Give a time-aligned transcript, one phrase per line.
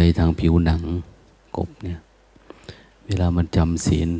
[0.00, 0.82] ต้องหายใจทางผิวหนัง
[1.56, 1.98] กบเนี่ย
[3.06, 4.10] เวลามันจำศีล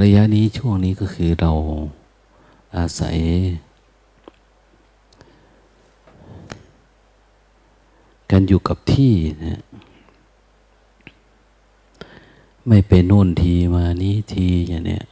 [0.00, 1.52] ระยะนี้ช่วงนี้ก็คือเรา
[2.76, 3.16] อาศัย
[8.30, 9.14] การอยู่กับที่
[9.44, 9.62] นะ
[12.66, 15.04] ไม่ไปโน่นทีมานี้ทีอย่างเนี้ย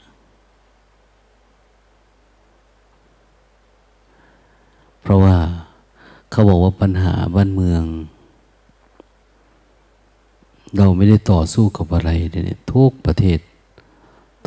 [5.03, 5.37] เพราะว่า
[6.37, 7.83] เขาบอกว่าปัญหาบ้านเมือง
[10.77, 13.39] เราไม่ได้ต่อสู้กับอะไรเนี่ยทุกประเทศ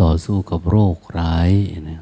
[0.02, 1.52] ต่อสู้กับโรคร้าย
[1.90, 2.02] นะ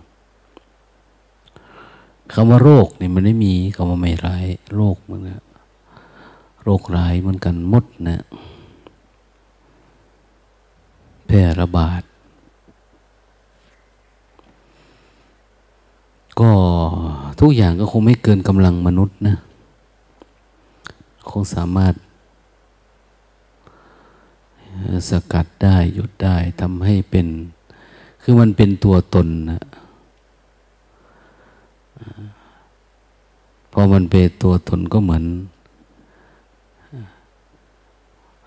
[2.34, 5.44] คำว่าโรคนี่มันไม่มีคำว่าไม่ร้าย โรคมันนะ
[6.64, 8.24] โรคร้ายเหมือนกันมดนะ
[11.28, 12.02] แพร่ระบาด
[16.40, 16.52] ก็
[17.40, 19.38] ทุกอย่างก็คงไม่เกินกำลังมนุษย์นะ
[21.30, 21.94] คงสามารถ
[25.10, 27.28] สกัดได้หยุดได้ทำให้เป็น
[28.22, 29.62] คือมันเป็นตัวตนนะ
[33.72, 35.26] พอมันเป็นตัวตนก็เหมือน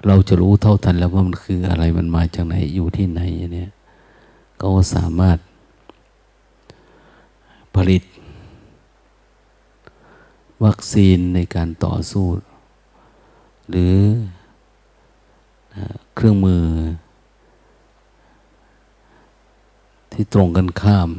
[0.06, 3.20] เราจะรู้เท่าทันแล้วว่ามันคืออะไรมันมาจากไหนอยู่ที่ไหน
[3.54, 3.70] เนี่ย
[4.60, 5.38] ก็สามารถ
[7.74, 8.02] ผลิต
[10.64, 12.26] วัคซีนในการต่อสู้
[13.70, 13.96] หรือ
[16.14, 16.64] เครื่องมือ
[20.12, 21.10] ที่ตรงกันข้าม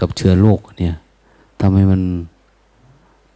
[0.00, 0.96] กับเชื้อโรคเนี่ย
[1.60, 2.02] ทำให้มัน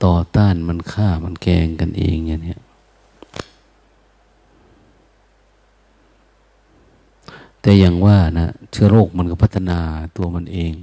[0.05, 2.57] ต่อต้านมันฆ่ามันแกงกันเองอย่างนี้
[7.61, 9.79] แต่อย่างว่านะเชื้อโรคมันก็พัฒนา
[10.17, 10.75] ตัวมันเอง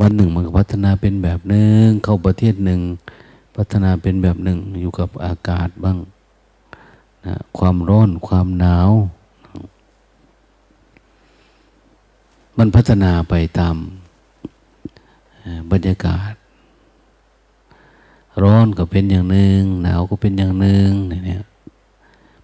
[0.00, 2.80] วันหนึ่งมันก็พัฒนาเป็นแบบหนึ่งเข้าประเทศหนึ่ง
[3.56, 5.98] พัฒนาเป็นแบบหนึ่งอยู่กับอากาศบ้าง
[7.26, 8.90] นะความร้อนความหนาว
[12.58, 13.76] มันพัฒนาไปตาม
[15.70, 16.32] บรรยากาศ
[18.42, 21.44] ร้อนก็เป็นอย่างหนึ่ง หนาวก็เป็นอย่างหนึ่งเนี่ย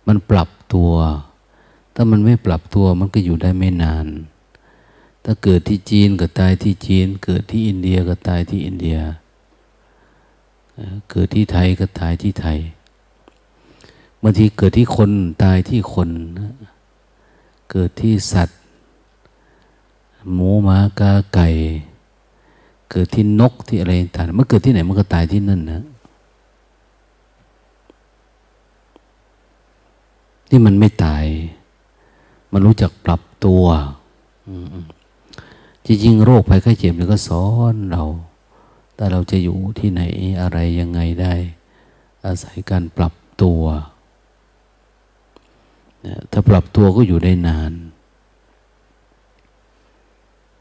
[0.06, 0.92] มันปรับตัว
[1.94, 4.06] ถ้ามันไม่ปรับตัวมันก็อยู่ได้ไม่นาน
[5.24, 8.98] ถ้าเกิดที่จีนก็ตายที่จีน เกิดที่อินเดียก็ตายที่อินเดีย
[11.10, 12.58] เกิดที่ไทยก็ตายที่ไทย
[14.22, 15.10] บางทีเกิดที่คน
[15.42, 16.10] ตายที่คน
[17.70, 18.58] เกิดที่สัตว์
[20.32, 21.48] หมูหมากาไก่
[22.90, 25.82] เกิดที่นกที่อะไรต่างมันเกิดที่ไหนมันก็ตายที่นั่นนะ
[30.48, 31.24] ที่มันไม่ตาย
[32.52, 33.64] มันรู้จักปรับตัว
[35.86, 38.02] จริงๆโรคภัยไข้เจ็บนี่ก็สอนเรา
[38.98, 40.02] แต่เราจะอยู่ที่ไหน
[40.40, 41.34] อะไรยังไงได้
[42.26, 43.62] อาศัยการปรับตัว
[46.32, 47.72] ถ้าปรับตัวก็อยู่ได้นาน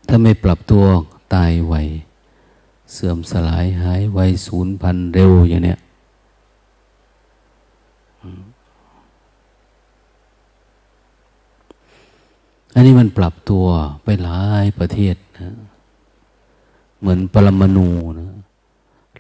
[0.08, 0.84] ถ้าไม่ปรับตัว
[1.34, 1.76] ตายไว
[2.92, 5.80] เสื่อมสลายหายไวสูญพันเร็วอย่างเนี้ย
[12.76, 13.66] อันนี้มันปรับตัว
[14.04, 15.56] ไปหลายประเทศนะ
[17.00, 18.32] เหมือนปรมาณูนะ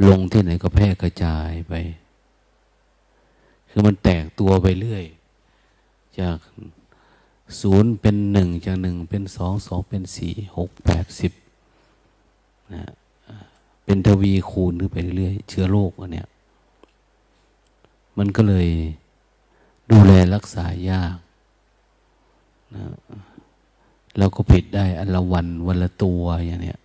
[0.07, 1.73] ลงที่ไหนก็แพร่กระจายไป
[3.69, 5.05] คือมันแตกตัวไปเรื่อย
[6.19, 6.37] จาก
[7.61, 11.31] ศูนย์เป็นหนึ่งจากหนึ่งเป็นสองสองเป็นสี่หกแปดสิบ
[12.73, 12.83] นะ
[13.85, 16.27] เป็นทวีคูณขึ้นไปเรื่อยเชื้อโรคอันเนี้ย
[18.17, 18.67] มันก็เลย
[19.91, 21.17] ดูแลรักษายาก
[22.75, 22.83] นะ
[24.17, 26.79] เราก็ผิดได้อันละวันวันละตัวอย่างเนี้ย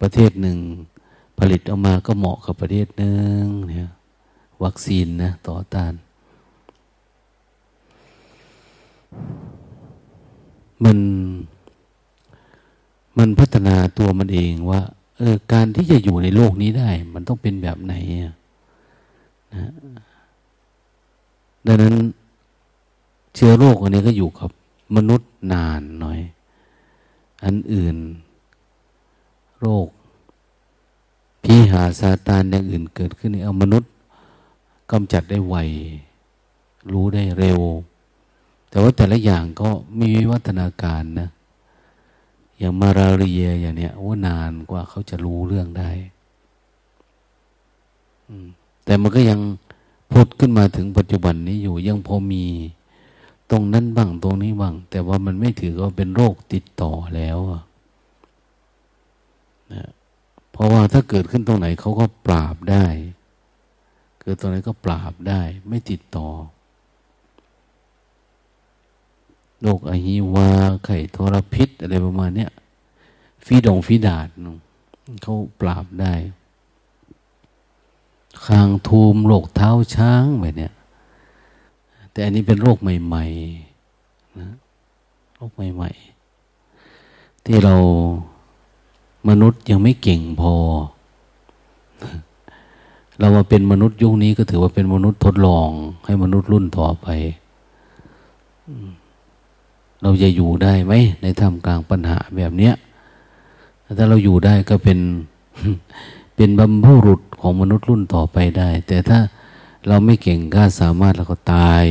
[0.00, 0.58] ประเทศหนึ่ง
[1.38, 3.90] ผลิตออกมาก็เหมาะกับประเทศหนึ่งเนี่ย
[4.64, 5.92] วัคซีนนะต่อต้าน
[10.84, 10.98] มัน
[13.18, 14.80] มันพัฒนาตัวมันเองว่า
[15.18, 17.94] เออการที่จะอยู่ในโลกนี้ได้ มันต้องเป็นแบบไหน
[19.54, 19.70] นะ
[21.66, 21.94] ดังนั้น
[23.34, 24.50] เชื้อโรคอันนี้ก็อยู่กับ
[24.96, 26.20] มนุษย์นานหน่อย
[27.44, 27.96] อันอื่น
[29.64, 29.88] โรค
[31.42, 33.90] พีหาซาตานอย่างอื่นเกิดขึ้นนี่เอามนุษย์
[34.90, 35.56] กำจัดได้ไว
[36.92, 37.60] รู้ได้เร็ว
[38.68, 39.68] แต่ว่าแต่ละอย่างก็
[39.98, 41.28] มีวิวัฒนาการนะ
[42.58, 45.90] อย่างมาราเรียอย่างเนี้ยว่านานกว่าเขาจะรู้เรื่องได้
[48.84, 49.40] แต่มันก็ยัง
[50.12, 52.44] พุดขึ้นมาถึงปัจจุบันนี้อยู่ยังพอมี
[53.50, 57.62] ตรงนั้นบ้างตรงนี้บ้าง แต่ว่ามันไม่ถือว่าเป็นโรคติดต่อแล้วนะ
[60.52, 62.84] เพราะว่าถ้าเกิดขึ้นตรงไหนเขาก็ปราบได้
[64.20, 66.28] เกิดตรงไหนก็ปราบได้ ไม่ติดต่อ
[69.62, 70.50] โรคอหิวา
[70.84, 72.50] ไข่ทรพิษ อะไรประมาณเนี้ย
[73.44, 74.28] ฟีดงฟีดาด
[75.22, 76.14] เขาปราบได้
[78.46, 80.74] คางทูมโรคเท้าช้างแบบเนี้ย
[82.10, 84.52] แต่อันนี้เป็นโรคใหม่ๆนะ
[85.34, 85.90] โรคใหม่
[86.68, 87.76] ๆ ที่เรา
[89.28, 90.54] มนุษย์ยังไม่เก่งพอ
[93.18, 95.68] เรามาเป็นมนุษย์ยุคนี้ก็ถือว่าเป็นมนุษย์ทดลอง
[96.04, 97.06] ให้มนุษย์รุ่นต่อไป
[100.02, 100.92] เราจะอยู่ได้ไหม
[101.22, 102.74] ในท่ามกลางปัญหาแบบเนี้ย
[103.98, 104.98] ถ้าเราอยู่ได้ก็เป็น
[106.36, 109.18] เป็นบำรุรุษของมนุษย์รุ่นต่อไปได้ แต่ถ้า
[109.86, 111.84] เราไม่เก่งกล้าสามารถเราก็ตาย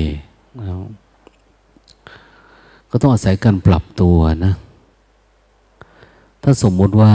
[2.90, 4.54] ก็ต้องอาศัยการปรับตัวนะ
[6.46, 7.14] ถ้าสมมติว่า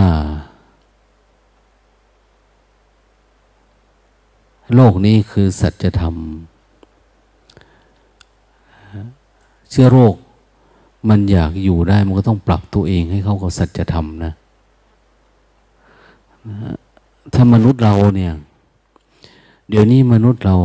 [4.75, 6.15] โลกนี้คือสัจธรรม
[9.71, 10.15] เชื้อโรค
[11.09, 14.33] มันอยากอยู่ได้มันก็ต้องปรับตัวเองให้เข้ากับสัจธรรมนะ
[17.35, 18.33] ถ้ามนุษย์เราเนี่ย
[19.69, 20.57] เดี๋ยวนี้มนุษย์เรา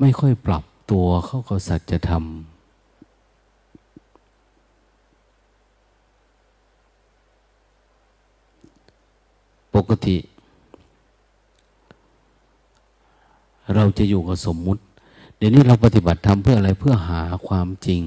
[0.00, 2.24] ไม่ค่อยปรับตัวเข้ากับสัจธรรม
[9.76, 10.16] ปกติ
[13.74, 14.82] เราจะอยู่กับสมมุติ
[15.36, 18.02] เดี๋ยวนี้เราปฏิบัติทำเพื่ออะไรเพื่อหาความจริง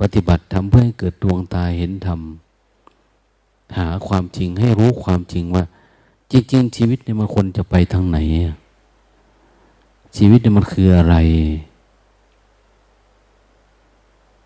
[0.00, 2.20] ปฏิบัติทำเพื่อให้เกิดดวงตาเห็นธรรม
[3.76, 5.64] หาความจริงให้รู้ความจริงว่า
[6.30, 8.18] จริง ๆ ชีวิตเนี่ยมันควรจะไปทางไหน
[10.16, 11.16] ชีวิตเนี่ยมันคืออะไร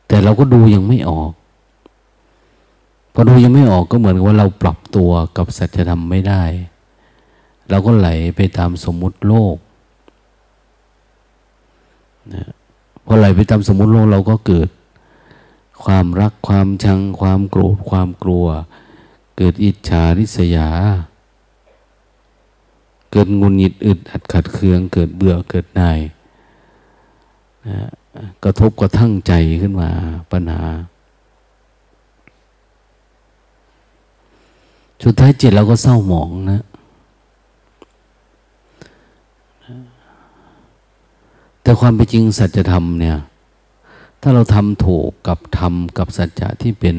[0.07, 1.33] แต่เราก็ดูยังไม่ออก
[3.13, 6.43] พอดูยังไม่ออกก็เหมือนกับว่าเราปรับตัวกับสัจธรรมไม่ได้
[7.71, 9.57] เราก็ไหลไปตามสมมุติโลก
[12.35, 12.45] นะ
[13.07, 14.69] พอไหลไปตามสมมุติโลกเราก็เกิด
[15.85, 18.47] ความรักความชัง ความโกรธความกลัว
[19.37, 20.69] เกิดอิจฉาริษยา
[23.11, 25.99] เกิดงุนหงิดอึดอัดขัดเคือง เกิดเบื่อเกิดนาย
[27.69, 27.79] นะ
[28.45, 29.91] กระทบกระทั่งใจขึ้นมา
[30.33, 30.63] ปัญหา
[35.05, 36.63] สุดท้ายจิตเราก็เศร้าหมองนะ
[41.63, 43.17] แต่ความเป็นจริงสัจธรรมเนี่ย
[44.21, 46.97] ถ้าเราทำถูกกับธรรมกับสัจจะที่เป็น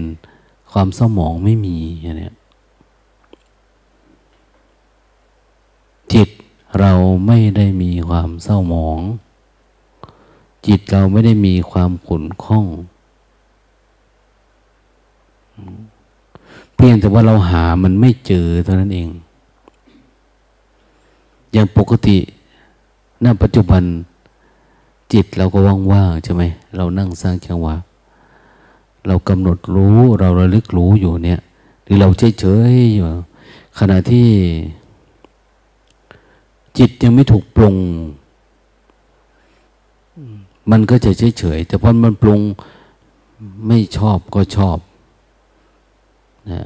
[0.72, 1.78] ความเศร้าหมองไม่มี
[2.18, 2.36] เนี่ย
[6.14, 6.30] จิต
[6.80, 6.94] เรา
[7.28, 9.00] ไม่ได้มีความเศร้าหมอง
[10.68, 12.66] จิตเราไม่ได้มีความขุ่นข้อง
[15.91, 19.10] เพียงแต่ว่าเราหามันไม่เจอเท่านั้นเอง
[21.52, 22.18] อย่างปกติ
[23.24, 23.84] ณปัจจุบัน
[25.14, 25.58] จิตเราก็
[25.92, 26.44] ว่างๆใช่ไหม
[26.76, 27.76] เรานั่งสร้างจังหวะ
[29.08, 31.40] เรากำหนดรู้เราระลึกรู้อยู่เนี่ย
[31.84, 33.06] หรือเราเฉยเฉยอยู่
[33.80, 34.28] ขณะที่
[36.78, 37.76] จิตยังไม่ถูกปรุง
[40.72, 42.42] มันก็จะเฉยเฉยแต่พอมันปรุง
[43.68, 44.78] ไม่ชอบก็ชอบ
[46.50, 46.62] นะ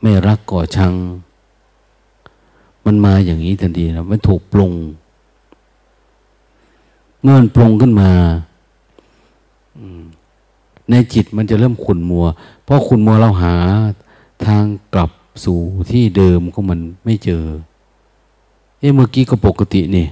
[0.00, 0.92] ไม่รักก็ชัง
[2.84, 4.72] มันมาอย่างนี้ทันทีนะมันถูกปรุง
[7.22, 8.10] เมื่อมันปรุงขึ้นมา
[10.90, 12.24] ในจิตมันจะเริ่มขุนมัว
[12.64, 13.54] เพราะขุนมัวเราหา
[14.46, 14.64] ทาง
[14.94, 15.10] กลับ
[15.44, 15.58] สู่
[15.90, 17.44] ที่เดิมก็มันไม่เจอ
[18.78, 20.06] เอ๊ะเมื่อกี้ก็ปกตินี่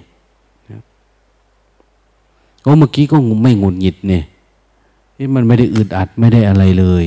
[2.62, 4.22] โอ้เมื่อกี้ก็ไม่งุนหงิดเนี่ย
[5.14, 7.06] เอ๊ะมันไม่ได้อึดอัดไม่ได้อะไรเลย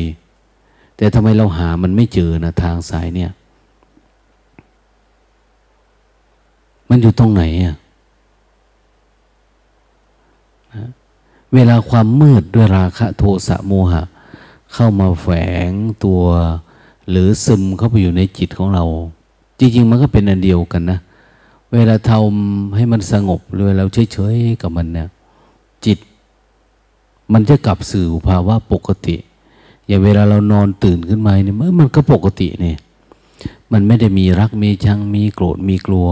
[1.03, 3.31] แต่ทำไมเราหามันไม่เจอนะทางสายเนี่ย
[6.89, 7.75] มันอยู่ตรงไหนอะ
[11.53, 14.03] เวลาความมืดด้วยราคะโทสะโมหะ
[14.73, 15.27] เข้ามาแฝ
[15.67, 15.69] ง
[16.03, 16.21] ตัว
[17.09, 18.83] หรือซึมเข้าไปอยู่ในจิตของเรา
[19.59, 20.99] จริง ๆ มันก็เป็นอันเดียวกันนะ
[21.73, 25.07] เวลาทำให้มันสงบหรือเราเฉยๆกับมันเนี่ย
[25.85, 25.97] จิต
[27.33, 29.17] มันจะกลับสู่ภาวะปกติ
[29.87, 32.77] อย่างเวลาเรานอนตื่นขึ้นมาเนี่ยมันก็ปกติเนี่ย
[33.71, 36.09] มันไม่ได้มีรักมีชังมีโกรธมีกลัว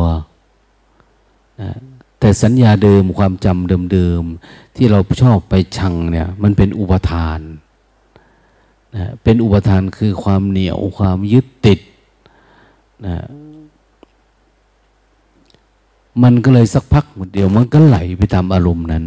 [1.62, 1.72] นะ
[2.20, 7.40] แต่สัญญาเดิมความจำเดิมๆที่เราชอบไปชังเนี่ย มันเป็นอุปทาน
[8.96, 11.80] นะเป็นอุปทานคือความเหนียวความยึดติด
[13.06, 13.18] นะ
[16.24, 19.06] มันก็เลยสักพักเดียวมันก็ไหลไปตามอารมณ์นั้น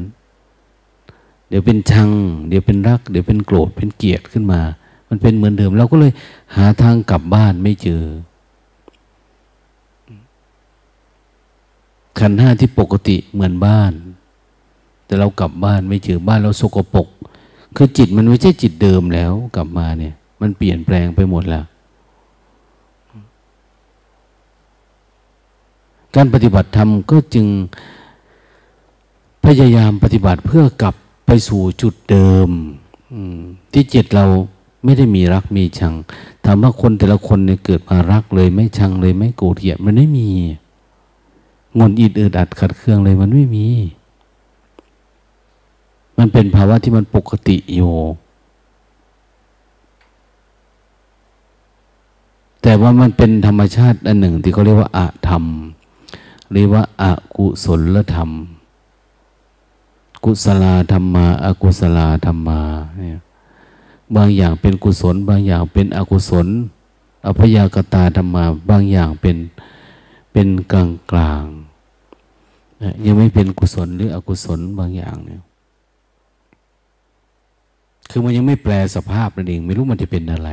[1.57, 2.11] ดี๋ยวเป็นชัง
[2.49, 4.61] เดี๋ยวเป็นรัก เดี๋ยวเป็นโกรธเป็นเกลียดขึ้นมา
[5.09, 6.13] มันเป็นเหมือนเดิม เราก็เลย
[6.57, 8.03] หาทางกลับบ้านไม่เจอ
[12.19, 13.93] ขันห้าที่ปกติเหมือนบ้าน
[15.07, 17.09] แต่เรากลับบ้านไม่เจอบ้านเราสกปรก
[17.77, 21.65] คือจิตมันไม่ใช่จิตเดิมแล้วกลับมาเนี่ย มันเปลี่ยนแปลงไปหมดแล้ว
[26.15, 27.47] การปฏิบัติธรรมก็จึง
[29.45, 30.95] พยายามปฏิบัติเพื่อกลับ
[31.49, 32.49] สู่จุดเดิม
[33.73, 34.25] ที่จิตเรา
[34.85, 35.95] ไม่ได้มีรักมีชัง
[36.45, 40.29] ถามว่าคนแต่ละคนเนี่ยเกิดมารักเลยไม่ชังเลยไม่โกรธเกลียดมันไม่มี
[41.79, 43.67] งนอิดอึดอัดขัดเครื่องเลยมันไม่มี
[46.19, 47.95] มันเป็นภาวะที่มันปกติอยู่
[52.63, 55.45] แต่ว่ามันเป็นธรรมชาติอันหนึ่งที่เขาเรียกว่าอะธรรม
[56.53, 58.31] เรียกว่าอากุศลธรรม
[60.25, 62.61] กุศลธรรมาอากุศลธรรมา
[62.99, 63.19] เนี่ย
[64.17, 66.47] บางอย่างเป็นกุศล บางอย่างเป็นอกุศล
[67.27, 69.37] อภยากตาธรรมา บางอย่างเป็น
[70.33, 71.45] เป็นกลางกลาง
[73.05, 75.41] ยังไม่เป็นกุศลหรืออกุศลบางอย่างเนี่ย
[78.11, 80.51] คือมันยังไม่แปลสภาพนั่นเอง ไม่รู้มันจะเป็นอะไร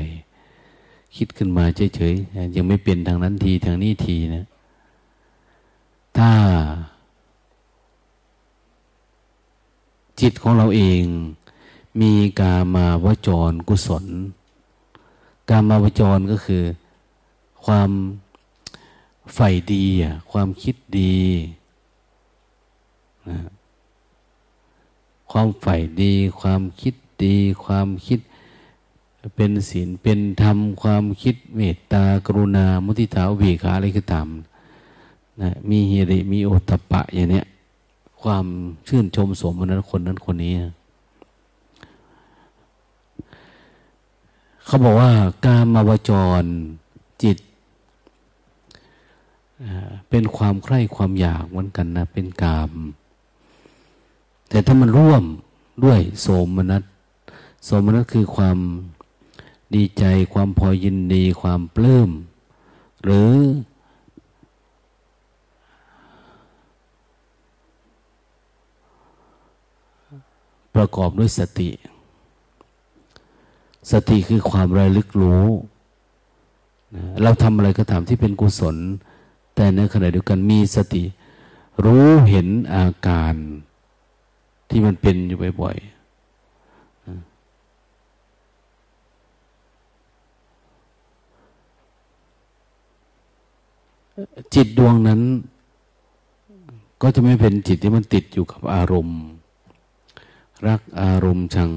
[1.15, 1.63] คิดขึ้นมา
[1.95, 4.45] เฉยๆยังไม่เป็นทางนั้นทีทางนี้ทีนะ
[6.17, 6.29] ถ้า
[10.19, 11.03] จิตของเราเอง
[12.01, 14.05] มีกามาวจรกุศล
[15.49, 16.63] กามาวจรก็คือ
[17.65, 17.89] ความ
[19.33, 19.85] ใฝ่ดี
[20.31, 21.17] ความคิดดี
[23.29, 23.37] นะ
[25.31, 28.19] ความใฝ่ดี ความคิดดี ความคิด
[29.35, 34.27] เป็นศีลเป็นธรรม ความคิดเมตตากรุณา มุทิตาเวขาอะไรก็ตาม
[35.41, 37.45] นะมีเฮริมีโอตปะอย่างเนี้ย
[38.23, 38.45] ความ
[38.87, 40.55] ชื่นชมสมนั้นคนนั้นคนนี้
[44.65, 45.11] เขาบอกว่า
[45.45, 46.11] กามาวจ
[46.41, 46.43] ร
[47.23, 47.37] จิต
[50.09, 52.71] เป็นความใคร่ความอยากเหมือนกันนะ เป็นกาม
[54.49, 55.23] แต่ถ้ามันร่วม
[55.83, 56.83] ด้วยโสมนัส
[57.65, 58.57] โสมนัสคือความ
[59.75, 62.09] ดีใจ ความพอยินดี ความปลื้ม
[63.03, 63.29] หรือ
[70.75, 71.69] ประกอบด้วยสติ
[73.91, 75.45] สติคือความระลึกรู้
[76.95, 78.75] นะเราทำอะไรก็ตามที่เป็นกุศล
[79.55, 81.03] แต่ในขณะเดียวกันมีสติ
[81.85, 83.33] รู้เห็นอาการ
[84.69, 85.91] ที่มันเป็นอยู่บ่อยๆ
[94.55, 95.21] จิตดวงนั้น
[97.01, 99.21] ก็จะไม่เป็นจิตที่มันติดอยู่กับอารมณ์
[100.67, 101.71] รักอารมณ์ชัง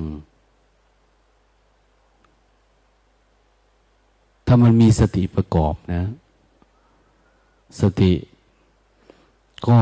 [4.47, 6.05] ถ้ามันมีสติประกอบนะ
[7.81, 8.13] สติ
[9.69, 9.79] ก็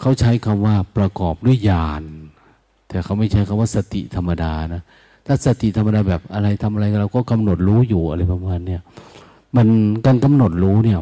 [0.00, 2.02] เขาใช้คำว่าประกอบด้วยญาณ
[2.88, 4.82] แต่เขาไม่ใช้คำว่าสติธรรมดานะ
[5.26, 8.82] ถ้าสติธรรมดาแบบอะไรทำอะไรเราก็กำหนดรู้อยู่อะไรประมาณเนี้ย
[9.56, 9.68] มัน
[10.06, 11.00] การกำหนดรู้เนี่ย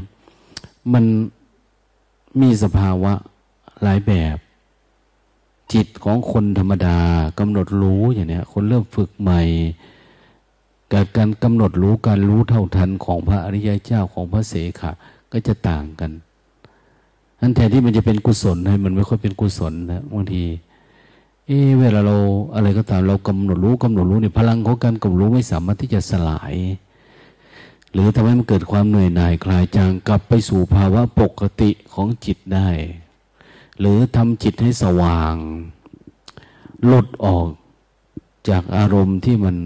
[0.93, 1.05] มัน
[2.41, 3.13] มีสภาวะ
[3.83, 4.37] หลายแบบ
[5.73, 6.99] จิตของคนธรรมดา
[7.39, 9.43] กำหนดรู้อย่างเนี้ย คนเริ่มฝึกใหม่
[10.93, 14.91] กับการกำหนดรู้การรู้เท่าทันของพระอริยเจ้าของพระเสขะ
[15.33, 16.11] ก็จะต่างกัน
[17.41, 20.43] นั้นแทนที่มันจะเป็นกุศลให้มันไม่ค่อยเป็นกุศลนะบางที
[21.47, 22.17] เอเวลาเรา
[22.55, 26.55] อะไรก็ตามเรากำหนดรู้กำหนดรู้เนี่ยพลังของการกำหนดรู้ไม่สามารถที่จะสลาย
[27.99, 32.69] หรือทำให้มันเกิดความเหนื่อยหน่ายคลายจางกลับไปสู่ภาวะปกติของจิตได้
[33.79, 35.35] หรือทำจิตให้สว่าง
[36.85, 37.47] หลุดออก
[38.49, 39.57] จากอารมณ์ที่มัน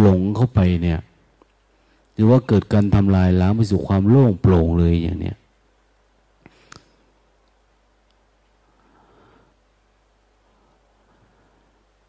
[0.00, 1.00] หลงเข้าไปเนี่ย
[2.14, 5.38] หรือว่าเกิดการทำลายล้างไปสู่ความโล่งโปร่งเลยอย่างเนี้ย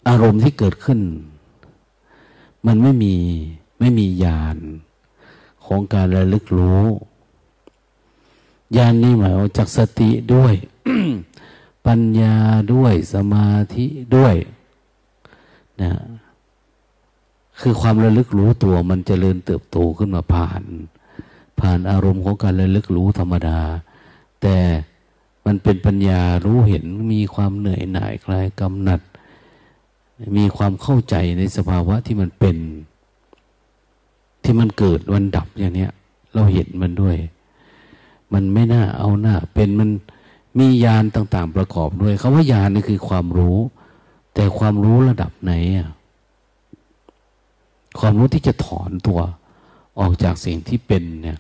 [0.10, 1.00] อารมณ์ที่เกิดขึ้น
[2.68, 3.16] มันไม่มี
[3.80, 4.58] ไม่มีญาณ
[5.66, 6.86] ของการระลึกรู้
[8.78, 10.54] ญาณนี่หมายว่าจากสติด้วย
[11.88, 12.36] ปัญญา
[12.74, 14.36] ด้วยสมาธิด้วย
[15.82, 15.92] นะ
[17.60, 20.64] คือความระลึกรู้ตัวมันจเจริญเติบโตขึ้นมาผ่าน
[21.60, 23.60] ผ่านอารมณ์ของการระลึกรู้ธรรมดา
[24.42, 24.58] แต่
[25.46, 29.02] มันเป็นปัญญารู้เห็นมีความเหนื่อยหน่ายคลายกำหนัด
[30.38, 32.58] มีความเข้าใจในสภาวะที่มันเป็น
[34.46, 35.92] ที่มันเกิดวันดับอย่างเนี้ย
[36.34, 37.16] เราเห็นมันด้วย
[38.34, 39.90] มันไม่น่าเอาหน้า เป็นมัน
[40.60, 43.58] มียานต่าง ๆ ประกอบด้วยคาว่ายานนี่คือความรู้
[44.34, 45.90] แต่ความรู้ระดับไหนอะ
[48.00, 49.20] ความรู้ที่จะถอนตัว
[50.00, 51.38] ออกจากสิ่งที่เป็นเนี่ย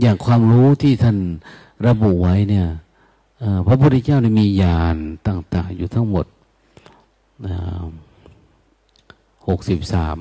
[0.00, 1.16] อย่างความรู้ที่ท่าน
[1.86, 2.66] ระบุไว้เนี่ย
[3.66, 4.96] พระพุทธเจ้ามีญาณ
[5.26, 6.26] ต่าง ๆ อยู่ทั้งหมด
[9.48, 10.18] หกสิบสาม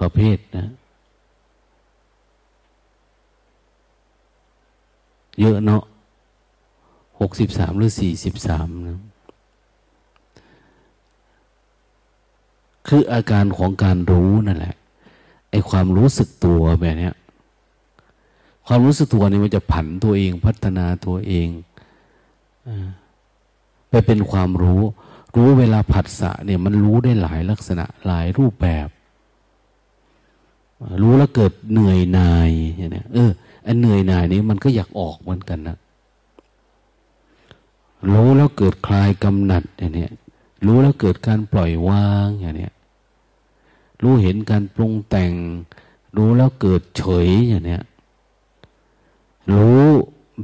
[0.00, 0.68] ประเภทนะ
[5.40, 5.82] เยอะเนาะ
[7.20, 9.00] หกสิบสามหรือสี่สิบสามนะ
[12.88, 14.76] คืออาการของการรู้นั่นแหละ
[15.50, 17.10] ไอความรู้สึกตัวแบบนี้
[18.66, 21.48] ความรู้สึกตัวนี่มันจะผันตัวเองพัฒนาตัวเอง
[23.90, 24.82] ไปเป็นความรู้
[25.36, 28.88] รู้เวลาผัสสะเนี่ยมันรู้ได้หลายลักษณะหลายรูปแบบ
[31.02, 33.30] รู้แล้วเกิดเหนื่อยหน่ายอย่างนี้เออ
[33.66, 35.76] อันเหนื่อยหน่ายนี้มันก็อยากออกเหมือนกันนะ
[38.08, 40.10] รู้แล้วเกิดคลายกำหนัดอย่างเนี้ย
[40.66, 42.72] รู้แล้วเกิดการปล่อยวางอย่างเนี้ย
[44.02, 45.32] รู้เห็นการปรุงแต่ง
[46.16, 47.82] รู้แล้วเกิดเฉยอย่างเนี้ย
[49.50, 49.82] รู้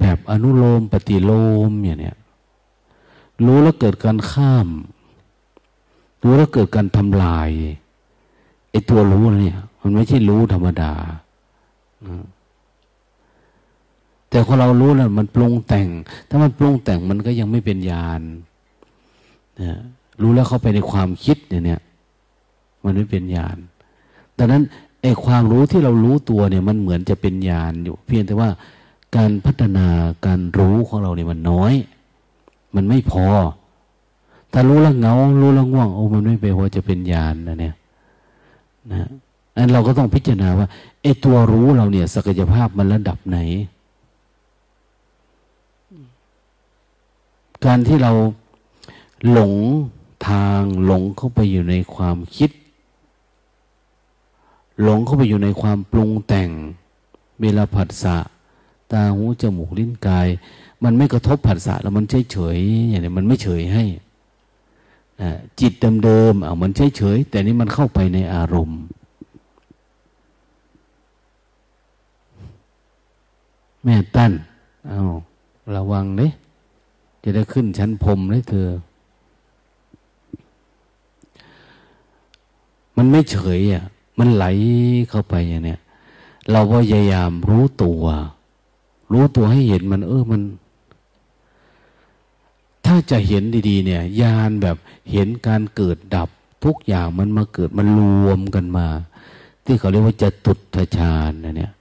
[0.01, 1.33] แบบอนุโลมปฏิโล
[1.69, 2.17] มอย่างเนี้ย
[3.47, 4.69] รู้แล้วเกิดการข้าม
[6.23, 7.51] รู้แล้วเกิดการทำลาย
[8.71, 10.93] ไอ้ตัวรู้เนี่ย มันไม่ใช่รู้ธรรมดา
[14.31, 15.89] แต่พอเรารู้แล้วมันปรุงแต่ง
[16.29, 18.23] ถ้ามันปรุงแต่งมันก็ยังไม่เป็นญาณ
[19.63, 19.79] นะ
[20.23, 21.81] รู้แล้วเข้าไปในความคิดเนี่ย
[22.85, 23.57] มันไม่เป็นญาณ
[24.39, 24.63] ดังนั้น
[25.03, 28.49] ไอ้ความรู้ที่เรารู้ตัวเนี่ย มันเหมือนจะเป็นญาณอยู่ เพียงแต่ว่า
[29.17, 29.87] การพัฒนา
[30.27, 31.75] การรู้ของเราเนี่ยมันน้อย
[32.75, 33.27] มันไม่พอ
[34.53, 37.75] ถ้ารู้แล้วเงา รู้แล้วง่วง โอ้มันไม่ไปพอจะเป็นญาณนะเนี่ย
[38.93, 39.09] นะ
[39.57, 40.67] อันเราก็ต้องพิจารณาว่า
[41.03, 43.39] ไอ้ตัวรู้เราเนี่ย ศักยภาพมันระดับไหน
[47.65, 48.13] การที่เรา
[49.31, 49.53] หลง
[50.29, 52.51] ทางหลงเข้าไปอยู่ในความคิด
[54.83, 56.51] หลงเข้าไปอยู่ในความปรุงแต่ง
[57.41, 58.17] เวลาผัสสะ
[58.91, 60.29] ตาหูจมูกลิ้นกาย
[60.85, 62.59] มันไม่กระทบผัสสะแล้วมันเฉยเฉย
[62.91, 63.85] อย่างนี้มันไม่เฉยให้
[65.61, 65.73] จิต
[66.05, 68.81] เดิมๆอะมันเฉยเฉยแต่นี้มันเข้าไปในอารมณ์
[73.85, 74.33] แม่ตั้น
[74.89, 75.01] เอา
[75.77, 76.29] ระวังเด้
[77.23, 78.69] จะได้ขึ้นชั้นพรมเลยเธอ
[82.97, 83.85] มันไม่เฉยอะ
[84.19, 84.45] มันไหล
[85.11, 85.81] เข้าไปอย่างเนี้ย
[86.51, 88.03] เราพยายามรู้ตัว
[89.13, 90.43] รู้ตัวให้เห็นมัน เออมัน
[92.91, 94.77] ถ้าจะเห็นดีๆ เนี่ยยานแบบ
[95.13, 96.29] เห็นการเกิดดับ
[96.65, 98.87] ทุกอย่างมันมาเกิดมันรวมกันมา
[99.65, 101.73] ที่เขาเรียกว่าจะตุตฌานนะเนี่ย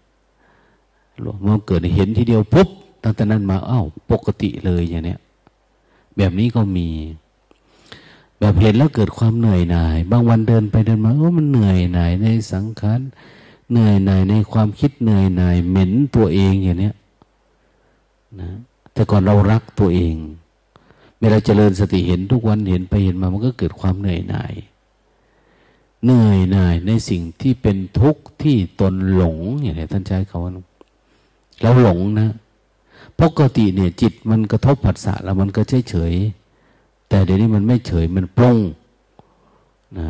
[1.24, 2.70] รวมมาเกิดเห็นทีเดียวปุ๊บ
[3.04, 5.20] ตั้งแต่นั้นมาอ้าวปกติเลยอย่างเนี้ย
[6.18, 6.88] แบบนี้ก็มี
[8.40, 13.00] แบบเห็นแล้วเกิดความเหนื่อยหน่าย บางวันเดินไปเดินมาโอ้มันเหนื่อยหน่ายในสังขาร
[13.72, 16.96] เหนื่อยหน่ายในความคิดเหนื่อยหน่ายเหม็นตัวเองอย่างเนี้ย
[18.40, 18.50] นะ
[18.94, 20.16] แต่ก่อนเรารักตัวเอง
[21.20, 24.54] เวลาเจริญสติเห็นทุกวันเห็นไปเห็นมามันก็เกิดความเหนื่อยหน่าย
[26.04, 30.52] เหนื่อยหน่ายในสิ่งที่เป็นทุกข์ที่ตนหลงอย่างนี้ท่านใช้คำว่า
[31.62, 32.30] เราหลงนะ
[33.22, 36.14] ปกติเนี่ยจิตมันกระทบผัสสะแล้วมันก็เฉยเฉย
[37.10, 38.58] แต่เดี๋ยวนี้มันไม่เฉยมันปรุง
[39.98, 40.08] นะ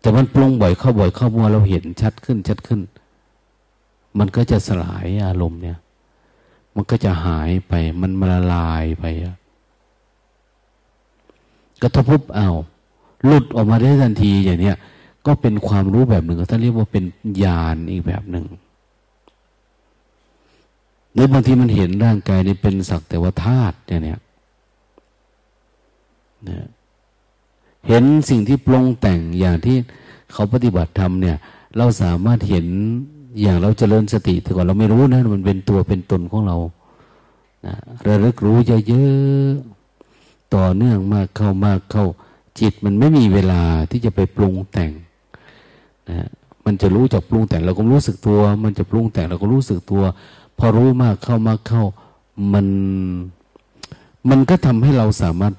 [0.00, 2.80] แต่มันปรุงบ่อยเข้าบ่อยเข้ามัวเราเห็นชัดขึ้นชัดขึ้น
[4.18, 5.78] มันก็จะสลายอารมณ์เนี่ย
[6.74, 9.04] มันก็จะหายไปมันมาละลายไป
[11.82, 12.48] กระทบปุ๊บเอา
[13.26, 14.76] หลุดออกมาได้ทันทีอย่างเนี้ย
[15.26, 17.04] ก็เป็นความรู้แบบหนึ่งท่านเรียกว่าเป็น
[17.42, 18.46] ญาณอีกแบบหนึ่ง
[21.12, 26.66] หรือบางทีมันเห็นร่างกายนี้เป็นสักแต่ว่าธาตุเนี่ยเนี่ย
[27.88, 29.76] เห็นสิ่งที่ปรุงแต่งอย่างที่
[30.32, 31.36] เขาปฏิบัติธรรมเนี่ย
[31.76, 32.66] เราสามารถเห็น
[33.40, 36.56] อย่างเราจเจริญสติแต่ก่อนเราไม่รู้นะมันเป็นตัวเป็นตนของเรา
[37.66, 37.74] นะ
[38.06, 39.77] ระลึกรู้เยอะๆ
[40.54, 42.06] ต่อเนื่องมากเข้ามากเข้า
[42.60, 44.92] จิตมันไม่มีเวลาที่จะไปปรุงแต่ง
[46.10, 46.28] นะ
[46.64, 50.02] มันจะรู้จักปรุงแต่งเราก็รู้สึกตัว มันจะปรุงแต่งเราก็รู้สึกตัว
[50.58, 51.84] พอรู้มากเข้ามากเข้า
[52.52, 52.66] มัน
[54.30, 55.54] มันก็ทำให้เราสามารถ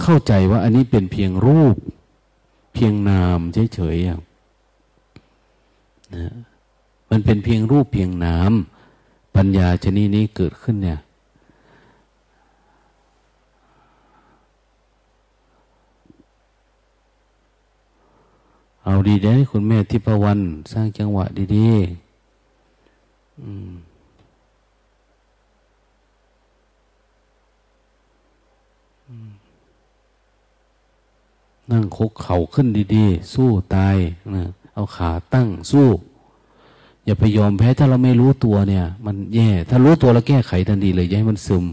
[0.00, 1.76] เข้าใจว่าอันนี้เป็นเพียงรูป
[2.74, 3.38] เพียงนาม
[3.74, 4.16] เฉยๆ
[6.14, 6.34] นะ
[7.10, 8.52] มันเป็นเพียงรูปเพียงนาม
[9.36, 11.00] ปัญญาชนิดนี้เกิดขึ้นเนี่ย
[18.90, 21.24] เอาดีได้คุณแม่ทิพวรรณสร้างจังหวะ
[21.54, 23.70] ดีๆอืม
[31.70, 33.96] นั่งคุกเข่าขึ้นดีๆ สู้ตาย
[34.34, 35.88] นะเอาขาตั้งสู้
[37.04, 41.64] อย่าไปยอมแพ้ถ้าเราไม่รู้ตัวเนี่ย มันแย่ ถ้ารู้ตัวเราแก้ไขทันทีเลยอย่าให้มันซึม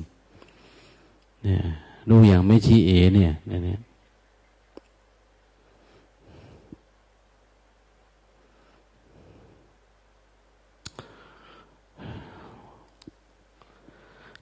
[1.44, 1.60] เนี่ย
[2.10, 3.80] ดูอย่างไม่ชี้เอเนี่ยเนี่ย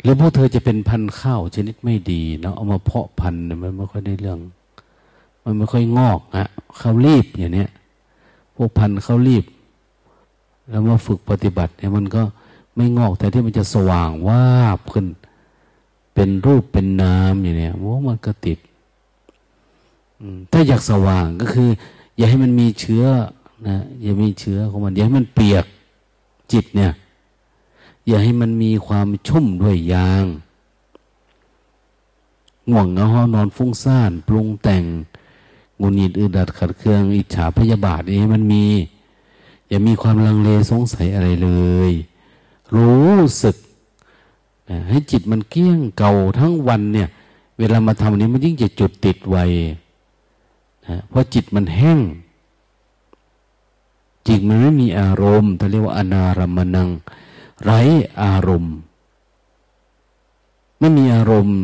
[0.04, 4.40] หรือพวกเธอจะเป็นพันธุ์ข้าวชนิดไม่ดีเนาะเอามาเพาะพันธุ์มันไม่ค่อยได้เรื่อง
[5.44, 6.46] มันไม่ค่อยงอกอะ
[6.80, 7.70] ข้าวรีบอย่างเนี้ย
[8.56, 9.44] พวกพันธุ์ข้าวรีบ
[10.70, 12.22] แล้วมาฝึกปฏิบัติเนี่ยมันก็
[12.76, 15.06] ไม่งอกแต่ที่มันจะสว่างวาบขึ้น
[16.14, 18.60] เป็นรูปเป็นนามอย่างเนี้ยโอ้มันก็ติด
[20.52, 21.70] ถ้าอยากสว่างก็คือ
[22.18, 23.06] อย่าให้มันมีเชื้อ
[23.68, 25.66] นะอย่ามีเชื้อของมัน อย่าให้มันเปียก
[26.52, 26.92] จิตเนี่ย
[28.08, 30.26] อย่าให้มันมีความชุ่มด้วยยาง
[32.70, 34.84] ง่วงเหงาห้อนอนฟุ้งซ่านปรุงแต่ง
[35.80, 38.66] งุนงิดอึดัดขัดเคืองอิจฉาพยาบาทนี้มันมี
[39.70, 41.50] อย่ามีความลังเลสงสัยอะไรเล
[41.90, 41.92] ย
[42.76, 43.56] รู้สึก
[44.90, 47.08] ให้จิตมันเกี้ยงเก่าทั้งวันเนี่ย
[47.58, 49.38] เวลามาทำนี้มันยิ่งจะจุดติดไว
[50.88, 52.00] นะเพราะจิตมันแห้ง
[54.28, 56.90] จิตมันไม่มีอารมณ์เขาเรียกว่าอนารมณัง
[57.64, 57.80] ไร้
[58.22, 58.76] อารมณ์
[60.80, 61.60] ไม่มีอารมณ์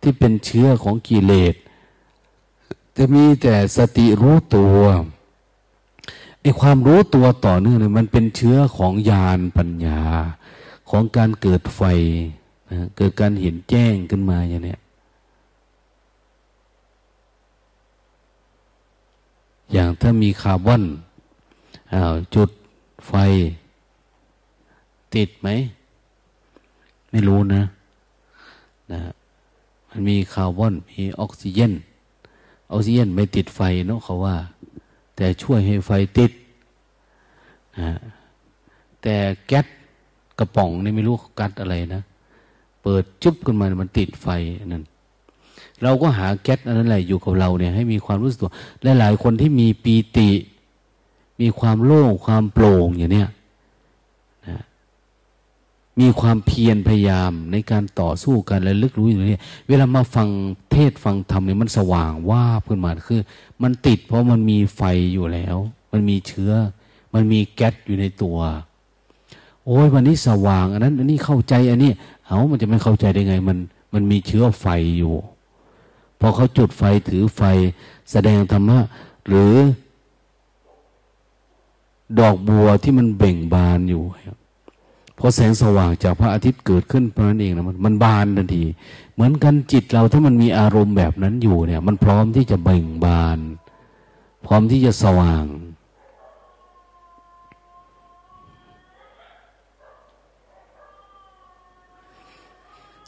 [0.00, 1.54] ที่เป็นเชื้อของกิเลส
[2.96, 4.76] จะมีแต่สติรู้ตัว
[6.40, 10.00] ไอ้ความรู้ตัวต่อเนื่องเนี่ยมันเป็นเชื้อของญาณปัญญา
[10.90, 11.82] ของการเกิดไฟ
[12.70, 14.76] นะเกิดการเห็นแจ้งขึ้นมาอย่างนี้
[19.72, 20.82] อย่างถ้ามีคาร์บอน
[22.34, 22.50] จุด
[23.08, 23.12] ไฟ
[25.14, 25.48] ติดไหม
[27.10, 27.62] ไม่รู้นะ
[28.92, 29.00] นะ
[29.88, 31.72] มันมีคาร์บอน มีออกซิเจน
[32.72, 34.36] ออกซิเจนไม่ติดไฟเนาะเขาว่า
[35.16, 36.30] แต่ช่วยให้ไฟติด
[37.78, 37.90] นะ
[39.02, 39.66] แต่แก๊ส
[40.38, 42.02] กระป๋องนี่ไม่รู้กัดอะไรนะ
[42.82, 44.26] เปิดจุ๊บขึ้นมา มันติดไฟ
[44.72, 44.82] นั่น
[45.82, 50.28] เราก็หาแก๊สอันนั้นแหละอยู่กับเราเนี่ย ให้มีความรู้สึกตัวและหลายคนที่มีปีติ
[51.40, 53.28] มีความโล่งความโปร่งอย่างเนี้ย
[56.00, 60.28] มีความเพียรพยายามในการต่อสู้กันและลึกรู้อย่างนี้เวลามาฟัง
[60.72, 63.20] เทศฟังธรรมเนี่ยมันสว่างว่าขึ้นมาคือ
[63.62, 65.56] มันติดเพราะมันมีไฟอยู่แล้ว
[65.92, 66.52] มันมีเชื้อ
[67.14, 68.38] มันมีแก๊สอยู่ในตัว
[69.64, 71.90] โอ้ยวันนี้สว่างอันนั้นอันนี้เข้าใจอันนี้
[72.26, 73.58] เอามันจะไม่เข้าใจได้ไง มัน
[73.92, 74.66] มันมีเชื้อไฟ
[74.98, 75.14] อยู่
[76.20, 77.42] พอเขาจุดไฟถือไฟ
[78.10, 78.78] แสดงธรรมะ
[79.26, 79.52] หรือ
[82.18, 84.02] ดอกบัวที่มันเบ่งบานอยู่
[85.24, 88.62] พอแสงสว่างจากพระอาทิตย์เกิดขึ้นเพราะนั้นเองนะมันมันบานทันที
[89.14, 93.38] เหมือนกันจิตเราถ้ามันมีอารมณ์แบบนั้นอยู่เนี่ย มันพร้อมที่จะเบ่งบาน
[94.46, 95.44] พร้อมที่จะสว่าง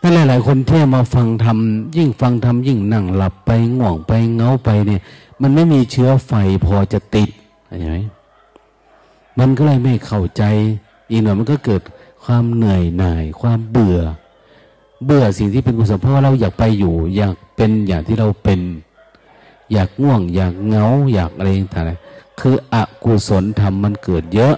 [0.02, 5.00] นั่นหลาย ๆ คนที่มาฟังทำยิ่งฟังทำยิ่งนั่งหลับไปง่วงไปเงาไปเนี่ย
[5.42, 6.32] มันไม่มีเชื้อไฟ
[6.64, 7.28] พอจะติด
[7.78, 7.96] เห็นไหม
[9.38, 10.44] มันก็เลยไม่เข้าใจ
[11.10, 11.82] อีกหน่อยมันก็เกิด
[12.24, 14.00] ความเหนื่อยหน่าย ความเบื่อ
[15.04, 18.60] เบื่อสิ่งที่เป็นกุศลเพราะว่าเราอยากไปอยู่ อยากเป็นอย่างที่เราเป็น
[19.72, 24.54] อยากง่วง อยากเงา อยากอะไรต่างๆคืออกุศลธรรมมันเกิดเยอะ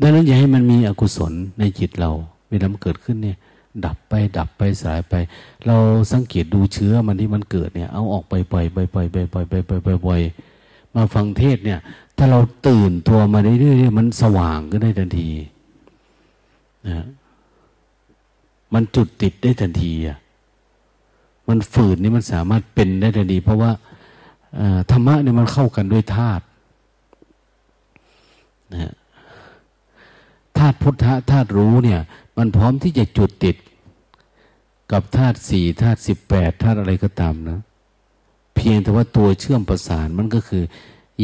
[0.00, 2.10] ดังนั้นอย่าให้มันมีอกุศลในจิตเรา
[2.48, 3.38] เวลามันเกิดขึ้นเนี่ย
[3.84, 5.14] ดับไปดับไปสายไป
[5.66, 5.76] เรา
[6.12, 10.20] สังเกตดูเชื้อมันที่มันเกิดเนี่ย เอาออกไปปล่อยไปปล่อยไปปล่อยไปปล่อยไปปล่อย
[10.94, 11.80] มาฟังเทศเนี่ย
[12.16, 15.28] ถ้าเราตื่นตัวมาเรื่อยๆมันสว่างก็ได้ทันที
[16.86, 17.06] นะ
[18.74, 20.18] มันจุดติดได้ทันทีอะ
[21.48, 23.70] มันฝืนนี่มันสามารถเป็นได้ทันที เพราะว่า
[24.90, 26.44] ธรรมะเนี่ยมันเข้ากันด้วยธาตุ
[28.74, 28.92] นะ
[30.58, 32.00] ธาตุพุทธะธาตุรู้เนี่ย
[32.38, 33.56] มันพร้อมที่จะจุดติด
[34.92, 37.60] กับธาตุสี่ธาตุสิบแปดธาตุอะไรก็ตามนะ
[38.54, 40.64] เพียงแต่ว่าตัวเชื่อมประสานมันก็คือ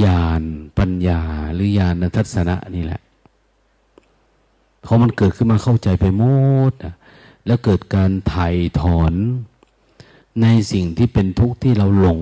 [0.05, 0.42] ญาณ
[0.79, 1.21] ปัญญา
[1.55, 3.01] หรือญาณทัศนะนี่แหละ
[4.85, 6.23] พอมันเกิดขึ้นมาเข้าใจไปหม
[6.71, 6.95] ดอะ
[7.47, 9.14] แล้วเกิดการถ่ายถอน
[10.42, 12.21] ในสิ่งที่เป็นทุกข์ที่เราหลง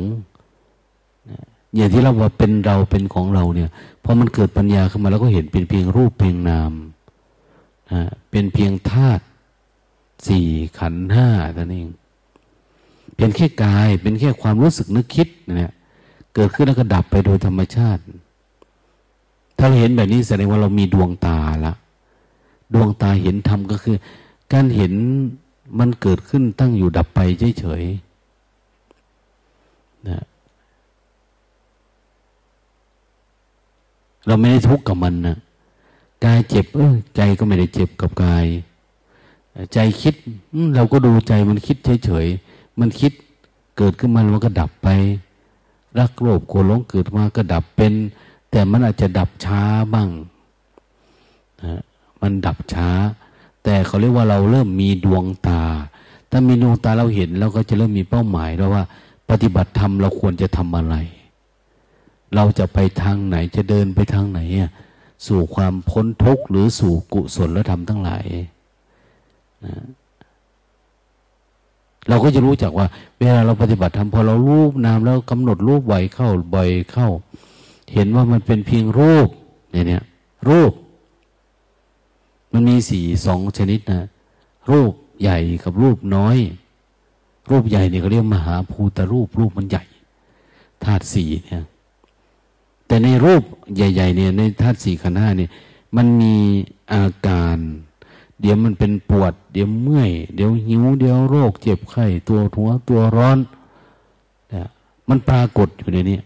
[1.75, 3.71] อย่างที่เราว่าเป็นเราเป็นของเราเนี่ย
[4.05, 6.73] พอมันเกิดปัญญาขึ้นมาแล้วก็เห็นเป็นเพียงรูปเพียงนาม
[8.31, 9.25] เป็นเพียงธาตุ
[10.27, 10.47] สี่
[10.79, 11.83] ขันห้าตัวนี้
[13.17, 15.73] เป็นแค่กาย เป็นแค่ความรู้สึกนึกคิดเนี่ย
[16.35, 18.03] เกิดขึ้นแล้วก็ดับไปโดยธรรมชาติ
[19.59, 21.75] ถ้าเราเห็นแบบนี้แสดงว่าเรามีดวงตาละ
[22.75, 23.97] ดวงตาเห็นธรรมก็คือ
[24.53, 24.93] การเห็น
[25.79, 27.21] มันเกิดขึ้นตั้งอยู่ดับไป
[27.59, 30.25] เฉยๆนะ
[34.27, 35.37] เราไม่ได้ทุกข์กับมันนะ
[36.25, 38.47] กายเจ็บ เออใจก็ไม่ได้เจ็บกับกาย
[39.73, 40.15] ใจคิด
[40.75, 43.13] เราก็ดูใจมันคิดเฉยๆมันคิด
[43.77, 44.89] เกิดขึ้นมาแล้วก็ดับไป
[45.99, 47.93] รักโลภโกรธหลงเกิดมาก็ดับเป็น
[48.51, 49.63] แต่มันอาจจะดับช้า
[49.95, 50.09] บ้าง
[51.63, 51.81] นะ
[52.21, 52.89] มันดับช้า
[53.65, 55.63] แต่เขาเรียกว่าเราเริ่มมีดวงตา
[56.31, 58.85] ถ้ามีดวงตาเราเห็นเราก็จะเริ่มมีเป้าหมายแล้วว่า
[59.31, 60.95] ปฏิบัติธรรมเราควรจะทำอะไร
[62.35, 64.41] เราจะไปทางไหนจะเดินไปทางไหน
[65.27, 68.25] สู่ความพ้นทุกข์หรือสู่กุศลธรรมทั้งหลาย
[69.65, 69.75] นะ
[72.09, 72.87] เราก็จะรู้จักว่า
[73.19, 77.09] เวลาเราปฏิบัติธรรมพอเรารูปนามแล้วกำหนดรูปไหวเข้าบ่อยเข้า
[77.95, 79.29] เห็นว่ามันเป็นเพียงรูป
[79.73, 80.05] เนี่ย
[80.49, 80.73] รูป
[82.53, 84.07] มันมีสี่สองชนิดนะ
[84.71, 86.37] รูปใหญ่กับรูปน้อย
[87.51, 89.85] รูปใหญ่เนี่ยเขาเรียกมหาภูตรูป รูปมันใหญ่
[90.85, 91.65] ธาตุสี่เนี่ย
[92.91, 93.43] แต่ในรูป
[93.77, 95.51] ใหญ่ ๆ เนี่ยในธาตุสี่ขันธ์ห้าเนี่ย
[95.97, 96.35] มันมี
[96.93, 97.59] อาการ
[98.41, 103.39] เดี๋ยวมันเป็นปวด เดี๋ยวเมื่อย เดี๋ยวหิว เดี๋ยวโรค เจ็บไข้ ตัวหัวตัวร้อน
[104.51, 104.67] เนี่ย
[105.09, 106.19] มันปรากฏอยู่ในนี้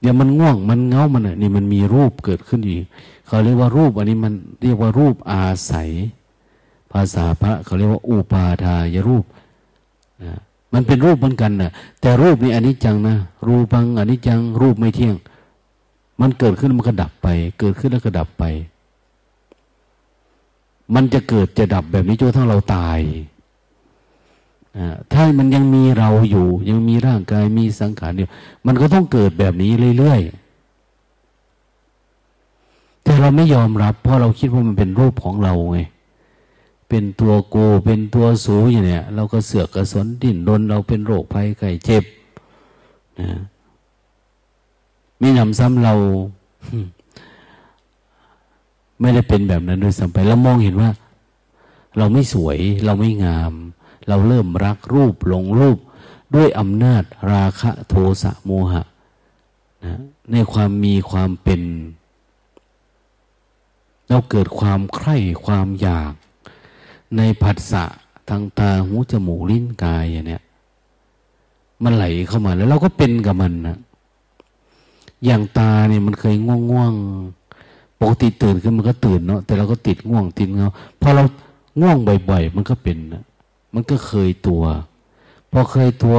[0.00, 2.72] เดี๋ยวมันง่วงมันเงามันอะนี่มันมีรูปเกิดขึ้นอยู่
[3.26, 5.90] เขาเรียกว่ารูป อันนี้มันเรียกว่ารูปอาศัย
[6.92, 9.24] ภาษาพระเขาเรียกว่าอุปาทายรูป
[10.74, 15.16] มันเป็นรูปเหมือนกันนะแต่รูปนี้อันนี้จังนะรูปังอันนี้จัง รูปไม่เที่ยง
[16.20, 18.44] มันเกิดขึ้นมันก็ดับไป เกิดขึ้นแล้วก็ดับไป
[20.94, 22.98] มันจะเกิดจะดับแบบนี้จนทั้งเราตาย
[25.12, 28.28] ถ้ามันยังมีเราอยู่ ยังมีร่างกายมีสังขารอยู่
[28.66, 30.42] มันก็ต้องเกิดแบบนี้เรื่อยๆ
[33.02, 35.78] แต่เราไม่ยอมรับ เพราะเราคิดว่ามันเป็นรูปของเราไง
[36.94, 42.04] เป็นตัวโกเป็นตัวสูอย่างเนี้ยเราก็เสือกกระสนดิ้นรนเราเป็นโรคภัยไข้เจ็บ
[43.20, 43.28] นะ
[45.20, 45.94] มีนำซ้ำเรา
[49.00, 50.90] ไม่ได้เป็นแบบนั้นโดยสัมไปเรามองเห็นว่า
[51.98, 53.52] เราไม่สวย เราไม่งาม
[54.08, 55.78] เราเริ่มรักรูปหลงรูป
[56.34, 57.02] ด้วยอำนาจ
[57.32, 58.82] ราคะโทสะโมหะ
[59.84, 60.00] นะ
[60.32, 61.62] ในความมีความเป็น
[64.08, 66.12] เราเกิดความใคร่ความอยาก
[67.16, 67.84] ในผัสสะ
[68.28, 70.42] ทางตาหูจมูกลิ้นกายอย่างเนี้ย
[71.82, 73.76] มันไหลเข้ามาแล้วเราก็เป็นกับมันนะ
[75.24, 76.92] อย่างตาเนี่ยมันเคยง่วงง่วง
[78.00, 80.68] ปกติตื่นขึ้นมันก็ตื่นเนาะแต่เราก็ติดง่วงติดเงา
[81.00, 81.22] พอเรา
[81.80, 81.96] ง่วง
[82.28, 83.22] บ่อยๆมันก็เป็นนะ
[83.74, 84.62] มันก็เคยตัว
[85.50, 86.16] พอเคยตัว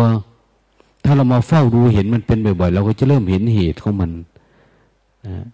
[1.03, 4.11] ถ้าเรามาเฝ้าดูเห็นมันเป็นบ่อยๆเราก็จะเริ่มเห็นเหตุของมัน
[5.27, 5.45] นะ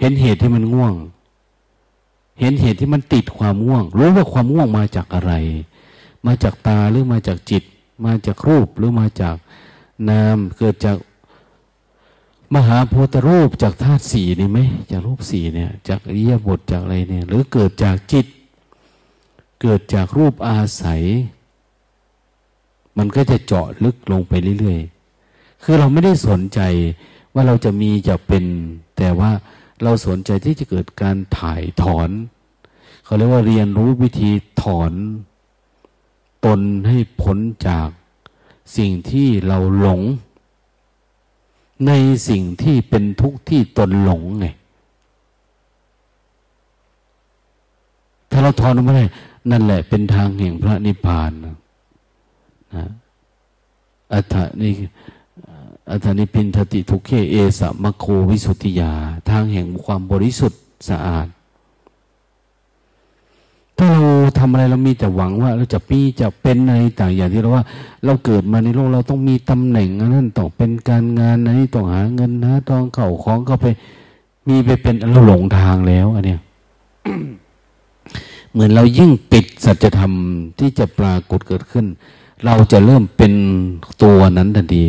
[0.00, 0.94] เห็นเหตุที่มันง่วง
[2.40, 5.32] เห็นเหตุที่มันติดความง่วง รู้ว่าความง่วงมาจากอะไร
[6.26, 7.62] มาจากตาหรือมาจากจิต
[8.04, 9.36] มาจากรูปหรือมาจาก
[10.08, 10.96] นามเกิดจาก
[12.54, 14.58] มหาโพธรูปจากธาตุสี่นี่ไหม
[14.90, 18.26] จากรูปสี่เนี่ย จากอริยบทจากอะไรเนี่ย หรือเกิดจากจิต
[19.60, 21.02] เกิดจากรูปอาศัย
[22.98, 26.60] มันก็จะเจาะลึกลงไปเรื่อยๆ คือเราไม่ได้สนใจ
[27.34, 28.44] ว่าเราจะมีจะเป็น
[28.96, 29.30] แต่ว่า
[29.82, 32.10] เราสนใจที่จะเกิดการถ่ายถอน
[33.04, 34.30] เขาเรียกว่าเรียนรู้วิธี
[34.62, 34.92] ถอน
[36.44, 37.88] ตนให้พ้นจาก
[38.76, 40.00] สิ่งที่เราหลง
[41.86, 41.92] ใน
[42.28, 44.46] สิ่งที่เป็นทุกข์ที่ตนหลงไง
[48.30, 49.06] ถ้าเราถอนไม่ได้
[49.50, 51.56] นั่นแหละเป็นทางแห่งพระนิพพานนะ
[54.12, 54.72] อัฏฐนี่
[55.92, 58.92] อัฏฐนิพินทติทุเคเอสะมะโควิสุติยา
[59.28, 61.26] ทางแห่งความบริสุทธิ์สะอาด
[63.78, 64.02] ถ้าเรา
[64.38, 67.64] ทำอะไรเรามีแต่หวังว่า เราจะปีจะเป็นอะไรต่างอย่างที่เราว่า
[68.04, 73.66] เราเกิดมาในโลกเราต้องมีตำแหน่งนั้นต้องเป็นการงานนั้นต้องหาเงินหาทองเข่าของก็ไป
[74.48, 76.40] มีไปเป็นเราหลงทางแล้วอันเนี้ย
[78.52, 80.12] เหมือนเรายิ่งปิดสัจธรรม
[80.58, 81.86] ที่จะปรากฏเกิดขึ้น
[82.44, 83.32] เราจะเริ่มเป็น
[84.02, 84.84] ตัวนั้นทันที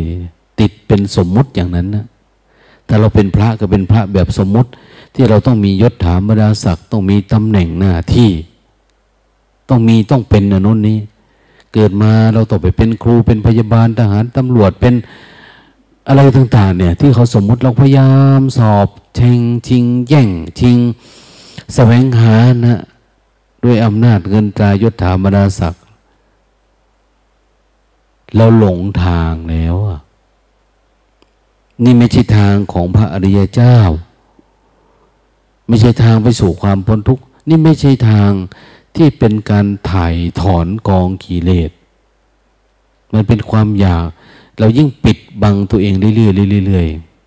[0.60, 2.06] ติดเป็นสมมุติอย่างนั้นนะ
[2.88, 4.70] ถ้าเราเป็นพระก็เป็นพระแบบสมมุติ
[5.14, 8.30] ที่เราต้องมียศถาบรรดาศักดิ์ต้องมีตำแหน่งหน้าที่
[9.68, 10.98] ต้องมีต้องเป็นนนนี้
[11.72, 14.94] เกิดมาเราต้องไปเป็นครูเป็นพยาบาลทหารตำรวจเป็น
[16.08, 20.78] อะไรต่าง ๆ เนี่ย ที่เขาสมมุติเราพยายามสอบเชิงชิง แย่งชิง
[21.74, 22.80] แสวงหานะ
[23.64, 25.82] ด้วยอำนาจเงินตรายศถาบรรดาศักดิ์
[28.36, 29.98] เราหลงทางแล้วอะ
[31.84, 33.76] นี่ไม่ใช่ทางของพระอริยเจ้า
[35.68, 38.30] ไม่ใช่ทางไปสู่ความพ้นทุกข์นี่ไม่ใช่ทาง
[38.96, 41.70] ที่เป็นการถ่ายถอนกองกิเลส
[43.12, 44.06] มันเป็นความอยาก
[44.58, 46.12] เรายิ่งปิดบังตัวเองเรื่อ
[46.56, 46.86] ยๆเรื่อย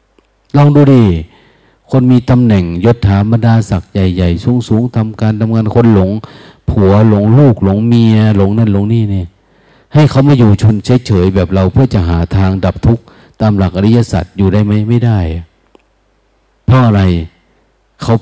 [0.09, 1.03] ๆลองดูดิ
[1.91, 6.11] คนมีตำแหน่งยศถาบรรดาศักดิ์ใหญ่ๆสูงๆทำการทำงานคนหลง
[6.69, 9.27] ผัวหลงลูกหลงเมียหลงนั่นหลงนี่เนี่ย
[9.93, 13.03] ให้เขามาอยู่ชนเฉยๆแบบเราเพื่อจะหาทางดับทุกข์
[13.41, 15.19] ตามหลักอริยสัจอยู่ได้ไหมไม่ได้
[16.65, 17.01] เพราะอะไร
[18.01, 18.15] เขา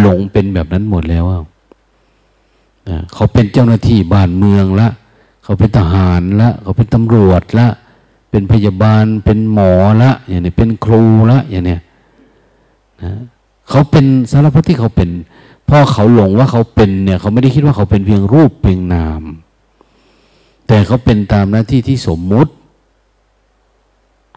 [0.00, 1.24] หลงเป็นแบบนั้นหมดแล้ว
[3.14, 4.88] เขาเป็นเจ้าหน้าที่บ้านเมืองละ
[5.44, 7.68] เขาเป็นทหารละ เขาเป็นตำรวจละ
[8.30, 11.80] เป็นพยาบาลเป็นหมอละอย่างนี้เป็นครูละอย่างเนี้ย
[13.02, 13.12] นะ
[13.70, 15.10] เขาเป็นสารพัดที่เขาเป็น
[15.68, 19.22] พอเขาหลงว่าเขาเป็นเนี่ยเขาไม่ได้คิดว่าเขาเป็นเพียงรูปเพียงนาม
[20.66, 22.52] แต่เขาเป็นตามหน้าที่ที่สมมุติ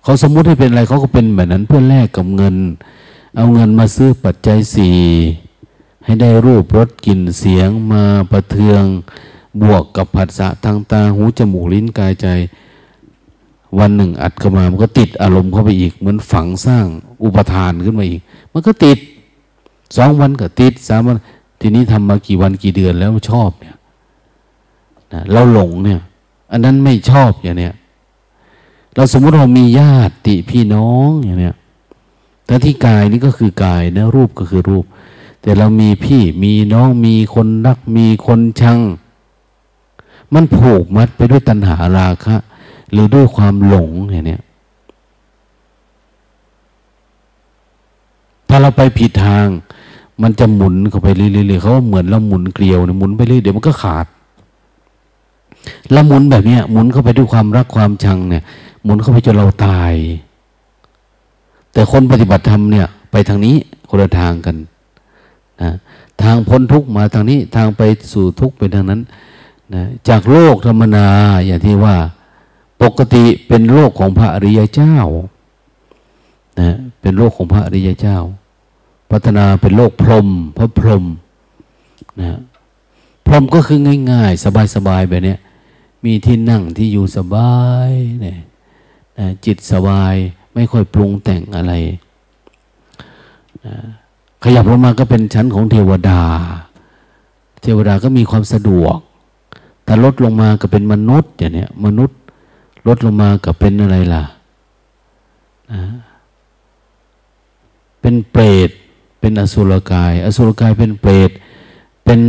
[0.04, 2.56] เขาสมมุติให้เป็นอะไรเขาก็เป็นแบบนั้นเพื่อแลกกับเงิน
[3.36, 4.98] เอาเงินมาซื้อปัจจัยสี่
[6.06, 8.84] ให้ได้รูปรสกลิ่นเสียงมาประเทือง
[9.62, 12.28] บวกกับผัสสะทางตาหูจมูกลิ้นกายใจ
[13.80, 16.86] วันหนึ่งอัดเข้ามามันก็ติดอารมณ์เข้าไปอีก เหมือนฝังสร้าง
[17.24, 18.22] อุปทานขึ้นมาอีก
[18.54, 18.98] มันก็ติด
[19.98, 21.16] สองวันก็ติดสามวัน
[21.62, 23.76] ทีนี้ทำมากี่วันกี่เดือนแล้วชอบเนี่ย
[25.14, 26.00] นะเราหลงเนี่ย
[26.52, 27.74] อันนั้นไม่ชอบอย่างเนี้ย
[28.96, 31.56] เราสมมติเรามีญาติพี่น้องอย่างเนี้ย
[32.46, 34.86] แต่ที่กายนี่ก็คือกายนะรูปก็คือรูป
[35.42, 38.80] แต่เรามีพี่มีน้องมีคนรักมีคนชัง
[40.34, 42.36] มันผูกมัดไปด้วยตัณหาราคะ
[42.92, 44.40] หรือด้วยความหลงอย่างนี้
[48.50, 49.48] ถ้าเราไปผิดทาง
[50.22, 54.06] มันจะหมุนเข้าไปเรื่อยๆเขาเหมือนเราหมุนเกลียวเนี่ยหมุนไปเรื่อยเดี๋ยวมันก็ขาด
[55.92, 58.44] เราหมุนแบบนี้หมุนเข้าไปด้วยความรักความชังเนี่ย
[58.84, 59.94] หมุนเข้าไปจนเราตาย
[61.74, 63.56] แต่คนปฏิบัติธรรมเนี่ย ไปทางนี้
[63.90, 64.56] คนละทางกัน
[65.62, 65.72] นะ
[66.22, 67.82] ทางพ้นทุกมาทางนี้ทางไป
[68.14, 69.02] สู่ทุกข์ไปทางนั้น
[69.74, 71.08] นะจากโลกธรรมนา
[71.46, 71.96] อย่างที่ว่า
[72.82, 74.96] ปกติเป็นโลกของพระอริยเจ้า
[76.60, 76.70] นะ
[77.02, 78.18] เป็นโลกของพระอริยเจ้า
[79.12, 81.04] พัฒนาเป็นโลกพรหมพระพรหม
[82.20, 82.40] นะ
[83.28, 83.80] พรหมก็คือ
[84.12, 84.44] ง่าย ๆ
[84.76, 85.36] สบายๆแบบนี้
[86.06, 87.54] มีที่นั่งที่อยู่สบา
[87.90, 88.40] ยเนี่ย
[89.46, 90.16] จิตสบาย
[90.54, 91.74] ไม่ค่อยปรุงแต่งอะไร
[94.44, 96.22] ขยับลงมาก็เป็นชั้นของเทวดา
[97.62, 98.98] เทวดาก็มีความสะดวก
[99.84, 102.18] แต่ลดลงมาก็เป็นมนุษย์อย่างนี้มนุษย์
[102.88, 104.24] ลดลงมาก็เป็นอะไรล่ะ
[105.72, 105.82] นะ
[108.02, 108.70] เป็นเปรต
[109.20, 111.30] เป็นอสุรกาย อสุรกายเป็นเปรต
[112.04, 112.20] เป็น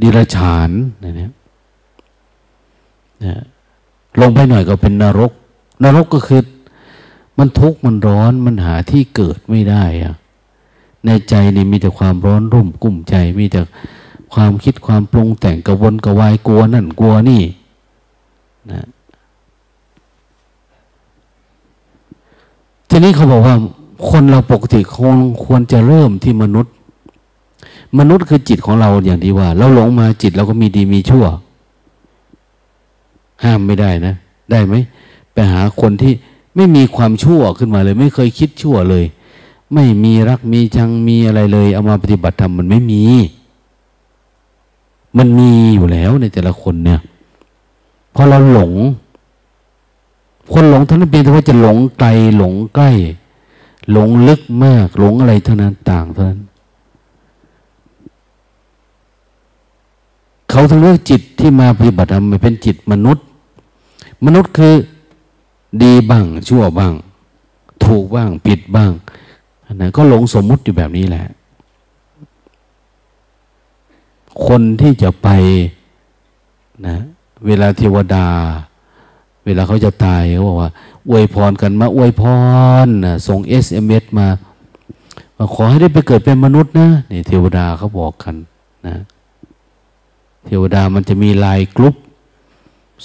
[0.00, 0.70] ดิรฉาน
[1.02, 1.32] นะเนี่ย
[3.24, 3.42] นะ
[4.20, 5.32] ลงไปหน่อยก็เป็นนรก
[5.82, 6.42] นรกก็คือ
[7.38, 10.14] มันทุกข์มันร้อนมันหาที่เกิดไม่ได้อะ
[11.06, 13.60] ในใจนี่มีแต่ความร้อนรุ่มกุ้มใจ มีแต่
[14.34, 17.42] ความคิดความปรุงแต่งกระวนกระวายกลัวนั่นกลัวนี่
[18.70, 18.86] นะ
[22.88, 23.56] ทีนี้เขาบอกว่า
[24.08, 26.72] คนเราปกติคงควรจะเริ่มที่มนุษย์
[27.98, 31.24] มนุษย์คือจิตของเราอย่างที่ว่า เราหลงมาจิตเราก็มีดีมีชั่ว
[33.44, 34.14] ห้ามไม่ได้นะ
[34.50, 34.74] ได้ไหม
[35.32, 36.12] ไปหาคนที่
[36.56, 39.04] ไม่มีความชั่วขึ้นมาเลย ไม่เคยคิดชั่วเลย
[39.74, 43.02] ไม่มีรักมีชังมีอะไรเลย เอามาปฏิบัติธรรมมันไม่มี
[45.18, 47.00] มันมีอยู่แล้วในแต่ละคนเนี่ย
[48.14, 48.72] พอเราหลง
[50.52, 52.90] คนหลงท่านั้นเพียงแต่ว่าจะหลงไกลหลงใกล้
[53.92, 56.40] หลงลึกมาก หลงอะไรเท่านั้นต่างเท่านั้น
[60.50, 63.24] เขาถึงเลือกจิตที่มาปฏิบัติธรรมเป็นจิตมนุษย์
[64.24, 64.74] มนุษย์คือ
[65.82, 66.92] ดีบ้าง ชั่วบ้าง
[67.84, 68.92] ถูกบ้าง ผิดบ้าง
[69.80, 71.24] นะก็หลงสมมุติอยู่แบบนี้แหละ
[74.46, 75.28] คนที่จะไป
[76.86, 76.96] นะ
[77.46, 78.26] เวลาเทวดา
[79.44, 80.70] เวลาเขาจะตายเขาบอกว่า
[81.08, 82.22] อวยพรกันมาอวยพ
[82.84, 84.26] รนะส่ง SMS มา
[85.36, 88.34] มาขอให้ได้ไปเกิดเป็นมนุษย์นะนี่เทวดาเขาบอกกัน
[88.86, 88.96] นะ
[90.46, 91.94] เทวดามันจะมี LINE group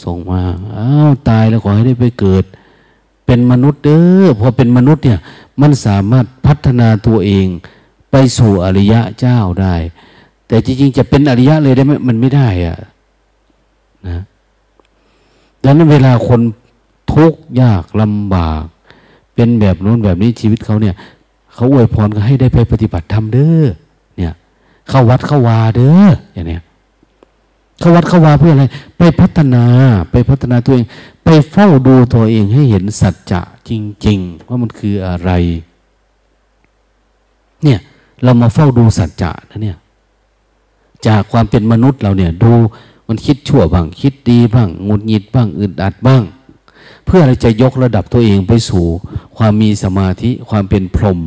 [0.03, 0.41] ส่งมา
[0.75, 2.43] อ้าวตายแล้วขอให้ได้ไปเกิด
[3.25, 5.19] เป็นมนุษย์เด้อพอเป็นมนุษย์เนี่ย
[5.61, 7.47] มันสามารถพัฒนาตัวเอง
[8.11, 9.75] ไปสู่อริยะเจ้าได้
[10.47, 12.77] แต่จริงๆ จะเป็นอริยะเลยได้ไหมมันไม่ได้อะ
[14.07, 14.21] นะ
[15.63, 16.41] ดังนั้นเวลาคน
[17.13, 18.63] ทุกข์ยากลำบาก
[19.35, 20.95] เป็นแบบนู้นแบบนี้ชีวิตเขาเนี่ย
[21.53, 23.63] เขาอวยพรก็ให้ได้ไปปฏิบัติธรรมเด้อ
[24.17, 24.33] เนี่ย
[24.89, 25.97] เข้าวัดเข้าวาเด้อ
[26.33, 26.61] อย่างเนี้ย
[27.79, 28.65] เข้าวัดเข้าวาเพื่ออะไร
[28.97, 29.63] ไปพัฒนา
[30.11, 30.85] ไปพัฒนาตัวเอง
[31.25, 33.71] ไปเฝ้าดูตัวเองให้เห็นสัจจะจ
[34.05, 35.31] ริง ๆ ว่ามันคืออะไร
[37.63, 37.79] เนี่ย
[38.23, 39.77] เรามาเฝ้าดูสัจจะนะเนี่ย
[41.07, 42.53] จากความเป็นมนุษย์เราเนี่ย ดู
[43.07, 46.23] มันคิดชั่วบ้าง คิดดีบ้างงุดหงิดบ้างอึดอัดบ้าง
[47.05, 48.85] เพื่ออะไรจะยกระดับตัวเองไปสู่
[49.37, 51.19] ความมีสมาธิความเป็นพรหม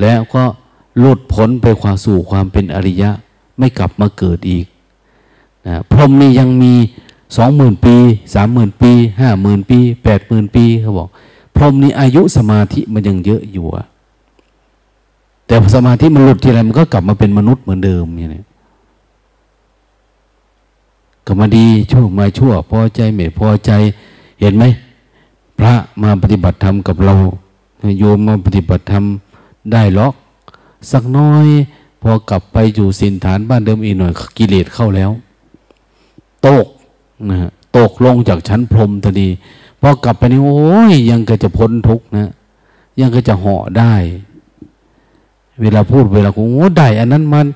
[0.00, 0.44] แล้วก็
[0.98, 3.10] หลุดพ้นไปความสู่ความเป็นอริยะ
[3.58, 4.66] ไม่กลับมาเกิดอีก
[5.66, 6.72] นะพรหมนี่ยังมี
[7.36, 7.94] สองหมื่นปี
[8.34, 11.08] สามหมื่นปีห้าหมื่นปีแปดหมื่นปีเขาบอก
[11.56, 13.84] พรหมนี่อายุสมาธิมันยังเยอะอยู่อะ
[15.46, 18.42] แต่สมาธิมันหลุดทีไรมันก็กลับมาเป็นมนุษย์เหมือนเดิมอย่างนี้
[21.26, 23.70] ก็มาดีชั่วมาชั่ว พอใจไม่พอใจ
[24.40, 24.64] เห็นไหม
[25.58, 27.14] พระมาปฏิบัติธรรมกับเรา
[27.98, 29.04] โยมมาปฏิบัติธรรม
[29.72, 30.14] ได้หรอก
[30.90, 31.46] สักน้อย
[32.02, 35.10] พอกลับไปอยู่สินฐานบ้านเดิมอีกหน่อยกิเลสเข้าแล้ว
[36.46, 36.66] ตก
[37.30, 39.28] นะตกลงจากชั้นพรมทันที
[39.80, 42.30] พอกลับไปนี่โอ้ยยังก็จะพ้นทุกนะ
[43.00, 43.94] ยังก็จะเหาะได้
[45.62, 47.46] เวลาพูดเวลาโอ้ได้ อันนั้นมัน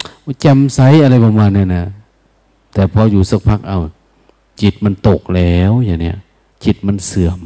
[0.40, 1.84] แจ่มใสอะไรประมาณเนี้นะ
[2.72, 3.78] แต่พออยู่สักพักเอา
[4.60, 6.16] จิตมันตกแล้วอย่างเนี้ย
[6.64, 7.38] จิตมันเสื่อม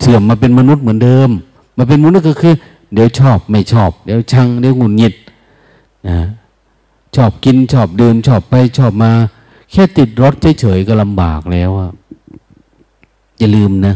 [0.00, 1.30] เสื่อมมาเป็นมนุษย์เหมือนเดิม
[1.76, 2.54] มาเป็นมนุษย์ก็คือ
[2.94, 5.14] เดี๋ยวชอบไม่ชอบ เดี๋ยวชังเดี๋ยวหงุนหงิด
[6.08, 6.18] นะ
[7.16, 9.12] ชอบกินชอบดื่มชอบไปชอบมา
[9.70, 11.92] แค่ติดรถเฉยๆก็ลำบากแล้วอะ
[13.38, 13.94] อย่าลืมนะ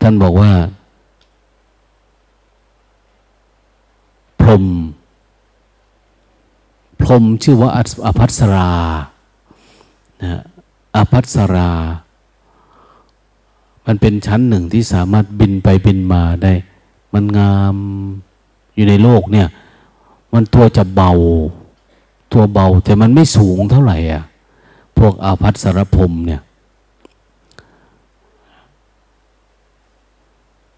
[0.00, 0.50] ท่านบอกว่า
[4.40, 4.64] พรม
[7.00, 7.70] พรมชื่อว่า
[8.06, 8.70] อภัสรา
[10.22, 10.40] นะ
[10.96, 11.70] อภัสรา
[13.86, 16.52] มันเป็นชั้นหนึ่งที่สามารถบินไปบินมาได้
[17.14, 17.76] มันงาม
[18.74, 19.48] อยู่ในโลกเนี่ย
[20.34, 21.12] มันตัวจะเบา
[22.32, 24.22] ตัวเบาแต่มันไม่สูงเท่าไหร่อะ
[24.98, 26.42] พวกอาภัสรพรมเนี่ย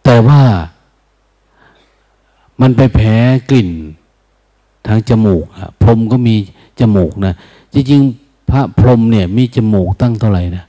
[0.05, 0.43] แต่ว่า
[2.61, 3.17] มันไปแพ้
[3.51, 3.71] กลิ่น
[4.87, 6.35] ทางจมูกอะพรมก็มี
[6.81, 7.35] จมูกนะ
[7.73, 10.65] จริงๆพระพรมเนี่ย มีจมูกตั้งเท่าไหร่นะ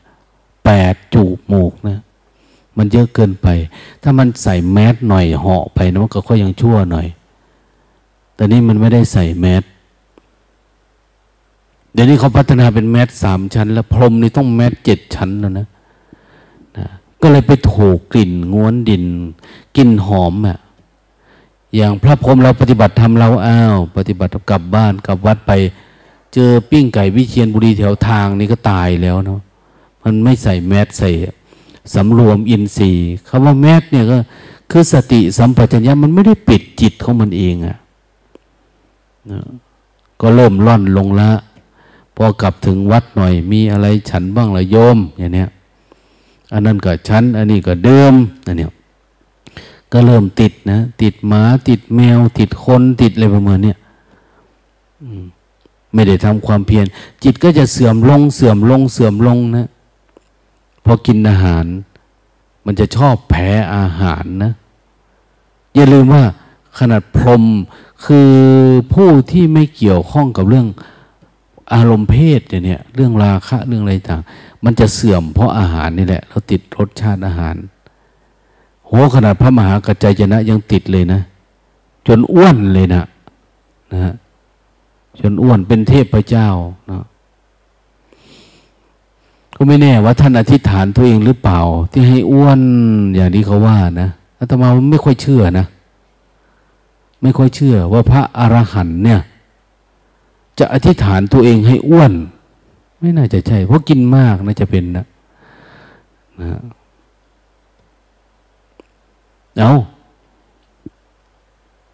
[0.66, 2.00] แปดจูมูกนะ
[2.78, 3.48] มันเยอะเกินไป
[4.02, 7.08] ถ้ามันใส่แมสหน่อยเหาะไปนะมันก็ค่อยยังชั่วหน่อย
[8.36, 9.64] แต่นี้มันไม่ได้ใส่แมส
[11.94, 15.68] เดี๋ยวนี้เขาพัฒนาเป็นแมสสามชั้น แล้วพรมนี่ต้องแมสเจ็ดชั้นแล้วนะ
[16.78, 16.88] นะ
[17.22, 19.06] ก็เลยไปถูกกลิ่นง้วนดิน
[19.76, 20.58] กลิ่นหอมอะ่ะ
[21.76, 25.52] อย่างพระพรมเราปฏิบัติทำเราอ้าว ปฏิบัติกลับบ้านกลับวัดไป
[26.34, 29.42] เจอปิ้งไก่วิเชียนบุรีแถวทางนี่ก็ตายแล้วเนาะ
[30.04, 31.10] มันไม่ใส่แมสใส่
[31.94, 34.18] สำรวมอินทรีย์คำว่าแมสเนี่ยก็
[34.72, 37.78] คือสติสัมปชัญญะมันไม่ได้ปิดจิตของมันเองอะ่ะ
[40.22, 41.30] ก็เริ่มล่อนลงละ
[42.16, 45.50] พอกลับถึงวัดหน่อยมีอะไรฉันบ้างละโยมอย่างเนี้ย
[46.54, 48.14] อันนั้นก็ฉัน อันนี้ก็เดิม
[48.48, 48.72] อันเนี้ย
[49.92, 53.74] ก็เริ่มติดนะ ติดหมา ติดแมว ติดคนติดอะไรประมาณนี้
[55.94, 56.86] ไม่ได้ทำความเพียร
[57.24, 59.68] จิตก็จะเสื่อมลง เสื่อมลงเสื่อมลงนะ
[60.86, 61.66] พอกินอาหาร
[62.66, 64.52] มันจะชอบแพ้อาหารนะ
[65.76, 66.24] อย่าลืมว่า
[66.78, 67.44] ขนาดพรม
[68.06, 68.32] คือ
[68.94, 70.68] ผู้ที่ไม่เกี่ยวข้องกับเรื่อง
[71.74, 74.22] อารมณ์เพศเนี่ยเรื่องราคะเรื่องอะไรต่าง
[74.64, 77.56] มันจะเสื่อมเพราะอาหารนี่แหละเราติดรสชาติอาหาร
[78.86, 81.22] โหขนาดพระมหากัจจายนะยังติดเลยนะ
[82.08, 83.04] จนอ้วนเลยนะ
[83.94, 84.14] นะ
[85.20, 86.50] จนอ้วนเป็นเทพเจ้า
[86.90, 87.04] นะ
[89.56, 91.60] ก็ไม่แน่ว่าท่านอธิษฐานตัวเองหรือเปล่า
[91.92, 92.60] ที่ให้อ้วน
[93.16, 95.66] อย่างที่เขาว่านะอาตมาไม่ค่อยเชื่อนะ
[97.22, 99.20] ไม่ค่อยเชื่อว่าพระอรหันต์เนี่ย
[100.60, 102.14] จะอธิษฐานตัวเองให้อ้วน
[103.00, 105.06] ไม่น่าจะใช่ เพราะกินมากน่าจะเป็นนะ
[106.42, 106.60] นะ
[109.58, 109.74] เอา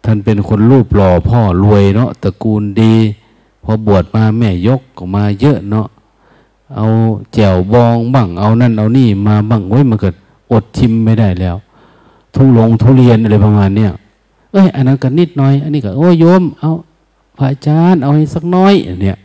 [0.04, 2.94] ท่านเป็นคนรูปหล่อพ่อรวยเนาะตระกูลดี
[3.64, 5.86] พอบวชมาแม่ยกก็มาเยอะเนาะ
[6.74, 6.86] เอา
[7.34, 10.14] แจวบองบ้างเอานั่นเอานี่มาบ้างไว้มันเกิด
[10.52, 11.56] อดชิมไม่ได้แล้ว
[12.34, 13.90] ทุลงทุเรียนอะไรประมาณเนี้ย
[14.52, 16.72] เอ้ยอันนั้นก็นิดน้อย อันนี้ก็โอ้โยม เอา
[17.38, 19.18] พระอาจารย์เอาให้สักน้อยเนี่ย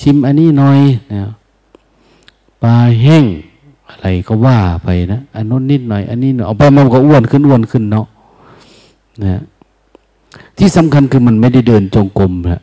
[0.00, 1.28] ชิมอันนี้หน่อยเนี่ย
[2.62, 3.24] ปลาแห้ง
[3.88, 8.06] อะไรก็ว่าไปนะอันนู้นนิดหน่อย อันนี้หน่อยเอาไปมันก็อ้วนขึ้นอ้วนขึ้นเนาะ
[9.24, 9.42] นะ
[10.58, 12.62] ที่สำคัญคือมันไม่ได้เดินจงกรมนะ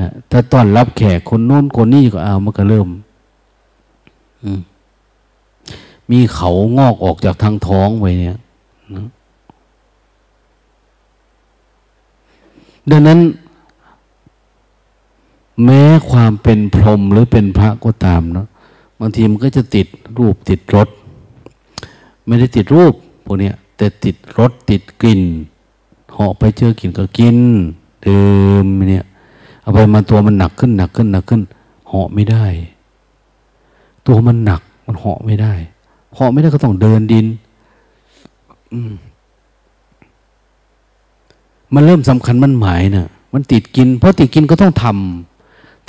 [0.00, 2.88] นะถ้าตอนรับแขกคนโน้นคนนี้ก็เอามันก็เริ่ม
[6.10, 8.36] มีเขางอกออกจากทางท้องไว้เนี่ย
[8.94, 9.06] นะ
[12.90, 13.18] ดังนั้น
[15.64, 18.46] แม้ความเป็นพรหมหรือเป็นพระก็ตามเนาะ
[19.00, 19.86] บางทีมันก็จะติด
[20.18, 20.88] รูปติดรส
[22.26, 22.94] ไม่ได้ติดรูป
[23.24, 25.22] พวกนี้แต่ติดรสติดกลิ่น
[26.12, 27.36] เหาะไปเจอกลิ่นก็กิน
[28.04, 28.22] เดิ
[28.62, 29.06] มเนี่ย
[29.60, 31.42] เอาไปมาตัวมันหนักขึ้นหนักขึ้นหนักขึ้น
[31.88, 32.44] เหาะไม่ได้
[34.06, 35.52] ตัวมันหนักมันเหาะไม่ได้
[36.14, 37.26] เหาะไม่ได้ก็ต้องเดินดิน
[41.74, 45.35] มันเริ่มสำคัญมันหมายนะ่ะ มันติดกินเพราะติดกินก็ต้องทำ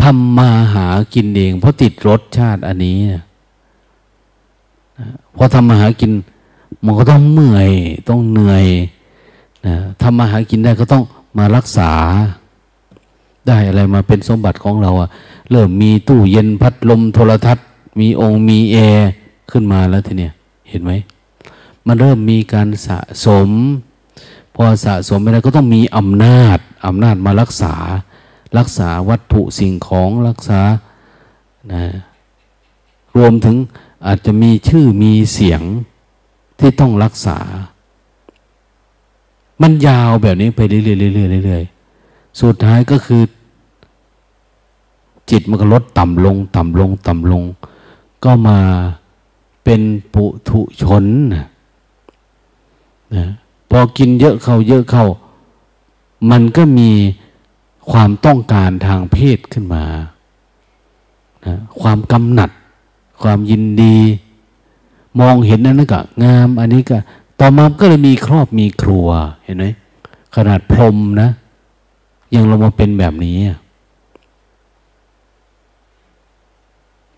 [0.04, 3.24] ทำมาหากินเอง เพราะติดรสชาติอันนี้นะ
[5.36, 6.12] พอทำมาหากิน
[6.86, 7.72] มันก็ต้องเมื่อย
[8.10, 8.66] ต้องเหนื่อย
[9.66, 11.04] นะทำมาหากินได้ก็ต้อง
[11.38, 11.92] มารักษา
[13.48, 15.10] ได้อะไรมาเป็นสมบัติของเราอะ
[15.52, 17.66] เริ่มมีตู้เย็นพัดลมโทรทัศน์
[18.00, 19.10] มีองค์มีแอร์
[19.52, 20.34] ขึ้นมาแล้วทีเนี้ย
[20.70, 20.92] เห็นไหม
[21.88, 23.50] มันเริ่มมีการสะสม
[24.56, 27.74] พอสะสมไปแล้วก็ต้องมีอำนาจอำนาจมารักษา
[28.58, 30.62] รักษาวัตถุสิ่งของรักษา
[31.74, 31.84] นะ
[33.18, 33.56] รวมถึง
[34.06, 35.62] อาจจะมีชื่อมีเสียง
[36.60, 37.38] ที่ต้องรักษา
[39.62, 43.22] มันยาวแบบนี้ไปเรื่อยๆเรื่อยๆสุดท้ายก็คือ
[45.30, 47.44] จิตมันก็ลดต่ำลง ต่ำลง ต่ำลง
[48.24, 48.60] ก็มา
[49.64, 49.82] เป็น
[50.14, 51.04] ปุถุชน
[51.36, 51.46] นะ
[53.16, 53.26] นะ
[53.70, 55.06] พอกินเยอะเข้าเยอะเข้า
[56.32, 56.90] มันก็มี
[57.92, 59.86] ความต้องการทางเพศขึ้นมา
[61.46, 62.50] นะความกำหนัด
[63.22, 63.98] ความยินดี
[65.20, 66.98] มองเห็นนั้นก็งาม อันนี้ก็
[67.40, 69.08] ต่อมาก็เลยมีครอบมีครัว
[69.44, 69.66] เห็นไหม
[70.36, 71.30] ขนาดพรมนะ
[72.36, 73.38] ยังลงมาเป็นแบบนี้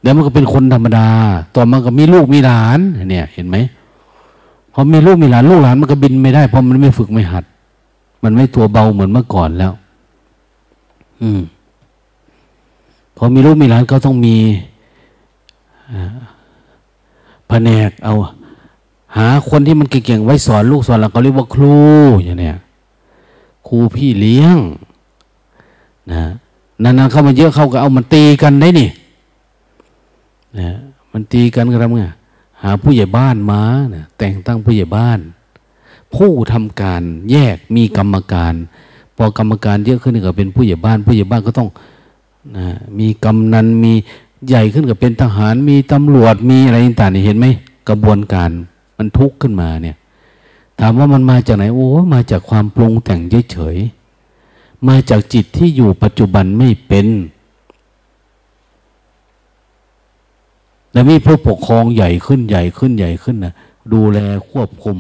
[0.01, 1.07] แล้วมันก็เป็นคนธรรมดา
[1.55, 3.57] ต่อมาก็มีลูกมีหลาน เนี่ย เห็นไหม
[4.73, 7.43] พอมีลูกมีหลานลูกหลานมันก็บินไม่ได้เพราะมันไม่ฝึกไม่หัด
[8.23, 9.73] มันไม่ตัวเบาเหมือนเมื่อก่อนแล้ว
[11.21, 11.41] อืม
[13.15, 14.37] พอมีลูกมีหลานก็ต้องมี
[17.47, 18.13] แผนกเอา
[19.17, 21.77] หาคนที่มันเก่งๆไว้สอนลูกสอนหลานเขาเรียกว่าครู
[22.23, 22.57] อย่างเนี้ย
[23.67, 24.57] ครูพี่เลี้ยง
[26.11, 26.23] นะ
[26.83, 28.89] นานๆเข้ามาเยอะเข้าก็เอามันตีกันได้นี่
[30.59, 30.71] นะ
[31.11, 32.03] มันตีกันก็ทำไง
[32.61, 33.61] หาผู้ใหญ่บ้านมา
[33.95, 35.19] นะแต่งตั้งผู้ใหญ่บ้าน
[36.15, 37.01] ผู้ทำการ
[37.31, 38.53] แยกมีกรรมการ
[39.19, 41.69] พอกรรมการเยอะขึ้นก็เป็นผู้ใหญ่บ้าน ผู้ใหญ่บ้านก็ต้อง
[42.57, 42.65] นะ
[42.99, 43.93] มีกำนันมี
[44.47, 47.47] ใหญ่ขึ้นก็เป็นทหารมีตำรวจมีอะไรต่างๆเห็นไหม
[47.89, 48.49] กระบวนการ
[48.97, 49.95] มันทุกข์ขึ้นมาเนี่ย
[50.79, 57.07] ถามว่ามันมาจากไหนโอ้มาจากความปรุงแต่งเฉยๆมาจากจิตที่อยู่ปัจจุบันไม่เป็น
[60.91, 63.53] แล้วมีผู้ปกครองใหญ่ขึ้นใหญ่ขึ้นใหญ่ขึ้นนะ
[63.93, 64.97] ดูแลควบคุม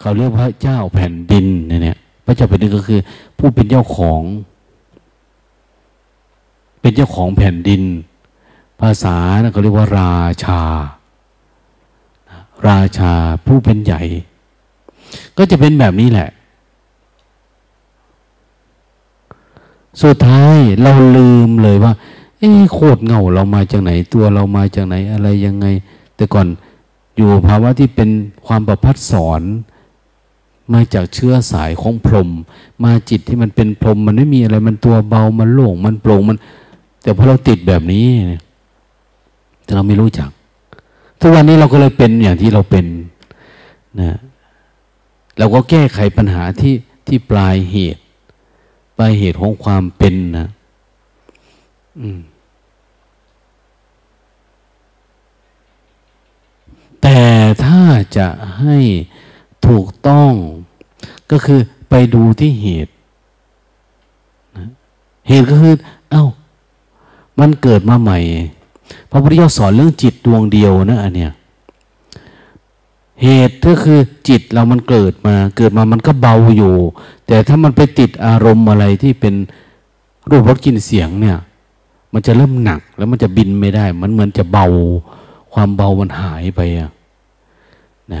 [0.00, 1.98] เขาเรียกพระเจ้าแผ่นดินเนี่ย
[2.30, 3.00] พระเจ้าแผ่นดินก็คือ
[3.38, 4.22] ผู้เป็นเจ้าของ
[6.80, 7.82] เป็นเจ้าของแผ่นดิน
[8.80, 9.16] ภาษา
[9.52, 10.14] เขาเรียกว่ารา
[10.44, 10.60] ชา
[12.68, 13.12] ราชา
[13.46, 14.02] ผู้เป็นใหญ่
[15.36, 16.28] ก็จะเป็นแบบนี้แหละ
[20.02, 21.92] สุดท้ายเราลืมเลยว่า
[22.38, 25.66] เอ้โคตรเงาเรามาจากไหนตัวเรามาจากไหนอะไรยังไง
[26.16, 26.46] แต่ก่อน
[27.16, 28.10] อยู่ภาวะที่เป็น
[28.46, 29.42] ความประพัดสอน
[30.72, 32.30] มาจากเชื้อสายของพรหม
[32.84, 36.36] มาจิตที่มันเป็นพรหมมันไม่มีอะไรมันตัวเบามันโล่งมันโปร่งมัน
[37.02, 38.06] แต่พอเราติดแบบนี้
[39.64, 40.30] แต่เราไม่รู้จัก
[41.20, 42.86] ทุกวันนี้เราก็เลยเป็นอย่างที่เราเป็น
[44.00, 44.18] นะ
[45.38, 46.74] เราก็แก้ไขปัญหาที่
[47.06, 48.02] ที่ปลายเหตุ
[48.96, 50.48] ปลายเหตุของความเป็นนะ
[57.02, 57.18] แต่
[57.64, 57.82] ถ้า
[58.16, 58.76] จะให้
[59.68, 60.32] ถูกต้อง
[61.30, 61.60] ก็คือ
[61.90, 62.92] ไปดูที่เหตุ
[65.28, 65.74] เหตุก็คือ
[66.10, 66.26] เอา้า
[67.40, 68.18] มันเกิดมาใหม่
[69.10, 71.32] พระพุทธเจ้าสอนเรื่องจิตดวงเดียวนะอันเนี้ย
[73.22, 73.98] เหตุก็คือ
[74.28, 76.74] จิตเรามันเกิดมา เกิดมามันก็เบาอยู่
[77.26, 79.34] แต่ถ้ามันไปติดอารมณ์อะไรที่เป็น
[80.30, 81.38] รูปรสกลิ่นเสียงเนี่ย
[82.12, 84.66] มันจะเริ่มหนักแล้วมันจะบินไม่ได้ มันเหมือนจะเบา
[85.52, 86.90] ความเบามันหายไปอะ
[88.12, 88.14] น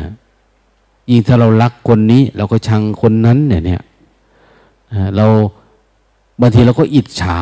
[1.10, 3.82] ยิ่งถ้าเรารักคนนี้ เราก็ชังคนนั้นเนี่ยเนี่ย
[5.16, 5.26] เรา
[6.40, 7.38] บางทีเราก็อิจฉา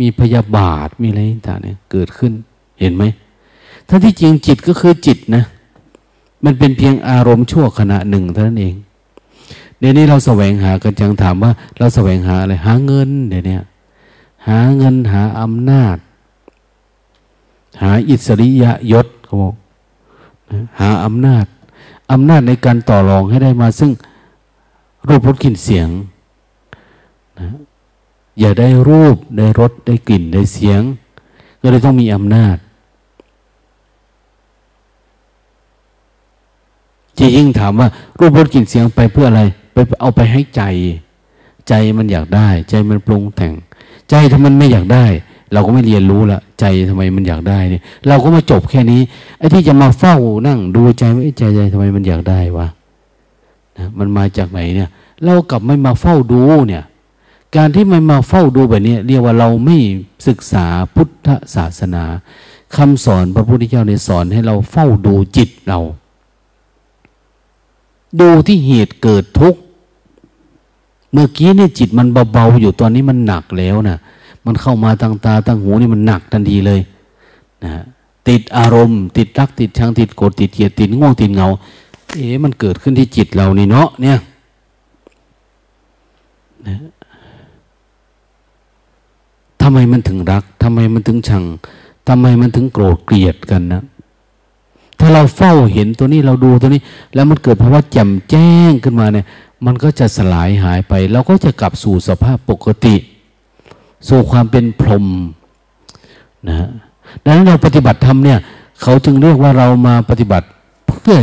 [0.00, 2.32] มีพยาบาทมีอะไรต่างเนี่ยเกิดขึ้น
[2.80, 3.04] เห็นไหม
[3.88, 5.44] ถ้าที่จริงจิตก็คือจิตนะ
[6.44, 8.74] มันเป็นเพียงอารมณ์ชั่วขณะหนึ่งเท่านั้นเอง
[9.78, 13.58] เดี๋ยวนี้เราแสวงหากันจังถามว่า เราแสวงหาอะไรหาเงินเดี๋ยวนี้
[14.48, 15.96] หาเงินหาอำนาจ
[17.82, 19.54] หาอิสริยยศเขาบอก
[20.80, 21.44] หาอำนาจ
[22.12, 23.90] อำนาจในการต่อรองให้ได้มา ซึ่ง
[25.08, 25.88] รูปรสกลิ่นเสียง
[27.38, 27.48] นะ
[28.40, 30.80] อย่าได้รูปได้รสได้กลิ่นได้เสียง
[31.60, 32.56] ก็เลยต้องมีอำนาจ
[37.18, 37.88] จะยิ่งถามว่า
[38.18, 39.42] รูปรสกลิ่นเสียงไปเพื่ออะไร
[39.72, 40.62] ไปเอาไปให้ใจ
[41.68, 43.52] ใจมันอยากได้ ใจมันปรุงแต่ง
[44.10, 45.06] ใจถ้ามันไม่อยากได้
[45.52, 49.00] เราก็ไม่เรียนรู้ละใจทำไมมันอยากได้เนี่ยเราก็มาจบแค่นี้
[49.38, 52.66] ไอ้ที่จะมาเฝ้านั่งดูใจว่าใจใจทำไมมันอยากได้วะ
[53.76, 54.88] นะมันมาจากไหนเนี่ย
[55.24, 56.84] เรากลับไม่มาเฝ้าดูเนี่ย
[57.56, 59.76] การที่ไม่มาเฝ้าดูแบบนี้เรียกว่าเราไม่
[60.26, 62.04] ศึกษาพุทธศาสนา
[62.76, 65.80] คำสอนพระพุทธเจ้าในสอนให้เราเฝ้าดูจิตเรา
[68.20, 69.60] ดูที่เหตุเกิดทุกข์
[71.12, 73.98] เมื่อกี้เนี่ยจิตมันเบาๆอยู่ตอนนี้มันหนักแล้วนะ
[74.46, 76.80] มันเข้ามาทางตาทางหูนี่มันหนักทันทีเลย
[77.64, 77.70] นะ
[78.28, 81.48] ติดอารมณ์ ติดรักติดชังติดโกรธติดเกลียดติดง่วงติดเงา
[82.16, 84.18] เอ๊ะมันเกิดขึ้นที่จิตเรานี่เนาะเนี่ย
[86.68, 86.76] นะ
[89.62, 91.44] ทำไมมันถึงรักทำไมมันถึงชัง
[92.08, 93.82] ทำไมมันถึงโกรธเกลียดกันนะ
[94.98, 96.80] ถ้าเราเฝ้าเห็นตัวนี้เราดูตัวนี้
[97.14, 99.26] แล้วมันเกิดภาวะแจ่มแจ้งขึ้นมาเนี่ย
[99.66, 102.94] มันก็จะสลายหายไป เราก็จะกลับสู่สภาพปกติ
[104.08, 105.06] สู่ความเป็นพรหม
[106.48, 106.68] นะ
[107.24, 108.38] ดังนั้นเราปฏิบัติธรรมเนี่ย
[108.82, 110.46] เขาจึงเรียกว่าเรามาปฏิบัติ
[110.88, 111.18] เพื่อ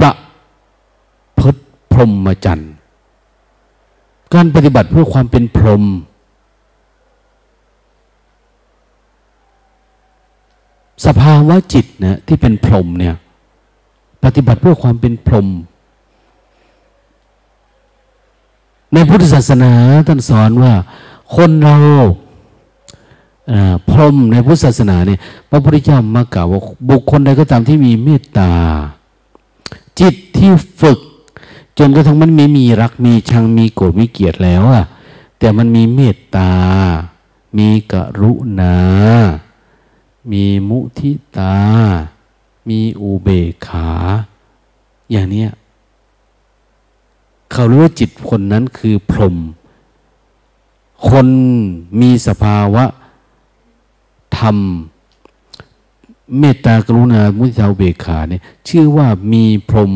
[0.00, 0.12] ประ
[1.38, 1.60] พฤติ
[1.92, 2.72] พรหมจรรย์
[4.34, 5.84] การปฏิบัติเพื่อความเป็นพรหม
[11.06, 13.14] สภาวะจิตนะที่เป็นพรหมเนี่ย
[14.24, 15.48] ปฏิบัติเพื่อความเป็นพรหม
[18.92, 19.72] ในพุทธศาสนา
[20.06, 20.72] ท่านสอนว่า
[21.34, 21.76] คนเรา
[23.90, 25.20] พรหมในพุทธศาสนาเนี่ย
[25.50, 26.60] พระพุทธเจ้ามากล่าวว่า
[26.90, 28.52] บุคคลใดก็ตามที่มีเมตตา
[30.00, 30.50] จิตที่
[30.80, 30.98] ฝึก
[31.78, 34.84] จนกระทั่งมันไม่มีรักมีชังมีโกรธมีเกลียดแล้วอะ
[35.38, 36.50] แต่มันมีเมตตา
[37.58, 38.76] มีกรุณา
[40.32, 41.56] มีมุทิตา
[42.68, 43.88] มีอุเบกขา
[45.10, 45.50] อย่างเนี้ย
[47.50, 49.36] เขารู้ว่าจิตคนนั้นคือพรหม
[51.08, 51.28] คน
[52.00, 52.84] มีสภาวะ
[54.38, 54.56] ธรรม
[56.38, 59.92] เมตตากรุณามุทิตาเบกขาเนี่ยชื่อว่ามีพรม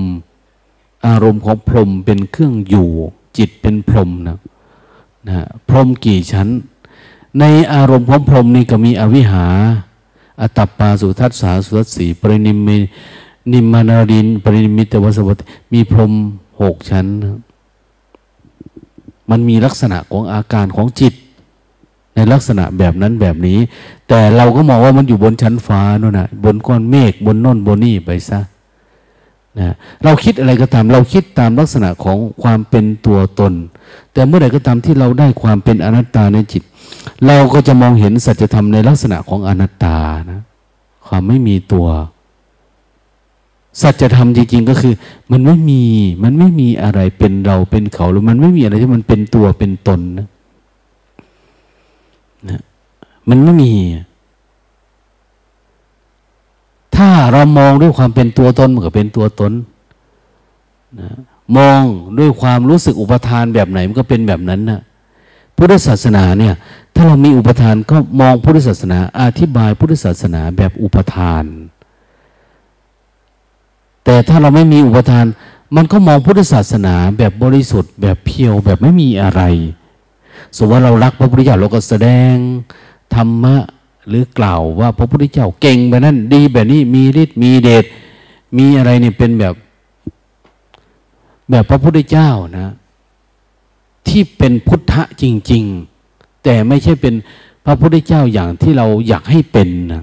[1.07, 2.89] อารมณ์ของพรมเป็นเครื่องอยู่
[3.37, 4.39] จิตเป็นพรมนะ
[5.29, 5.39] นะ
[5.69, 6.49] พรมกี่ชั้น
[7.39, 9.47] ในอารมณ์ของพรมนี่ก็มีอวิหา
[10.41, 12.77] อัตปาสุทัศสาสุทัศสีปรินิมิ
[13.53, 15.41] นิมานารินปรินิมิตวสวัต
[15.73, 16.13] มีพรม
[16.61, 17.07] หกชั้น
[19.31, 21.15] มันมีลักษณะของอาการของจิต
[22.15, 23.59] ในลักษณะแบบนั้นแบบนี้
[24.09, 28.41] แต่เราก็มองว่ามันอยู่บนชั้นฟ้าโน่นนะบนก้อนเมฆบนน่นบนนี่ไปซะ
[29.59, 33.53] นะเราคิดอะไรก็ตาม เราคิดตามลักษณะของความเป็นตัวตน
[34.13, 36.63] แต่เมื่อไหร่ก็ตามที่เราได้ความเป็นอนัตตาในจิต
[37.27, 39.97] เราก็จะมองเห็นสัจธรรมในลักษณะของอนัตตา
[40.31, 40.41] นะ
[41.07, 41.87] ความไม่มีตัว
[43.83, 44.95] สัจธรรมจริงๆก็คือ
[45.33, 45.83] มันไม่มี
[46.25, 50.29] มันไม่มีอะไรเป็นเราเป็นเขาหรือมันไม่มีอะไรที่มันเป็นตัวเป็นตนนะ
[52.51, 52.61] นะ
[53.29, 53.73] มันไม่มี
[56.97, 59.53] ถ้าเรามองด้วยความเป็นตัวตนมันก็เป็นตัวตน
[61.01, 61.09] นะ
[61.57, 61.81] มอง
[62.19, 64.81] ด้วยความรู้สึกอุปทานแบบไหนมันก็เป็นแบบนั้นนะ
[65.57, 66.55] พุทธศาสนาเนี่ย
[66.95, 71.45] ถ้าเรามีอุปทานก็มองพุทธศาสนา อธิบายพุทธศาสนาแบบอุปทาน
[74.05, 75.27] แต่ถ้าเราไม่มีอุปทาน
[75.77, 79.43] มันก็มองพุทธศาสนาแบบบริสุทธิ์ แบบเพียวแบบไม่มีอะไร
[80.57, 82.35] สมมติว่าเรารักพระพุทธเจ้าเราก็แสดง
[83.15, 83.57] ธรรมะ
[84.09, 87.85] หรือกล่าวว่าพระพุทธเจ้าเก่งแบบนั้นดีแบบนี้มีฤทธิ์มีเดช
[88.59, 89.55] มีอะไรเนี่ยเป็นแบบ
[91.51, 92.73] แบบพระพุทธเจ้านะ
[94.09, 95.65] ที่เป็นพุทธะจริง
[96.05, 97.15] ๆ แต่ไม่ใช่เป็น
[97.65, 100.03] พระพุทธเจ้าอย่างที่เราอยากให้เป็นนะ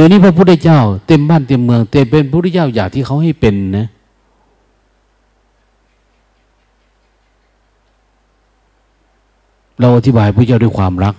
[0.00, 3.86] ดี๋ยวนี้พระพุทธเจ้า เต็มบ้านเต็มเมืองแต่เป็นพระพุทธเจ้าอย่างที่เขาให้เป็นนะ
[9.80, 11.14] เราอธิบายพระเจ้าด้วยความรัก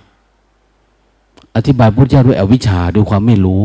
[1.56, 3.64] อธิบายพระเจ้าด้วยอวิชชาด้วยความไม่รู้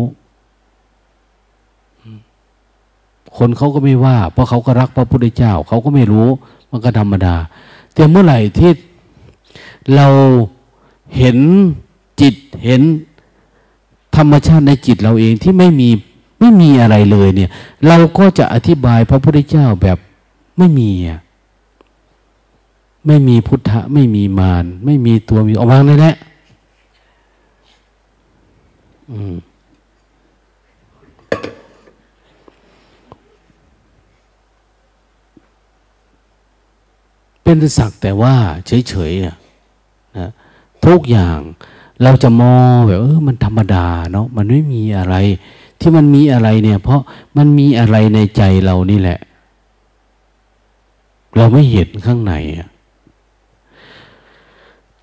[3.36, 6.28] คนเขาก็ไม่ว่า เพราะเขาก็รักพระพุทธเจ้า เขาก็ไม่รู้
[6.70, 7.34] มันก็ธรรมดา
[7.94, 8.72] แต่เมื่อไหร่ที่
[9.94, 10.08] เรา
[11.16, 11.38] เห็น
[12.20, 12.34] จิต
[12.64, 12.82] เห็น
[14.16, 15.88] ธรรมชาติในจิตเราเองที่ไม่มี
[16.40, 17.50] ไม่มีอะไรเลยเนี่ย
[17.86, 19.98] เราก็จะอธิบายพระพุทธเจ้าแบบ
[20.58, 20.90] ไม่มี
[23.06, 26.16] ไม่มีพุทธะ ไม่มีมารไม่มีตัวมีออกมาเลยแหละ
[37.42, 38.34] เป็นสักแต่ว่า
[38.66, 39.36] เฉยๆนะ
[40.86, 41.38] ทุกอย่าง
[42.03, 45.14] เราจะมองแบบเออมันธรรมดาเนาะมันไม่มีอะไร
[45.80, 47.01] ที่มันมีอะไรเนี่ย เพราะ
[47.36, 49.18] มันมีอะไรในใจเรานี่แหละ
[51.36, 52.34] เราไม่เห็นข้างใน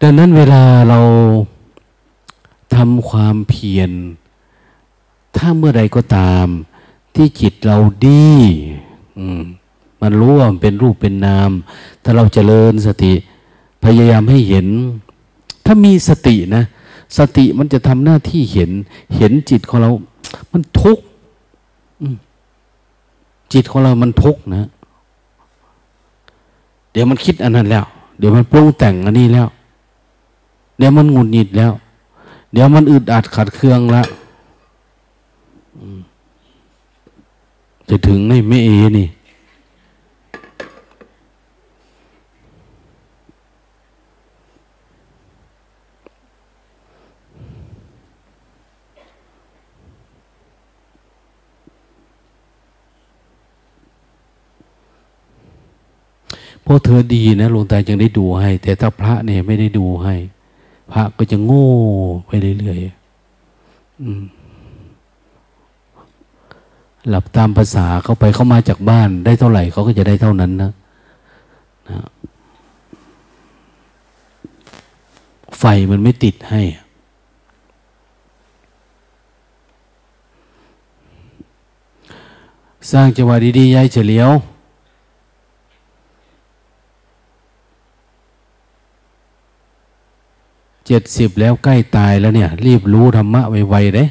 [0.02, 1.00] ดังนั้นเวลาเรา
[2.76, 3.92] ทำความเพียร
[5.36, 6.48] ถ้าเมื่อใดก็ตาม
[7.16, 7.78] ที่จิตเรา
[8.08, 8.30] ดี
[10.02, 11.52] มันรู้ว่ามันเป็นรูปเป็นนาม
[12.04, 13.14] ถ้าเราจเจริญสติ
[13.84, 14.68] พยายามให้เห็น
[15.66, 16.64] ถ้ามีสตินะ
[17.18, 18.72] สติมันจะทำหน้าที่เห็น
[19.16, 19.92] เห็นจิตของเรา
[20.52, 21.04] มันทุกข์
[23.54, 24.68] จิตของเรามันทุกข์นะ
[26.92, 27.86] เดี๋ยวมันคิดอันนั้นแล้ว
[28.18, 29.48] เดี๋ยวมันปรุงแต่งอันนี้แล้ว
[30.78, 31.72] เดี๋ยวมันงุนหงิดแล้ว
[32.54, 34.08] เดี๋ยวมันอึดอัดขัดเคืองแล้ว
[37.90, 39.08] จะถึงในไม่เอนี่
[56.72, 60.16] ราะเธอดีนะหลวงตาจึงได้ดูให้ แต่ถ้าพระเนี่ยไม่ได้ดูให้
[60.92, 61.70] พระก็จะโง่
[62.28, 62.92] ไปเรื่อยๆ
[67.10, 70.72] หลับตามภาษาเขาไปเขามาจากบ้าน ได้เท่าไหร่เขาก็จะได้เท่านั้นนะ
[71.90, 72.00] นะ
[75.60, 76.62] ไฟมันไม่ติดให้
[82.92, 84.30] สร้างจังหวะดีๆยายเฉลียว
[90.88, 94.06] เจ็ดสิบแล้วใกล้ตายแล้วเนี่ย รีบรู้ธรรมะไวๆเด้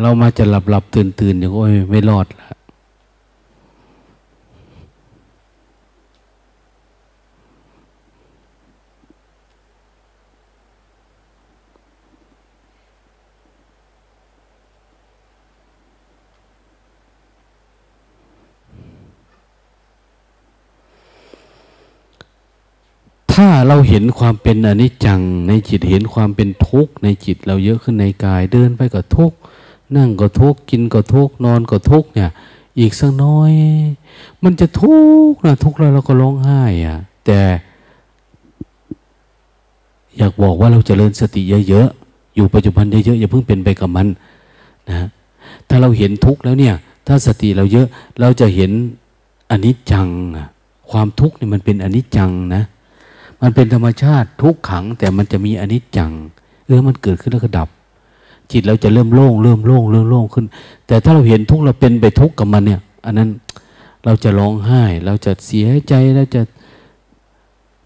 [0.00, 2.48] เรามาจะหลับหลับตื่นตื่นอย่างโอ้ยไม่รอดละ
[23.44, 29.36] ถ้าเราเห็นความเป็นอนิจจังในจิตเห็นความเป็นทุกข์ในจิตเราเยอะขึ้นในกายเดินไปก็ทุกข์
[29.96, 32.30] นั่งก็ทุกข์กินก็ทุกข์นอนก็ทุกข์เนี่ย
[32.78, 33.52] อีกสักน้อย
[34.42, 34.96] มันจะทุ
[35.30, 37.40] กข์นะทุกข์แล้วเราก็ร้องไห้อะแต่
[40.16, 44.06] อยากบอกว่าเราจเจริญสติเยอะๆอยู่ปัจจุบันเยอะๆอย่าเพิ่งเป็นไปกับมัน
[44.88, 45.06] นะ
[45.68, 46.74] ถ้าเราเห็นทุกข์แล้วเนี่ย
[47.06, 47.86] ถ้าสติเราเยอะ
[48.20, 48.70] เราจะเห็น
[49.50, 50.08] อนิจจัง
[50.90, 52.64] ความทุกข์นี่มันเป็นอนิจจังนะ
[53.42, 56.10] มันเป็นธรรมชาติทุกขัง แต่มันจะมีอนิจจัง
[56.66, 57.68] เออมันเกิดขึ้นแล้วก็ดับ
[58.50, 60.44] จิตเราจะเริ่มโล่งเริ่มโล่งเริ่มโล่งขึ้น
[60.86, 63.28] แต่ถ้าเราเห็นทุกเราเป็นไปทุกกับมันเนี่ย อันนั้น
[64.04, 66.40] เราจะร้องไห้ เราจะเสียใจแล้วจะ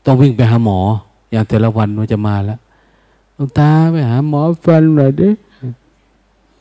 [0.05, 0.81] ต้องวิ่งไปหาหมอ
[1.31, 2.59] อย่างแต่ละวันมันจะมาแล้ว
[3.35, 5.31] หลวงตาไปหาหมอฟันหน่อยดิ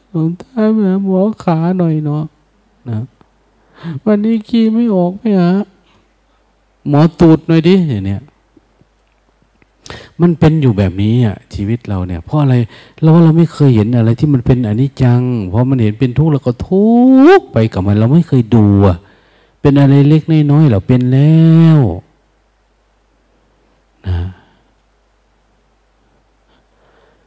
[0.10, 2.24] หลวงตาไปหาหมอขาหน่อยเนาะ
[2.90, 2.98] นะ
[4.06, 5.50] วันนี้ขี้ไม่ออกไปหา
[6.90, 8.22] หมอตูดหน่อยดิอย่างเนี่ย
[10.22, 12.56] มันเป็นอยู่แบบนี้อะชีวิตเราเนี่ย เพราะอะไร
[13.02, 16.86] เราว่าเราไม่เคยเห็นอะไรที่มันเป็นอนิจจัง เพราะมันเห็นเป็นทุกข์เราก็ทุ
[17.40, 18.98] กข์ไปกับมัน เราไม่เคยดูอะ
[19.62, 21.44] เป็นอะไรเล็กน้อยเราเป็นแล้
[21.78, 21.80] ว
[24.08, 24.18] นะ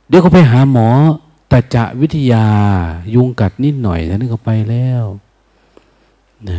[0.09, 0.89] เดี๋ยวเขาไปหาหมอ
[1.51, 2.45] ตะจะวิทยา
[3.15, 5.05] ยุงกัดนิดหน่อยท่านก็ไปแล้ว
[6.49, 6.51] น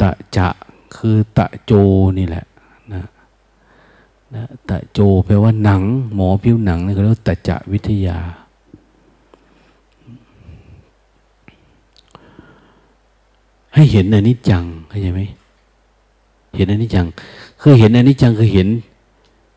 [0.00, 0.48] ตะจะ
[0.96, 1.72] คือตะโจ
[2.18, 2.44] นี่แหละ
[2.92, 3.02] นะ
[4.68, 5.82] ตะโจแปลว่าหนัง
[6.14, 8.18] หมอผิวหนังนี่เขาเรียกตะจะวิทยา
[13.74, 15.20] ให้เห็นอนิจจังเข้าใจไหม
[16.56, 17.06] เห็นอนิจจัง
[17.60, 18.68] คือเห็นอนิจจังคือเห็น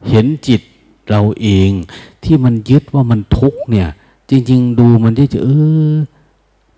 [0.10, 0.62] เห็นจิต
[1.10, 1.72] เราเอง
[2.24, 3.88] ที่มันยึดว่ามันทุกเนี่ย
[4.30, 5.50] จริง ๆ ดูมันที่จะเอ
[5.92, 5.94] อ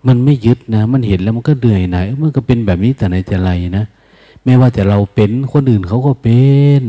[0.06, 3.84] มันไม่ยึดนะ มันเห็นแล้วมันก็เหนื่อยไหนมันก็เป็นแบบนี้แต่ไหนแต่ไรนะ
[4.44, 6.40] ไม่ว่าแต่เราเป็นคนอื่นเขาก็เป็
[6.80, 6.82] น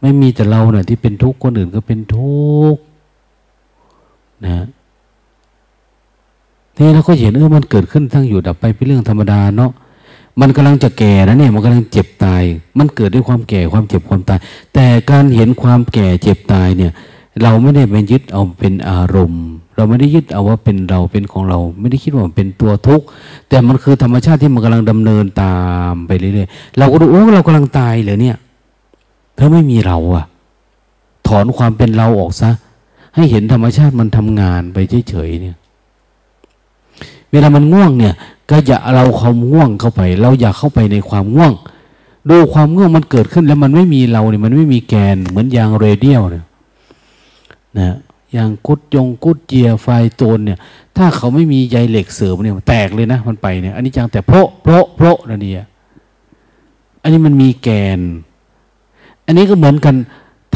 [0.00, 2.80] ไม่มีแต่เราเนะ่ยที่เป็นทุกข์คนอื่นก็เป็นทุกข์
[4.46, 4.66] นะ
[6.76, 9.72] นี่เราก็เห็นเออมันเกิดขึ้นทั้งอยู่ดับไปเป็นเรื่องธรรมดาเนาะ
[10.40, 12.42] มันกำลังจะแก่นะเนี่ยมันกำลังเจ็บตาย
[12.78, 14.38] มันเกิดด้วยความแก่ความเจ็บความตาย
[14.74, 16.92] แต่การเห็นความแก่เจ็บตายเนี่ย
[17.42, 19.44] เราไม่ได้ไปยึดเอาเป็นอารมณ์
[19.76, 23.06] เราไม่ได้ยึดเอาว่าเป็นเราเป็นของเรา ไม่ได้คิดว่าเป็นตัวทุกข์
[23.48, 25.54] แต่มันคือธรรมชาติที่มันกำลังดำเนินตา
[25.92, 28.36] มไปเรื่อยๆเราก็ดูโอ้เรากำลังตายเลยเนี่ย
[29.40, 30.24] ถ้าไม่มีเราอะ
[31.26, 32.50] ถอนความเป็นเราออกซะ
[33.14, 34.78] ให้เห็นธรรมชาติมันทำงานไป
[35.08, 35.56] เฉยๆเนี่ย
[37.30, 38.14] เวลามันง่วงเนี่ย
[38.50, 41.52] ก็อย่าเราความง่วงเข้าไป เราอย่าเข้าไปในความง่วง
[42.28, 46.44] ดูความง่วงมันเกิดขึ้นแล้วมันไม่มีเราเนี่ย มันไม่มีแกนเหมือนยางเรเดียลเนี่ย
[47.78, 47.96] นะ
[48.32, 49.86] อย่างกุดยงกุดเจียไฟ
[50.16, 50.58] โตนเนี่ย
[50.96, 55.54] ถ้าเขาไม่มีใยเหล็กเสริมเนี่ยแตกเลยนะ มันไปเนี่ย อันนี้จังแต่โพราะโพราะโพราะนั่นเอง
[57.02, 57.68] อันนี้มันมีแก
[57.98, 58.00] น
[59.30, 59.94] อันนี้ก็เหมือนกัน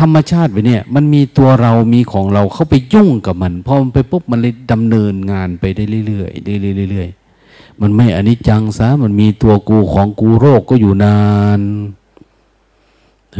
[0.00, 11.18] ธรรมชาติไปเนี่ย มันมีตัวเรามีของเราเข้าไปยุ่งกับมันพอมันไปปุ๊บมันเลยดำเนินงานไปได้เรื่อยๆเรื่อยๆเรื่อยๆมันไม่อันนี้จังซะมันมีตัวกูของกูโรคก็อยู่นา
[11.58, 11.60] น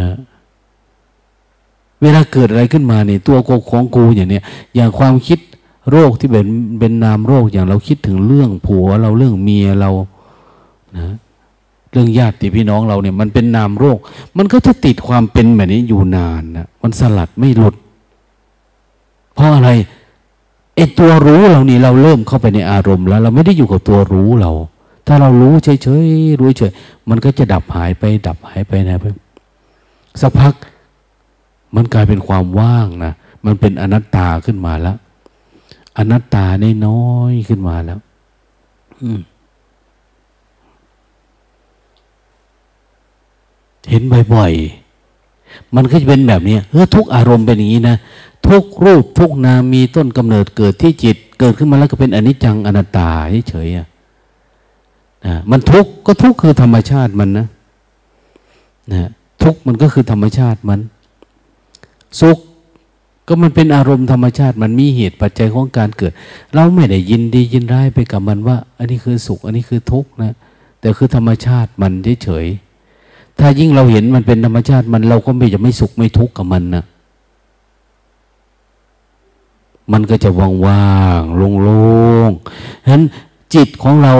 [0.01, 0.17] นะ
[2.01, 4.43] เวลาเกิดอะไรขึ้นมาเนี่ยตัวกูของกูอย่างเนี้ย
[4.75, 5.39] อย่างความคิด
[5.91, 6.47] โรคที่เป็น
[6.79, 9.91] เป็นนามโรคอย่างเราคิดถึงเรื่องผัวเราเรื่องเมียเรา
[10.97, 11.15] นะ
[11.95, 13.99] เรื่องญาติพี่น้องเราเนี่ยมันเป็นนามโรค
[14.37, 17.75] มันก็จะติดความเป็นแบบนี้อยู่นานนะมันสลัดไม่หลุด
[19.35, 19.71] เพราะอะไร
[20.77, 24.53] ไอ้ตัวรู้เรานี่เราเริ่มเข้าไปในอารมณ์แล้ว เราไม่ได้อยู่กับตัวรู้เรา
[25.07, 26.73] ถ้าเรารู้เฉยๆรู้เฉย
[27.09, 29.05] มันก็จะดับหายไปดับหายไปนะไป
[30.21, 30.55] สักพัก
[31.77, 33.13] มันกลายเป็นความว่างนะ
[33.45, 34.97] มันเป็นอนัตตาขึ้นมาแล้ว
[35.99, 36.47] อนัตตา
[36.87, 37.99] น้อยขึ้นมาแล้ว
[39.03, 39.21] อืม
[43.91, 44.03] เห็น
[44.35, 47.97] บ่อยๆ มันก็จะเป็นแบบนี้เออทุกอารมณ์เป็นอย่างนี้นะ
[48.49, 53.11] ทุกรูปทุกนามมีต้นกำเนิดเกิดที่จิต เกิดขึ้นมาแล้วก็เป็นอนิจจังอนัตตา
[53.49, 53.87] เฉยๆอะ
[55.27, 57.47] นะมันทุกข์ก็ทุกข์คือธรรมชาติมันนะ
[58.93, 59.11] นะ
[59.43, 60.81] ทุกข์มันก็คือธรรมชาติมัน
[62.21, 62.39] สุข
[63.29, 66.13] ก็มันเป็นอารมณ์ธรรมชาติมันมีเหตุปัจจัยของการเกิด
[66.55, 70.35] เราไม่ได้ยินดียินร้ายไปกับมันว่า อันนี้คือสุข อันนี้คือทุกข์นะ
[70.81, 72.64] แต่คือธรรมชาติมันเฉยๆ
[73.41, 76.85] ถ้ายิ่งเราเห็นมันเป็นธรรมชาติมันเราก็ไม่จะไม่สุขไม่ทุกข์กับมันนะ
[79.93, 80.31] มันก็จะ
[80.67, 81.83] ว่างๆโล่
[82.29, 83.05] งๆฉะนั้น
[83.55, 84.15] จิตของเรา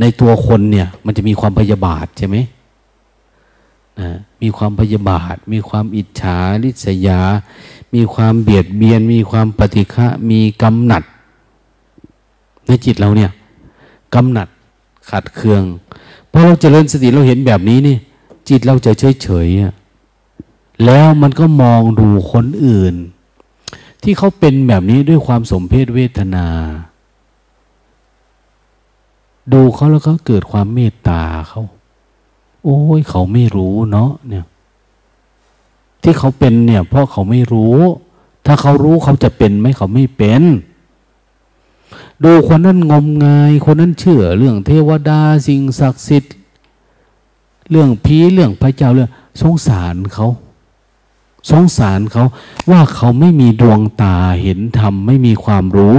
[0.00, 2.36] ในตัวคนเนี่ย มันจะมีความพยาบาทใช่ไหม
[4.00, 4.10] นะ
[4.42, 7.20] มีความพยาบาท มีความอิจฉาริษยา
[7.94, 11.02] มีความเบียดเบียน มีความปฏิฆะมีกำหนัด
[12.66, 13.30] ในจิตเราเนี่ย
[14.14, 14.48] กำหนัด
[15.10, 15.62] ขัดเคือง
[16.32, 17.96] พอเราเจริญสติเราเห็นแบบนี้นี่
[18.48, 19.48] จิตเราจะเฉยเฉย
[20.84, 22.94] แล้วมันก็มองดูคนอื่น
[24.02, 26.46] ที่เขาเป็นแบบนี้ด้วยความสมเพศเวทนา
[29.52, 31.62] ดูเขาแล้วก็เกิดความเมตตาเขา
[32.64, 34.44] โอ้ยเขาไม่รู้เนาะเนี่ย
[36.02, 37.76] ที่เขาเป็นเนี่ยเพราะเขาไม่รู้
[38.46, 40.42] ถ้าเขารู้เขาจะเป็นไหมเขาไม่เป็น
[42.24, 46.32] ดูคนนั้นงมงาย คนนั้นเชื่อ เรื่องเทวดาสิ่งศักดิ์สิทธิ์
[47.70, 49.10] เรื่องผีเรื่องพระเจ้าเรื่อง
[49.40, 50.28] สงสารเขา
[51.50, 52.24] สงสารเขา
[52.70, 55.98] ว่าเขาไม่มีดวงตาเห็นธรรมไม่มีความรู้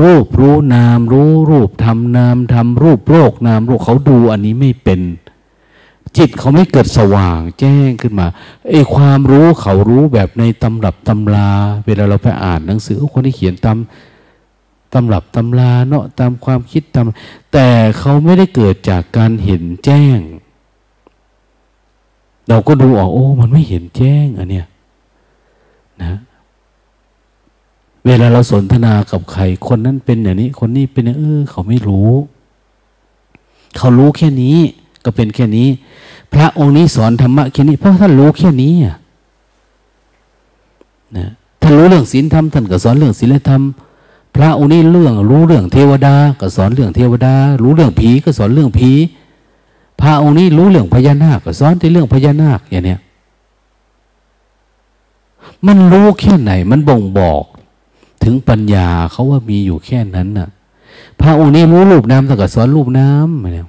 [0.00, 5.00] รูปรู้นามรู้รูปทำนามทำรูปโรคนามโรคเขาดูอันนี้ไม่เป็น
[6.16, 8.26] จิตเขาไม่เกิดสว่างแจ้งขึ้นมา
[8.70, 11.50] ไอ้ความรู้เขารู้แบบในตำรับตำรา
[11.84, 13.78] เวลาเราไปอ่านหนังสือคนที่เขียนตาม
[14.92, 17.04] ตำรับตำราเนาะตามความคิดตาม
[17.52, 17.68] แต่
[17.98, 20.18] เขาไม่ได้เกิดจากการเห็นแจ้ง
[22.48, 24.66] เราก็ดูออกโอ้ มันไม่เห็นแจ้งอันเนี้ย
[26.02, 26.12] นะ
[28.04, 32.10] เวลาเราสนทนากับใคร คนนั้นเป็นอย่างนี้ คนนี้เป็นอย่างเออ เขาไม่รู้
[33.76, 34.58] เขารู้แค่นี้
[35.04, 35.68] ก็เป็นแค่นี้
[36.32, 38.74] พระองค์นี้สอนธรรมะแค่นี้ เพราะท่านรู้แค่นี้
[41.16, 41.28] นะ
[41.60, 43.62] ท่านรู้เรื่องศีลธรรมท่านก็สอนเรื่องศีลธรรม
[44.38, 48.90] พระองค์นี้เรื่องรู้เรื่องเทวดา ก็สอนเรื่องเทวดา รู้เรื่องผีก็สอนเรื่องผี
[50.00, 53.00] พระองค์นี้รู้เรื่องพญานาคก็สอนในเรื่องพญานาคอย่างเนี้ย
[55.66, 57.44] มันรู้แค่ไหน มันบ่งบอก
[58.22, 60.48] ถึงปัญญาเขาว่ามีอยู่แค่นั้นน่ะ
[61.20, 63.66] พระองค์นี้รู้รูปน้ำแต่ก็สอนรูปน้ำมาแล้ว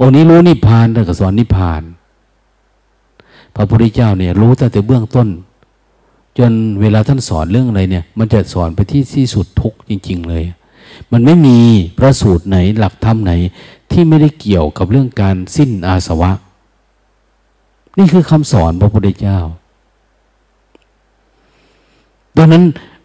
[0.00, 1.82] องค์นี้รู้นิพพานแต่ก็สอนนิพพาน
[3.54, 5.28] พระพุทธเจ้าเนี่ย รู้ตั้งแต่เบื้องต้น
[6.38, 10.44] จนเวลาท่านสอนเรื่องอะไรเนี่ย มันจะสอนไปที่ที่สุดทุกจริง ๆ เลย
[11.12, 11.58] มันไม่มี
[11.98, 13.32] พระสูตรไหนหลักธรรมไหน
[13.90, 16.30] ที่ไม่ได้เกี่ยวกับเรื่องการสิ้นอาสวะ
[17.98, 19.38] นี่คือคำสอนพระพุทธเจ้า
[22.36, 22.64] ดังนั้น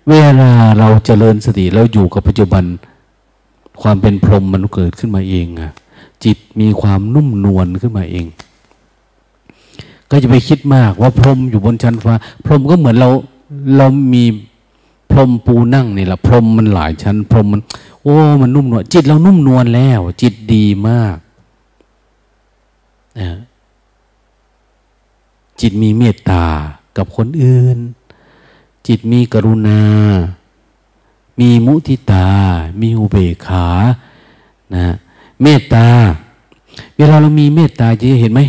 [0.10, 2.64] เวลาเราเจริญสติเราอยู่กับปัจจุบัน
[3.82, 5.72] ความเป็นพรหมมันเกิดขึ้นมาเองอะ
[6.24, 8.26] จิตมีความนุ่มนวลขึ้นมาเอง
[10.10, 12.14] ก็จะไปคิดมากว่าพรมอยู่บนชั้นฟ้า
[12.46, 13.10] พรมก็เหมือนเรา
[13.78, 14.24] เรามี
[15.12, 17.62] พรมปูนั่งนี่แหละพรมมันหลายชั้น พรมมัน
[18.04, 21.18] โอ้มันนุ่มนวลจิตเรานุ่มนวลแล้ว จิตดีมาก
[23.20, 23.30] นะ
[25.62, 26.46] จิตมีเมตตา
[26.98, 27.78] กับคนอื่น
[28.88, 29.82] จิตมีกรุณา
[31.40, 32.28] มีมุทิตา
[32.82, 33.68] มีอุเบกขา
[34.76, 34.96] นะ
[35.42, 35.88] เมตตา
[36.98, 38.42] เวลาเรามีเมตตาจะเห็นไหม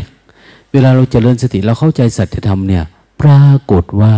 [0.72, 2.84] เวลาเราเจริญสติเราเข้าใจสัจธรรมเนี่ย
[3.20, 4.14] ปรากฏว่า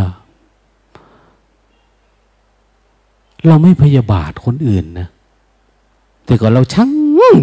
[3.46, 5.08] เราไม่พยาบาทคนอื่นนะ
[6.26, 6.90] แต่ก่อนเราชัง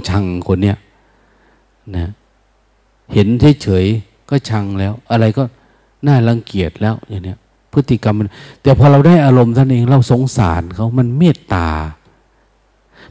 [0.10, 0.78] ชังคนเนี้ย
[1.95, 2.12] นะ
[3.14, 3.28] เห็น
[3.62, 5.43] เฉยๆก็ชังแล้ว อะไรก็
[6.07, 7.38] น่ารังเกียจแล้วอย่างเนี้ย
[7.74, 8.32] พฤติกรรมมัน
[8.62, 11.70] แต่พอเราได้อารมณ์ท่านเองเราสงสารเขามันเมตตา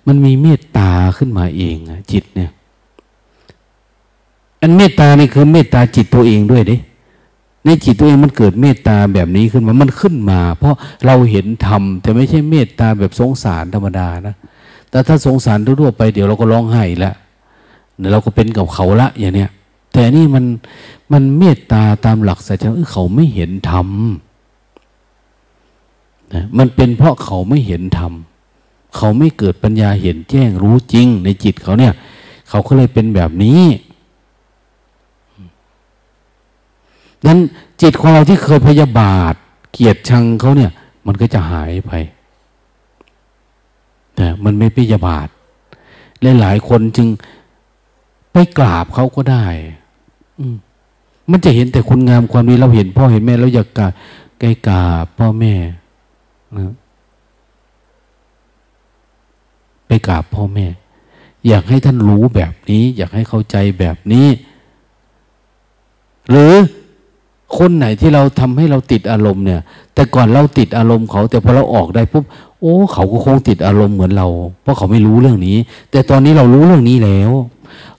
[0.07, 1.77] มันมีเมตตาขึ้นมาเอง
[2.13, 2.51] จิตเนี่ย
[4.61, 6.77] อันเมตตานี่คือเมตตาจิตตัวเองด้วยเด้
[7.65, 10.75] ในจิตตัวเองมันเกิดเมตตาแบบนี้ขึ้นมา มันขึ้นมา เพราะ
[11.07, 14.35] เราเห็นธรรมแต่ไม่ใช่เมตตาแบบสงสารธรรมดานะ
[14.91, 17.13] แต่ถ้าสงสารทั่วไปเดี๋ยวเราก็ร้องไห้ละ
[17.99, 19.51] เดี๋ยวเราก็เป็นกับเขาละอย่างเนี้ย
[19.93, 20.45] แต่นี่มัน
[21.13, 23.89] มันเมตตาตามหลักสัจธรรมเขาไม่เห็นธรรม
[26.35, 28.13] นะมันเป็นเพราะเขาไม่เห็นธรรม
[28.97, 31.93] เขาไม่เกิดปัญญาเห็นแจ้งรู้จริงในจิตเขาเนี่ย
[32.49, 33.63] เขาก็เลยเป็นแบบนี้
[37.27, 37.39] นั้น
[37.83, 39.35] จิตของเราที่เคยพยาบาท
[39.73, 40.73] เกียดชังเขาเนี่ย
[41.07, 41.93] มันก็จะหายไป
[44.15, 45.29] แต่มันไม่พยาบาท
[46.41, 47.09] หลายคนจึง
[48.33, 49.47] ไปกราบเขาก็ได้
[50.39, 50.45] อื
[51.31, 53.93] มันจะเห็นแต่คุณงามความดีเราเห็นพ่อเห็นแม่เราอยากกราบ
[54.41, 55.55] ใกล้กราบพ่อแม่
[56.57, 56.73] นะ
[59.87, 60.67] ไปกราบพ่อแม่
[61.49, 64.29] อยากให้ท่านรู้แบบนี้ อยากให้เข้าใจแบบนี้
[66.31, 66.55] หรือ
[67.57, 69.61] คนไหนที่เราทำให้เราติดอารมณ์เนี่ย
[69.95, 72.25] แต่ก่อนเราติดอารมณ์เขา แต่พอเราออกได้ปุ๊บ
[72.61, 74.29] โอ้เขาก็คงติดอารมณ์เหมือนเรา
[74.63, 75.57] เพราะเขาไม่รู้เรื่องนี้
[75.91, 77.31] แต่ตอนนี้เรารู้เรื่องนี้แล้ว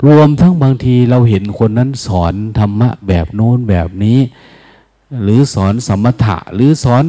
[0.08, 4.20] รวมทั้งบางทีเราเห็นคนนั้นสอนธรรมะแบบโน้นแบบนี้
[5.24, 7.04] หรือสอนสมถะหรือสอน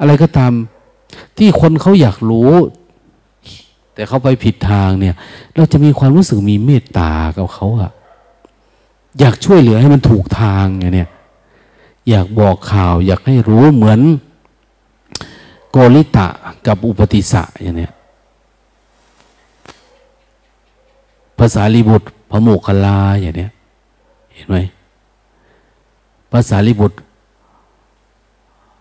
[0.00, 0.52] อะไรก็ตาม
[1.38, 2.52] ที่คนเขาอยากรู้
[3.94, 5.14] แต่เขาไปผิดทางเนี่ย
[5.56, 7.90] เราจะมีความรู้สึกมีเมตตากับเขาอะ
[9.18, 11.08] อยากช่วยเหลือให้มันถูกทางไงเนี่ย
[12.08, 14.00] อยากบอกข่าว อยากให้รู้เหมือน
[15.70, 16.28] โกริตะ
[16.66, 17.92] กับอุปติสะอย่างเนี้ย
[21.38, 23.50] ภาษาลิบุตรพระโมคคัลลาอย่างเนี้ย
[24.34, 24.56] เห็นไหม
[26.32, 26.96] ภาษาลิบุตร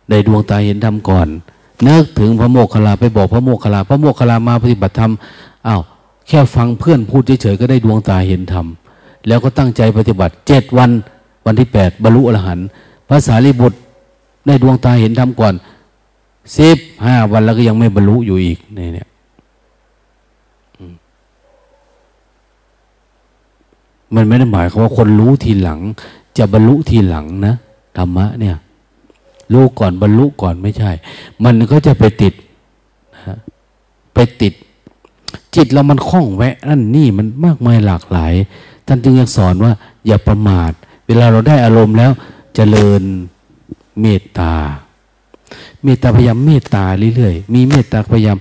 [0.10, 1.28] ได้ดวงตาเห็นธรรมก่อน
[1.88, 5.12] นึกถึงพระโมคคัลลาไปบอกพระโมคคัลลาพระโมคคัลลามาปฏิบัติธรรม
[5.68, 5.82] อ้าว
[6.28, 8.66] แค่ฟังเพื่อนพูดเฉยๆก็ได้ดวงตาเห็นธรรม
[9.28, 10.90] แล้วก็ตั้งใจปฏิบัติเจ็ดวัน
[11.46, 12.68] วันที่แปดบรรลุอรหันต์
[13.10, 13.78] ภาษาลิบุตร
[14.48, 15.54] ได้ดวงตาเห็นธรรมก่อน
[16.58, 19.08] สิบห้าวันแล้วก็ยังไม่บรรลุอยู่อีกนี่เนี่ย
[24.16, 25.80] มันไม่ได้หมายความว่าคนรู้ทีหลัง
[26.38, 27.56] จะบรรลุทีหลังนะ
[27.98, 28.56] ธรรมะเนี่ย
[29.54, 30.92] รู้ก่อนบรรลุก่อนไม่ใช่
[31.44, 32.34] มันก็จะไปติด
[34.14, 34.54] ไปติด
[35.56, 38.34] จิตเรามันคล้องแวะนั่นนี่มันมากมายหลากหลาย
[38.88, 39.72] ท่านจึงยังสอนว่า
[40.08, 40.72] อย่าประมาท
[41.08, 42.12] เวลาเราได้อารมณ์แล้ว
[42.56, 43.04] เจริญ
[44.02, 44.54] เมตตา
[45.84, 46.84] เมตตาพยายามเมตตา
[47.16, 48.38] เรื่อยๆ มีเมตตาพยายาม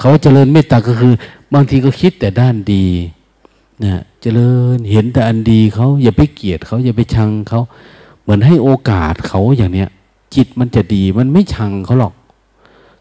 [0.00, 1.12] เขาเจริญเมตตาก็คือ
[1.54, 2.86] บางทีก็คิดแต่ด้านดี
[3.82, 7.60] นะเจริญเห็นแต่อันดีเขาอย่าไปเกลียดเขาอย่าไปชังเขา
[8.22, 9.88] เหมือนให้โอกาสเขาอย่างเนี้ย
[10.34, 12.14] จิตมันจะดีมันไม่ชังเขาหรอก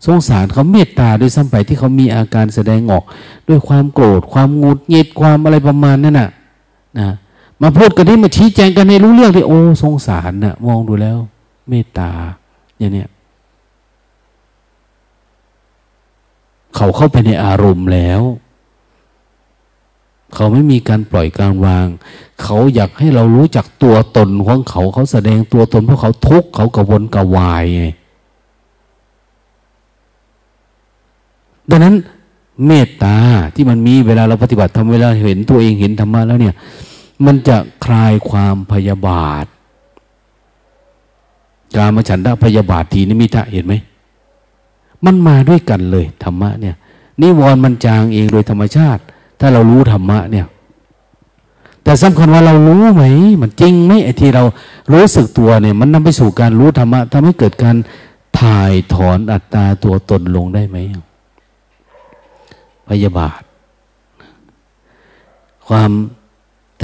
[0.05, 3.03] สงสารเขาเมตตาด้วยซ้ำไปที่เขามีอาการแสดงออก
[3.47, 6.30] ด้วยความโกรธความงุดหงิดความอะไรประมาณนั้นน่ะ
[6.99, 7.09] นะ
[7.64, 11.18] มาพูดกันที่มาชี้แจงกันให้รู้เรื่องที่โอ้สงสารนะ่ะมองดูแล้ว
[11.70, 12.11] เมตตา
[12.78, 13.09] อย่างเนี้ย
[16.76, 18.22] เขาเข้าไปในอารมณ์แล้ว
[20.36, 21.88] เขาไม่มีการปล่อยการวาง
[22.41, 27.86] เขาอยากให้เรารู้จักตัวตนของเขาเขาแสดงตัวตนเพราะเขาทุกข์เขากระวนกระวายไง
[31.70, 31.95] ดังนั้น
[32.68, 33.18] เมตตา
[33.55, 36.55] ที่มันมีเวลาเราปฏิบัติทำเวลาเห็นตัวเองเห็นธรรมะแล้วเนี่ย
[37.26, 39.45] มันจะคลายความพยาบาท
[41.76, 43.74] การมาฉันทะพยาบาททีนิมิตะเห็นไหม
[45.05, 46.76] มันมาด้วยกันเลยธรรมะเนี่ย
[47.21, 49.01] นิวรณ์มันจางเองโดยธรรมชาติ
[49.39, 50.47] ถ้าเรารู้ธรรมะเนี่ย
[51.84, 53.03] แต่สำคัญว่าเรารู้ไหม
[53.41, 54.43] มันจริงไหมไอ้ที่เรา
[54.93, 57.76] รู้สึกตัวเนี่ย มันนำไปสู่การรู้ธรรมะทำให้เกิดการ
[58.39, 60.78] ถ่ายถอนอัตตาตัวตนลงได้ไหม
[62.89, 63.41] พยาบาท
[65.67, 65.91] ความ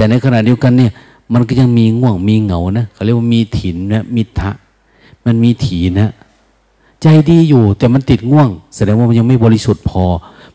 [0.00, 0.92] แต่ในขณะเดียวกันเนี่ย
[1.34, 4.50] มันก็ยังมีง่วงมีเหงานะเขาเรียกว่ามีถินนะมิทะ
[5.26, 6.10] มันมีถีนะ
[7.02, 10.02] ใจดีอยู่แต่มันติดง่วง แสดงว่ามันยังไม่บริสุทธิ์พอ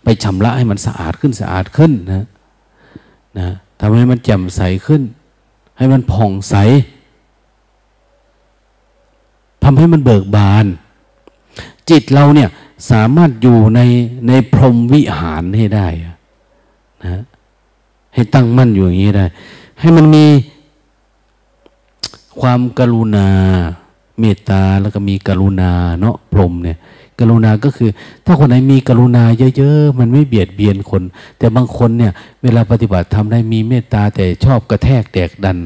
[0.03, 2.25] ไปชำระให้มันสะอาดขึ้นสะอาดขึ้นนะ
[3.37, 3.47] นะ
[3.79, 5.01] ทำให้มันแจ่มใสขึ้น
[5.77, 6.55] ให้มันผ่องใส
[9.63, 10.65] ทำให้มันเบิกบาน
[11.89, 12.49] จิตเราเนี่ย
[12.91, 13.79] สามารถอยู่ใน
[14.27, 15.87] ในพรหมวิหารให้ได้
[17.03, 17.23] นะ
[18.15, 19.25] ให้ตั้งมั่นอยู่อย่างนี้ได้
[19.79, 20.25] ให้มันมี
[22.41, 23.27] ความกรุณา
[24.19, 26.77] เมตตาแล้วก็มีกรุณาเนาะพรมเนี่ย
[27.19, 27.89] กรุณาก็คือ
[28.25, 29.23] ถ้าคนไหนมีกรุณา
[29.57, 31.03] เยอะๆ มันไม่เบียดเบียนคน
[31.37, 32.11] แต่บางคนเนี่ย
[32.43, 35.57] เวลาปฏิบัติทำได้มีเมตตาแต่ชอบกระแทกแดกดัน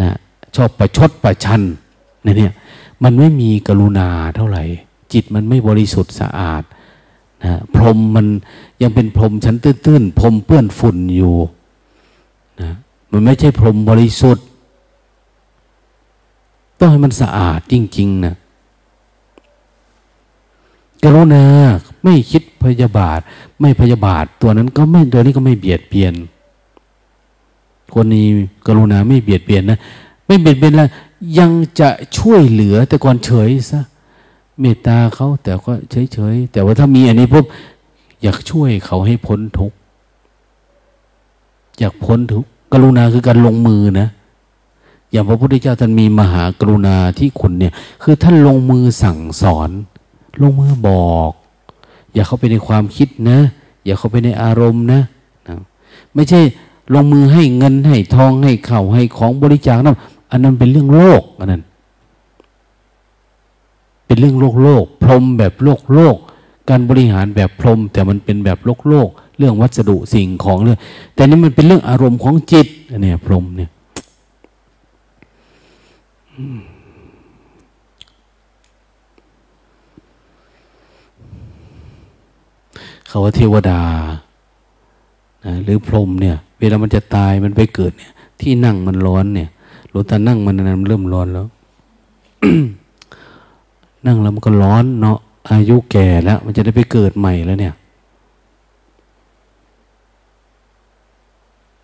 [0.00, 0.16] นะ
[0.56, 1.62] ชอบประชดประชัน
[2.22, 2.52] เนี่ย
[3.04, 4.64] มันไม่มีกรุณาเท่าไหร่
[5.12, 6.62] จิตมันไม่บริสุทธิ์สะอาด
[7.44, 8.26] นะพรมมัน
[8.82, 11.34] ยังเป็นพรมชั้นตื้นๆพรมเปื้อนฝุ่นอยู่
[12.60, 12.70] นะ
[13.10, 14.44] มันไม่ใช่พรมบริสุทธิ์
[16.78, 18.34] ต้องให้มันสะอาดจริง ๆ นะ
[21.04, 21.44] กรุณา
[22.04, 23.20] ไม่คิดพยาบาท
[23.60, 26.14] ไม่พยาบาท ตัวนั้นก็ไม่ตัวนี้ก็ไม่เบียดเบียน
[27.94, 28.26] คนนี้
[28.66, 29.78] กรุณาไม่เบียดเบียนนะ
[30.26, 30.88] ไม่เบียดเบียนแล้ว
[31.38, 33.80] ยังจะช่วยเหลือแต่ก่อนเฉยซะ
[34.60, 37.44] เมตตาเขาแต่ก็เฉยเฉยแต่ว่าถ้ามีอันนี้ปุ๊บ
[38.22, 39.76] อยากช่วยเขาให้พ้นทุกข์
[41.78, 44.08] อยากพ้นทุกข์กรุณาคือการลงมือนะ
[45.10, 49.70] อย่างพระพุทธเจ้าท่านมีมหากรุณาที่คุณเนี่ย คือท่านลงมือสั่งสอน
[50.42, 51.32] ลงมือบอก
[52.14, 53.38] อย่าเข้าไปในความคิดนะ
[53.84, 55.00] อย่าเข้าไปในอารมณ์นะ
[55.48, 55.54] นะ
[56.14, 56.40] ไม่ใช่
[56.94, 59.98] ลงมือให้เงินให้ทองให้เข่าให้ของบริจาคนะ
[60.30, 61.62] อันนั้นเป็นเรื่องโลกอันนั้น
[64.08, 66.16] เป็นเรื่องโลกโลก พรมแบบโลกโลก
[66.70, 70.78] การบริหารแบบพรม แต่มันเป็นแบบโลกโลก เรื่องวัสดุสิ่งของเรื่อง
[71.14, 72.66] แต่นี่มันเป็นเรื่องอารมณ์ของจิต
[73.02, 73.70] เนี่ยพรมเนี่ย
[83.08, 83.80] เขาว่าเทวดา
[85.44, 89.48] นะหรือพรมเนี่ย เวลามันจะตายมันไปเกิดเนี่ย ที่นั่งมันร้อนเนี่ย
[89.90, 91.46] หลวงตานั่งมันนั้นเริ่มร้อนแล้ว
[94.06, 95.18] นั่งแล้วมันก็ร้อนเนาะ
[95.50, 97.74] อายุแก่แล้ว มันจะได้ไปเกิดใหม่แล้วเนี่ย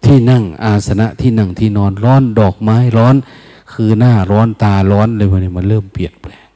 [0.04, 3.14] ที่นั่งอาสนะที่นั่งที่นอนร้อนดอกไม้ร้อน
[3.72, 6.46] คือหน้าร้อนตาร้อนเลยวันนี้มันเริ่มเปลี่ยนแปลง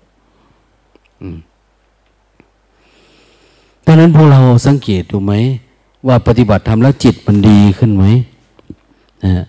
[3.85, 5.33] ดังนั้นพวกเราสังเกตดูไหม
[6.07, 8.05] ว่าปฏิบัติทำแล้วจิตมันดีขึ้นไหม
[9.25, 9.45] นะ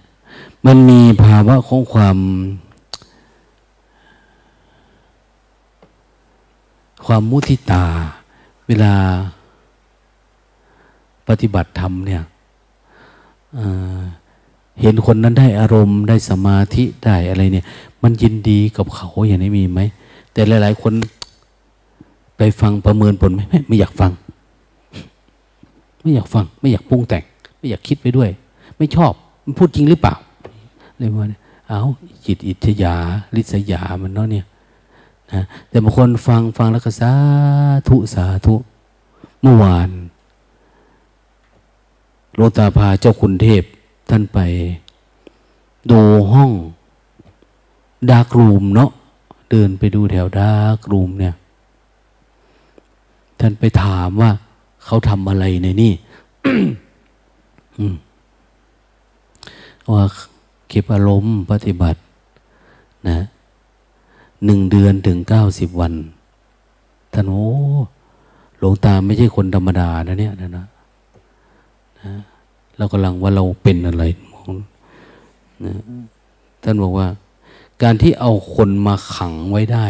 [0.66, 2.18] มันมีภาวะของความ
[7.06, 7.86] ความมุทิตา
[8.68, 8.94] เวลา
[11.28, 12.24] ปฏิบัติธรรมเนี่ย
[14.82, 17.66] เห็นคนนั้นได้อารมณ์ได้สมาธิได้อะไรเนี่ย
[18.04, 19.82] มันยินดีกับเขาอย่างนี้มีไหม
[20.34, 20.94] แต่หลาย ๆ คน
[22.38, 24.12] ไปฟังประเมินผลไหมไม่ไม่อยากฟัง
[26.02, 27.24] ไม่อยากฟัง ไม่อยากปรุงแต่ง
[27.58, 28.30] ไม่อยากคิดไปด้วย
[28.78, 29.14] ไม่ชอบ
[29.44, 30.16] มันพูดจริงหรือเปล่า
[30.98, 31.26] เลยว่า
[31.68, 31.82] เอา
[32.26, 32.96] จิตอิทยา
[33.36, 34.46] ลิษยามันเนาะเนี่ย
[35.34, 37.14] นะแต่บางคนฟังฟังแล้วก็สา
[37.88, 38.56] ธุสาธุ
[39.42, 39.90] เมื่อวาน
[42.36, 43.64] โลตาพาเจ้าคุณเทพ
[44.10, 44.40] ท่านไป
[45.92, 46.02] ดู
[46.34, 46.52] ห้อง
[48.10, 48.92] ดารกรูมเนาะ
[49.50, 51.36] เดินไปดูแถวดารกรูมเนี่ย
[53.40, 54.32] ท่านไปถามว่า
[54.86, 55.94] เขาทำอะไรในนี่
[59.94, 60.04] ว่า
[60.68, 62.00] เก็บอารมณ์ปฏิบัติ
[63.10, 63.20] นะ
[64.46, 65.94] หนึ่งเดือนถึงเก้าสิบวัน
[67.14, 67.48] ท่านโอ้
[68.58, 70.66] หลวงตาไม่ใช่คนธรรมดานะเนี่ยนะนะ
[72.00, 72.14] นะ
[72.78, 74.04] เรากำลังว่าเราเป็นอะไร
[74.34, 74.54] มอง
[75.66, 75.74] นะ
[76.64, 77.08] ท่านบอกว่า
[77.84, 79.88] การที่เอาคนมาขังไว้ได้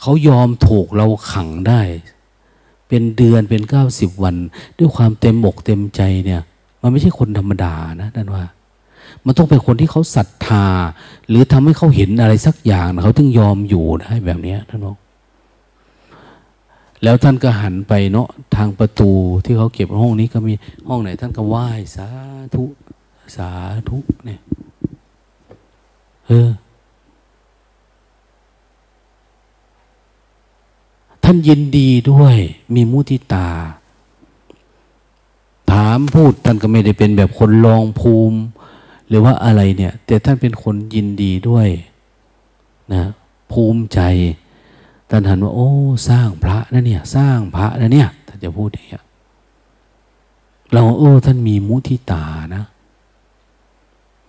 [0.00, 1.80] เขายอมถูกเราขังได้
[2.88, 4.36] เป็นเดือนเป็นเก้าสิบวัน
[4.78, 6.42] ด้วยความเต็มอกเต็มใจเนี่ย
[6.80, 8.44] มันไม่ใช่คนธรรมดานะท่านว่า
[9.24, 10.66] มันต้องเป็นคนที่เขาศรัทธา
[11.28, 14.96] หรือทำให้เขาเห็นอะไรสักอย่างเขาถึงยอมอยู่ได้แบบนี้ท่านบอก
[17.02, 19.10] แล้วท่านก็หันไปเนาะทางประตู
[19.44, 20.54] ที่เขาเก็บห้องนี้ก็มี
[20.88, 21.66] ห้องไหน ท่านก็ไหว้
[21.96, 22.08] สา
[22.54, 22.64] ธุ
[23.36, 23.50] สา
[23.88, 24.40] ธุเนี่ย
[26.26, 26.50] เออ
[31.24, 32.36] ท่านยินดีด้วย
[32.74, 33.48] มีมุติตา
[35.70, 38.38] ถามพูดท่านก็ไม่ได้เป็นแบบคนลองภูมิ
[39.08, 41.68] หรือว่าอะไรเนี่ย แต่ท่านเป็นคนยินดีด้วย
[42.94, 43.04] นะ
[43.52, 44.00] ภูมิใจ
[45.10, 45.70] ท่านหันว่า โอ้
[46.08, 49.04] สร้างพระนะเนี่ย สร้างพระนะเนี่ยท่านจะพูดอย่างเงี้ย
[50.72, 52.24] เราโอ้ท่านมีมุทิตา
[52.54, 52.64] นะ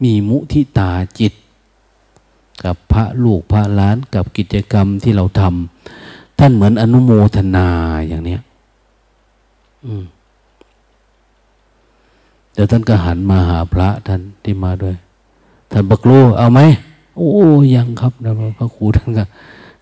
[0.04, 1.34] มีมุทิตาจิต
[2.64, 7.68] กับพระลูกพระล้านกับกิจกรรมที่เราทำท่านเหมือนอนุโมทนา
[8.08, 8.42] อย่างเนี้ย
[9.86, 10.04] อืม
[12.60, 14.96] ดี๋ยวท่านก็หันมาหาพระท่านที่มาด้วย
[15.72, 16.62] ท่านบอกลูเอาไหม
[17.16, 17.32] โอ้
[17.76, 19.24] ยังครับนะพระครูท่านก็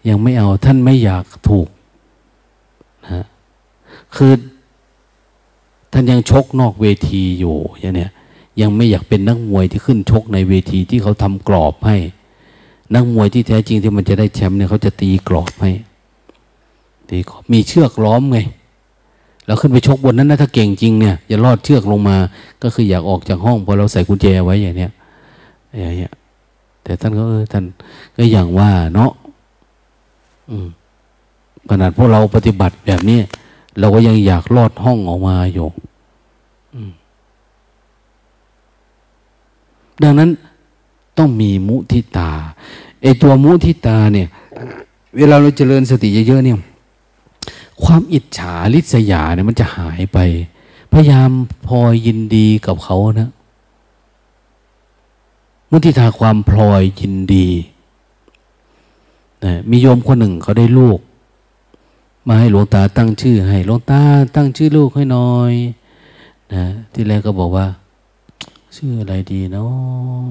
[0.07, 1.67] ยังไม่เอาท่านไม่อยากถูก
[3.05, 3.25] นะ
[4.15, 4.33] คือ
[5.91, 8.11] ท่านยังชกนอกเวทีอยู่อย่างเนี้ย
[8.61, 11.97] ยังไม่อยากเป็นนักมวยที่ขึ้นชกในเวทีที่เขาทำกรอบให้
[12.93, 15.71] นักมวยที่แท้จริงที่มันจะได้แชมป์เนี่ยเขาจะตีกรอบให้
[17.09, 18.37] ตีกรอบมีเชือกล้อมไง
[19.45, 22.17] เราขึ้นไปชกบนนั้นนะถ้าเก่งจริงเนี่ยอย่าลอดเชือกลงมา
[22.63, 24.91] ก็คืออยากออกจากห้องพอเราใส่กุญแจไว้อย่างเนี้ย
[25.79, 26.11] อย่างเงี้ย
[26.83, 27.63] แต่ท่านก็เออท่าน
[28.17, 29.11] ก็อย่างว่าเนาะ
[31.69, 33.19] ขนาดพวกเราปฏิบัติแบบนี้
[33.79, 35.67] เราก็ยังอยากลอดห้องออกมาอยู่
[40.03, 40.29] ดังนั้น
[41.17, 42.31] ต้องมีมุทิตา
[43.01, 44.27] ไอตัวมุทิตาเนี่ย
[45.17, 46.57] เวลาเราเจริญสติเยอะๆเนี่ย
[47.83, 50.17] ความอิจฉาริษยาเนี่ยมันจะหายไป
[50.91, 51.31] พยายาม
[51.67, 53.29] พลอยยินดีกับเขานะ
[55.69, 57.47] มุทิตาความพลอยยินดี
[59.43, 60.99] นะมีโยมคนหนึ่งเขาได้ลูก
[62.27, 64.01] มาให้หลวงตาตั้งชื่อ ให้หลวงตา
[64.35, 65.53] ตั้งชื่อลูกให้น่อย
[66.53, 67.67] นะที่แรกก็บอกว่า
[68.75, 70.29] ชื่ออะไรดีเนาะ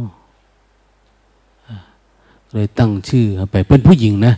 [2.53, 4.35] เลยตั้งชื่อไปเป็นผู้หญิงนะ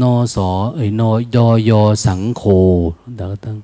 [0.00, 2.42] นอสอเอ้ยนอยอยอสังโฆ
[3.18, 3.56] ดาตั้ง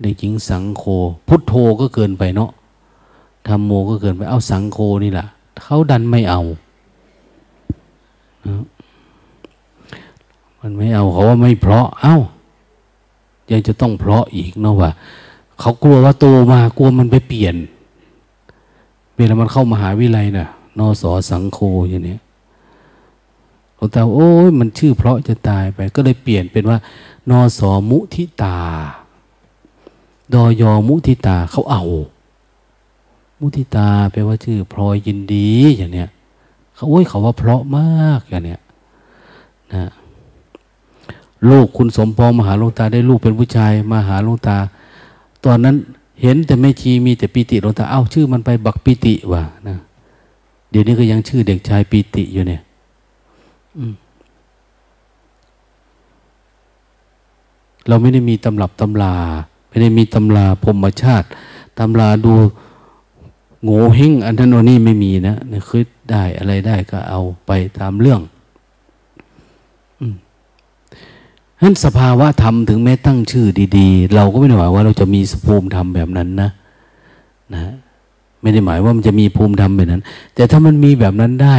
[0.00, 0.82] เด็กหญิงสังโฆ
[1.26, 2.50] พุทโธก็เกินไปเนาะ
[3.46, 5.26] ธรรมโมก็เกินไปเอาสังโฆนี่แหละ
[5.62, 6.40] เขาดันไม่เอา
[10.60, 12.16] มันไม่เอาเขาว่าไม่เพราะ เอา้า
[13.50, 14.90] ยังจะต้องเพราะอีกเนาะว่า
[15.60, 17.56] เขากลัวว่าโตมากลัวมันไปเปลี่ยน
[19.16, 20.48] เวลามันเข้ามาหาวิไลนะ่ะ
[20.78, 21.58] นอสอสังโฆ
[21.90, 22.16] อย่างนี้
[23.80, 26.78] ลวงตาโอ้ยมันชื่อเพราะจะตายไป ก็เลยเปลี่ยนเป็นว่า
[27.30, 28.58] นอสอมุทิตา
[30.34, 31.84] ดอยอมุทิตาเขาเอา
[33.38, 36.08] มุทิตาแปลว่าชื่อพลอยยินดีอย่างเนี้ย
[36.74, 38.60] เขาโอ้ยเขาว่าเพราะมากอย่างเนี้ย
[39.74, 39.90] นะ
[41.50, 44.56] ลูกคุณสมปองมาหาหลวงตาได้ลูกเป็นผู้ชายมาหาหลวงตา
[45.44, 45.76] ตอนนั้น
[46.22, 49.76] เห็นแต่ไม่ชีมีแต่ปีติหลวงตาเอ้าชื่อมันไปบักปีติว่ะนะ
[50.70, 52.62] เดี๋ยวนี้ก็ยังชื่อเด็กชายปีติอยู่เนี่ย
[57.88, 59.14] เราไม่ได้มีตำรับตำลา
[59.68, 61.26] ไม่ได้มีตำราพรมชาติ
[61.78, 62.34] ตำราดู
[63.62, 68.20] โง่เฮงอันนั้นนนี่ไม่มีนะนี่คือได้อะไรได้ก็เอาไปตามเรื่อง
[71.62, 73.46] นั้นสภาวะธรรมถึงแม้ตั้งชื่อ
[73.78, 76.50] ดี ๆ เราก็ไม่ได้หมายว่าเราจะมีสภูมิธรรมแบบนั้นนะ
[77.54, 77.74] นะ
[78.40, 80.02] ไม่ได้หมายว่ามันจะมีภูมิธรรมแบบนั้น
[80.34, 81.56] แต่ถ้ามันมีแบบนั้นได้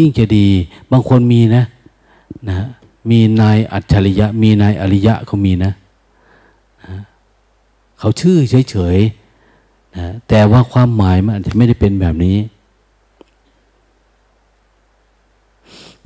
[0.00, 0.46] ยิ่งจะดี
[0.90, 1.64] บางคนมีนะ
[2.48, 2.58] นะ
[3.10, 5.72] มีนายอัจฉริยะ มีนายอริยะเขามีนะ
[6.84, 6.94] นะ
[7.98, 8.38] เขาชื่อ
[8.70, 12.36] เฉยๆนะแต่ว่าความหมายมันอาจจะไม่ได้เป็นแบบนี้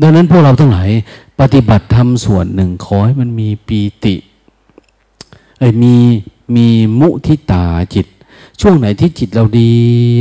[0.01, 0.89] ดังนั้นพวกเราทั้งหลาย
[1.41, 4.15] ปฏิบัติธรรมส่วนหนึ่งขอให้มันมีปีติ
[5.59, 5.95] ไอ้มี
[6.57, 6.67] มี
[7.01, 7.65] มุทิตา
[7.95, 8.07] จิต
[8.61, 9.71] ช่วงไหนที่จิตเราดี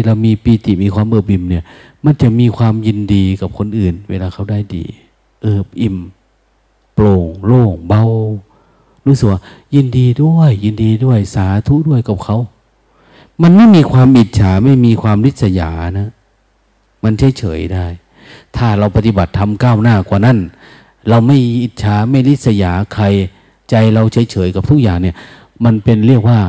[0.05, 1.63] เรามีปีติมีความเบิบบิมเนี่ย
[2.05, 4.83] มันจะมีความยินดีกับคนอื่น เวลาเขาได้ดี
[5.41, 5.97] เอิบอิ่ม
[6.93, 8.03] โปร่งโล่งเบา
[9.05, 9.41] รู้สึกว่า
[9.75, 12.37] ยินดีด้วย ยินดีด้วยสาธุด้วยกับเขา
[13.41, 16.09] มันไม่มีความอิจฉาไม่มีความริษยานะ
[17.03, 17.85] มันเฉยเฉยได้
[18.55, 20.37] ถ้าเราปฏิบัติทำก้าวหน้ากว่านั้น
[21.09, 23.05] เราไม่อิจฉาไม่ริษยาใคร
[23.69, 25.15] ใจเราเฉยเฉยกับทุกอย่างเนี่ย
[25.65, 26.39] มันเป็นเรียกว่า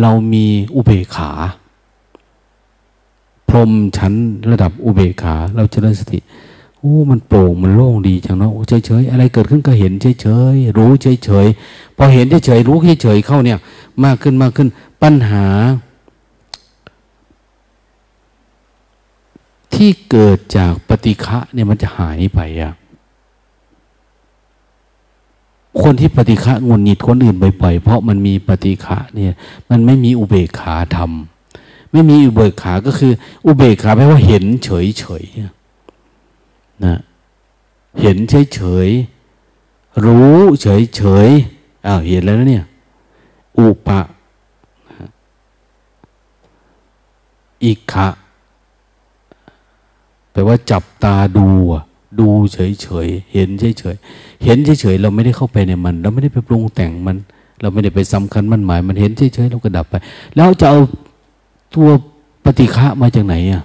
[0.00, 1.30] เรามีอุเบกขา
[3.56, 4.14] รมชั้น
[4.50, 6.18] ระดับอุเบกขา เราเจริญสติ
[6.78, 11.46] โอ้ มันโปร่งมันโล่งดีจังเนาะเฉยเฉยอะไรเกิดขึ้นก็เห็นเฉยเฉยรู้เฉยเฉย
[11.96, 13.58] พอเห็นเฉยเฉยรู้เฉยเฉยเข้าเนี่ย
[14.04, 14.68] มากขึ้นมากขึ้น
[15.02, 15.46] ปัญหา
[19.74, 22.74] ที่เกิดจากปฏิฆะเนี่ยมันจะหายไปอะ
[25.82, 29.32] คนที่ปฏิฆะงุนหงิดคนอื่นบ่อยๆเพราะมันมีปฏิฆะเนี่ย
[29.70, 31.10] มันไม่มีอุเบกขาธรรม
[31.90, 33.12] ไม่มีอุเบกขาก็คือ
[33.46, 35.24] อุเบกขาแปลว่าเห็นเฉยเฉย
[36.84, 36.96] นะ
[38.00, 38.88] เห็นเฉยเฉย
[40.04, 41.28] รู้เฉยเฉย
[41.86, 42.64] อ้าวเห็นแล้วเนี่ย
[43.58, 44.00] อุปะ
[47.64, 48.08] อิกะ
[50.32, 51.46] แปลว่าจับตาดู
[52.18, 53.96] ดูเฉยเฉยเห็นเฉยเฉย
[54.44, 57.16] เห็นเฉยเฉยเราไม่ได้เข้าไปในมัน เราไม่ได้ไปปรุงแต่งมัน
[57.60, 59.94] เราไม่ได้ไปสำคัญมันหมาย มันเห็นเฉยเฉยเราก็ดับไป
[60.36, 60.78] แล้วจะเอา
[61.74, 61.88] ตัว
[62.44, 63.62] ปฏิฆะมาจากไหนอะ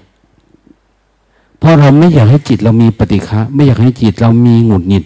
[1.59, 5.05] เพราะเราไม่อยากให้จิตเรามีปฏิฆะไม่อยากให้จิตเรามีหงุดหงิด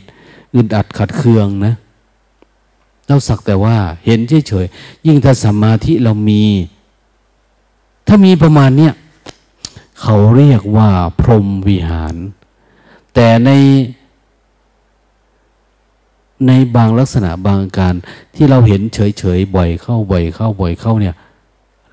[0.55, 1.73] อึดอัดขัดเคืองนะ
[3.07, 6.41] เราสักแต่ว่า เห็นเฉยๆยิ่งถ้าสมาธิเรามี
[8.07, 8.93] ถ้ามีประมาณเนี้ย
[10.01, 10.89] เขาเรียกว่า
[11.19, 12.15] พรหมวิหาร
[13.13, 13.49] แต่ใน
[16.47, 17.95] ในบางลักษณะบางการ
[18.35, 21.15] ที่เราเห็นเฉยๆบ่อยเข้าบ่อยเข้าบ่อยเข้าเนี่ย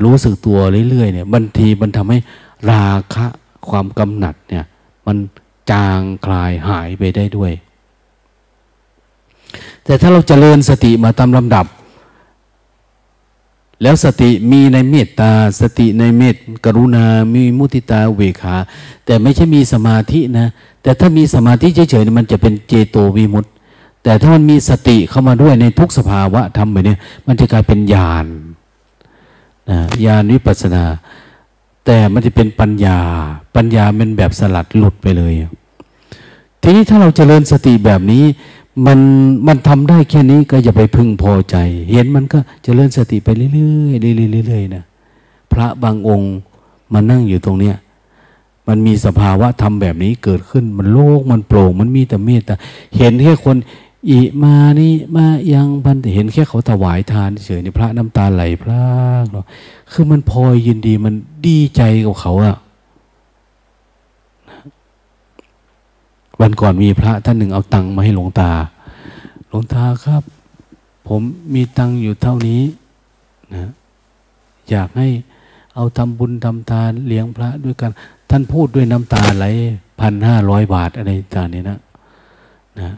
[0.04, 0.58] รู้สึกตัว
[0.88, 2.18] เรื่อยๆเนี่ยบางทีมันทำให้
[2.70, 3.26] ราคะ
[3.68, 4.64] ความกำหนัดเนี่ย
[5.06, 5.16] มัน
[5.70, 7.52] จางคลายหายไปได้ด้วย
[9.84, 11.66] แต่ถ้าเราจเจริญสติมาตามลำดับ
[13.82, 17.04] แล้วสติมีในเมตตา สติในเมตกรุณา
[17.34, 18.56] มีมุติตาเวขา
[19.04, 20.48] แต่ไม่ใช่มีสมาธินะ
[20.82, 23.52] แต่ถ้ามีสมาธิเฉยๆมันจะเป็นเจโตวิมุตต์
[24.02, 26.96] แต่ถ้ามันมีสติเข้ามาด้วยในทุกสภาวะทำแบบนี้
[27.26, 28.26] มันจะกลายเป็นญาณ
[29.70, 30.84] นะญาณวิปัสนา
[31.84, 32.98] แต่มันจะเป็นปัญญา
[33.56, 35.32] ปัญญาเป็นแบบสลัดหลุดไปเลย
[36.62, 38.24] ทีนี้ถ้าเราจเจริญสติแบบนี้
[38.86, 38.98] มัน
[39.46, 41.56] มันทำได้แค่นี้ก็อย่าไปพึงพอใจ
[41.90, 43.50] เห็นมันก็จเจริญสติไปเรื่อ
[44.14, 44.84] ยๆเรื่อยๆนะ
[45.52, 46.32] พระบางองค์
[46.92, 47.76] มานั่งอยู่ตรงเนี้ย
[48.68, 52.54] มันมีสภาวะธรรมแบบนี้เกิดขึ้น มันโล่งมันโปร่ง มันมีแต่เมตตา
[52.96, 53.56] เห็นแค่คน
[54.08, 58.86] อิมานี่มายังพันเห็นแค่เขาถวายทานเฉยในพระน้ำตาไหลพรา
[59.22, 59.46] กเนาะ
[59.92, 61.14] คือมันพอยินดีมัน
[61.46, 62.56] ดีใจกับเขาอะ
[66.40, 68.50] วันก่อนมีพระท่านหนึ่งเอาตังค์มาให้หลวงตา
[69.48, 70.22] หลวงตาครับ
[71.08, 71.20] ผม
[71.54, 72.62] มีตังค์อยู่เท่านี้
[73.54, 73.70] นะ
[74.70, 75.08] อยากให้
[75.74, 77.90] เอาทำบุญทำทานเลี้ยงพระด้วยกัน
[78.30, 79.46] ท่านพูดด้วยน้ำตาไหล
[80.00, 81.78] พันห้าร้อยบาทอะไรต่างนี้นะ
[82.80, 82.94] นะ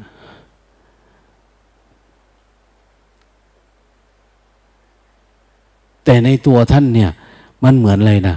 [6.05, 7.10] แต่ในตัวท่านเนี่ย
[7.64, 8.36] มันเหมือนอะไรนะ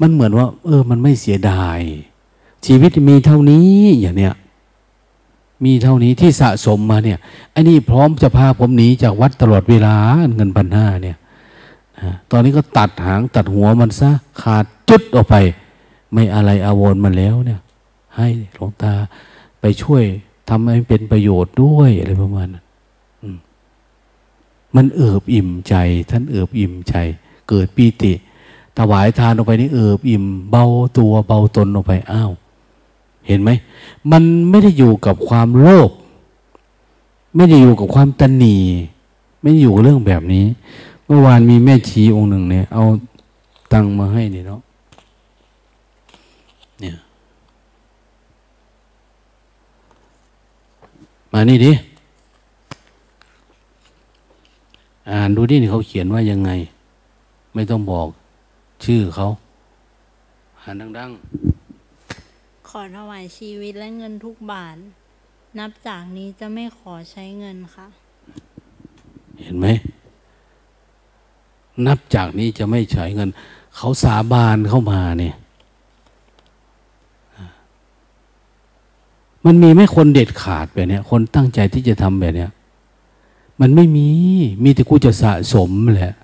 [0.00, 1.80] มันเหมือนว่า เออ มันไม่เสียดาย
[2.66, 3.68] ชีวิตมีเท่านี้
[4.00, 4.34] อย่างเนี้ย
[5.64, 7.18] มีเท่านี้ที่สะสมมาเนี่ย
[7.52, 9.94] ไอันนี้พร้อมจะพาผมหนีจากวัดตลอดเวลา
[10.34, 11.16] เงินพันห้าเนี่ย
[12.30, 14.10] ตอนนี้ก็ตัดหางตัดหัวมันซะ
[14.42, 15.34] ขาดจุดออกไป
[16.12, 17.60] ไม่อะไรอาวรมันแล้วเนี่ย
[18.16, 18.92] ให้หลวงตา
[19.60, 20.02] ไปช่วย
[20.48, 22.64] ทำให้เป็นประโยชน์ด้วยอะไรประมาณนั้น
[24.76, 25.74] มันเอิบอิ่มใจ
[26.10, 26.94] ท่านเอิบอิ่มใจ
[27.48, 28.12] เกิดปีติ
[28.78, 30.64] ถวายทานออกไปนี่เอิบอิ่ม เบา
[30.98, 32.30] ตัวเบาตนออกไปอ้าว
[33.26, 33.50] เห็นไหม
[34.10, 35.90] มันไม่ได้อยู่กับความโลภ
[37.36, 38.56] ไม่ได้อยู่กับความตันหนี
[39.42, 40.44] ไม่อยู่เรื่องแบบนี้
[41.04, 42.84] เมื่อวานมีแม่ชีองค์หนึ่งเนี่ย เอา
[43.72, 44.60] ตังมาให้นี่เนาะ
[46.80, 46.96] เนี่ย
[51.32, 51.72] มานี่ดิ
[55.10, 56.50] อ่านดูดิเขาเขียนว่ายังไง
[57.54, 58.08] ไม่ต้องบอก
[58.84, 59.28] ชื่อเขา
[60.60, 64.76] อ่านดังๆ ขอถวายชีวิตและเงินทุกบาท
[65.58, 67.86] นับจากนี้จะไม่ขอใช้เงินค่ะ
[69.42, 69.66] เห็นไหม
[71.86, 73.28] นับจากนี้จะไม่ใช้เงิน
[73.76, 75.34] เขาสาบานเข้ามาเนี่ย
[79.44, 82.46] มันมีไม่คนเด็ดขาดแบบนี้คนตั้งใจที่จะทำแบบนี้
[83.60, 84.08] มันไม่มี
[84.64, 86.14] มีแต่กูจะสะสมแหละ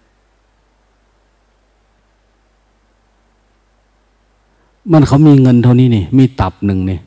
[4.92, 6.98] มันเขามีเงินเท่านี้นี่มีตับหนึ่งนี่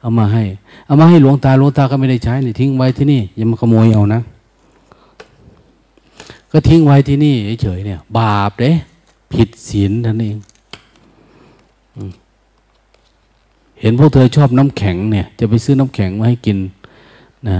[0.00, 0.42] เอามาให้
[0.86, 4.20] เอามาให้หลวงตาหลวงตาก็ไม่ได้ใช้นี่ทิ้งไว้ที่นี่อย่ามาขโมยเอานะ
[6.52, 8.70] ก็ทิ้งไว้ที่นี่เฉยเนี่ย บาปเด้
[9.32, 10.36] ผิดศีลท่านเอง
[13.80, 16.58] เห็นพวกเธอชอบน้ำแข็งเนี่ย จะไปซื้อน้ำแข็งมาให้กิน
[17.48, 17.58] นะ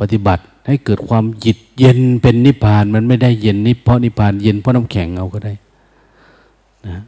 [0.00, 5.52] ปฏิบัติ ให้เกิดความจิตเย็นเป็นนิพพาน มันไม่ได้เย็นนิเพราะนิพพานเย็นเพราะน้ำแข็งเอาก็ได้
[6.88, 7.02] นะ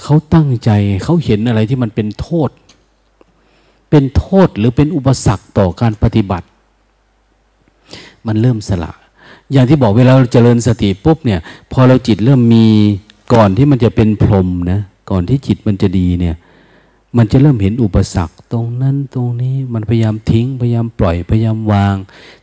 [0.00, 0.70] เขาตั้งใจ
[1.04, 2.50] เขาเห็นอะไรที่มันเป็นโทษ
[3.90, 6.46] เป็นโทษหรือเป็นอุปสรรคต่อการปฏิบัติ
[8.26, 8.92] มันเริ่มสละ
[9.52, 11.40] อย่างที่บอกเวลาเราเจริญสติปุ๊บเนี่ย
[11.72, 12.66] พอเราจิตเริ่มมี
[13.34, 16.36] ก่อนที่มันจะเป็นพรมนะก่อนที่จิตมันจะดีเนี่ย
[17.16, 21.94] มันจะเริ่มเห็นอุปสรรคตรงนั้นตรงนี้มันพยายามทิ้งพยายามปล่อยพยายามวาง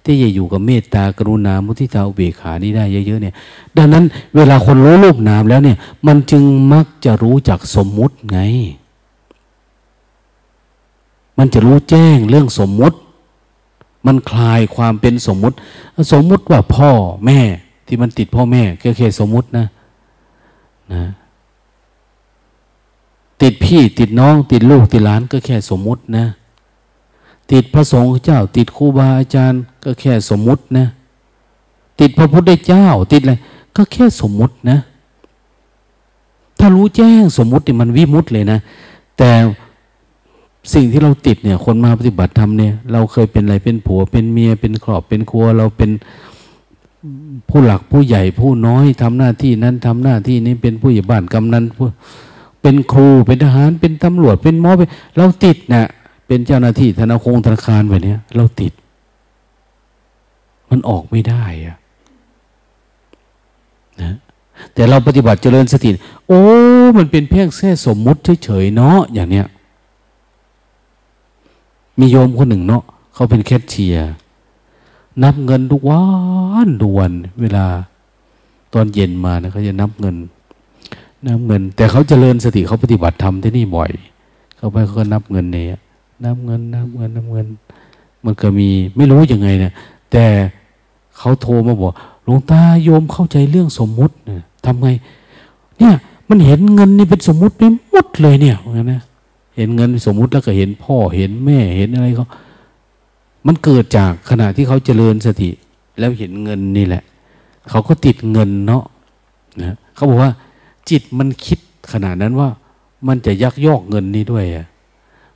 [0.03, 3.35] ที่จะอยู่กับเมตตากรุณามุทิตาอุเบกขานี้ได้เยอะๆเนี่ย
[3.77, 4.03] ดังนั้น
[4.35, 5.77] เวลาคนรู้รูปนามแล้วเนี่ย
[6.07, 8.39] มันจึงมักจะรู้จักสมมุติไง
[11.37, 12.97] มันจะรู้แจ้งเรื่องสมมุติ
[14.07, 15.55] มันคลายความเป็นสมมุติ
[16.11, 16.91] สมมุติว่าพ่อ
[17.25, 17.39] แม่
[17.87, 19.65] ที่มันติดพ่อแม่แค่แค่สมมุตินะ
[20.93, 21.03] นะ
[23.41, 26.25] ติดพี่ติดน้อง ติดลูกติดหลานก็แค่สมมุตินะ
[27.51, 30.85] ติดพระสงฆ์เจ้า ติดครูบาอาจารย์ ก็แค่สมมุตินะ
[31.99, 33.33] ติดพระพุทธเจ้า ติดอะไร
[33.75, 34.77] ก็แค่สมมุตินะ
[36.59, 38.59] ถ้ารู้แจ้งสมมุติเนี่ยมันวิมุติเลยนะ
[39.17, 39.31] แต่
[40.73, 45.91] สิ่งที่เราติดเนี่ย คนมาปฏิบัติธรรมเนี่ย เราเคยเป็นอะไรเป็นผัว เป็นเมียเป็นครอบเป็นครัว เราเป็น
[47.49, 51.87] ผู้หลักผู้ใหญ่ผู้น้อยทำหน้าที่นั้นทำหน้าที่นี้เป็นผู้ใหญ่บ้านกำนันผู้
[52.67, 55.85] เป็นครูเป็นทหารเป็นตำรวจเป็นหมอเป็นเราติดนะ
[56.27, 58.73] เป็นเจ้าหน้าที่ธนาคารธนาคารแบบนี้เราติด
[60.69, 61.77] มันออกไม่ได้อะ
[64.01, 64.15] นะ
[64.73, 65.89] แต่เราปฏิบัติเจริญสติ
[66.27, 66.41] โอ้
[66.97, 69.47] มันเป็นเพียงแค่สมมุติเฉยๆเนาะอย่างเนี้ย
[71.99, 72.83] มีโยมคนหนึ่งเนาะ
[73.13, 74.11] เขาเป็นแคชเชียร์
[75.23, 76.01] นับเงินทุกวั
[76.65, 77.11] นทุกวัน
[77.41, 77.65] เวลา
[78.73, 80.17] ตอนเย็นมานะเขาจะนับเงิน
[81.25, 83.91] นับเงิน แต่เขาเจริญสติเขาปฏิบัติธรรมที่นี่บ่อย
[84.57, 85.79] เขาไปเขาก็นับเงินเนี่ย
[86.25, 87.47] นับเงินนับเงินนับเงิน
[88.25, 89.73] มันก็มีไม่รู้ยังไงเนี่ย
[90.11, 90.25] แต่
[91.17, 94.89] เขาโทรมาบอกหลวงตาโยมเข้าใจเรื่องสมมุติเนี่ยทำไง
[95.79, 95.93] เนี่ย
[96.29, 99.01] มันเห็นเงินนี่เป็นสมมุติไปหมดเลยเนี่ยว่านะ
[99.55, 102.27] เห็นเงินสมมุติแล้วก็เห็นพ่อเห็นแม่เห็นอะไรเขา
[103.47, 105.49] มันเกิดจากขณะที่เขาเจริญสติ
[105.99, 107.03] แล้วเห็นเงินนี่แหละ
[107.69, 108.83] เขาก็ติดเงินเนาะ
[109.61, 110.31] นะเขาบอกว่า
[110.89, 111.59] จิตมันคิด
[111.91, 112.49] ขนาดนั้นว่า
[113.07, 114.65] มันจะยักยอกเงินนี้ด้วยอะ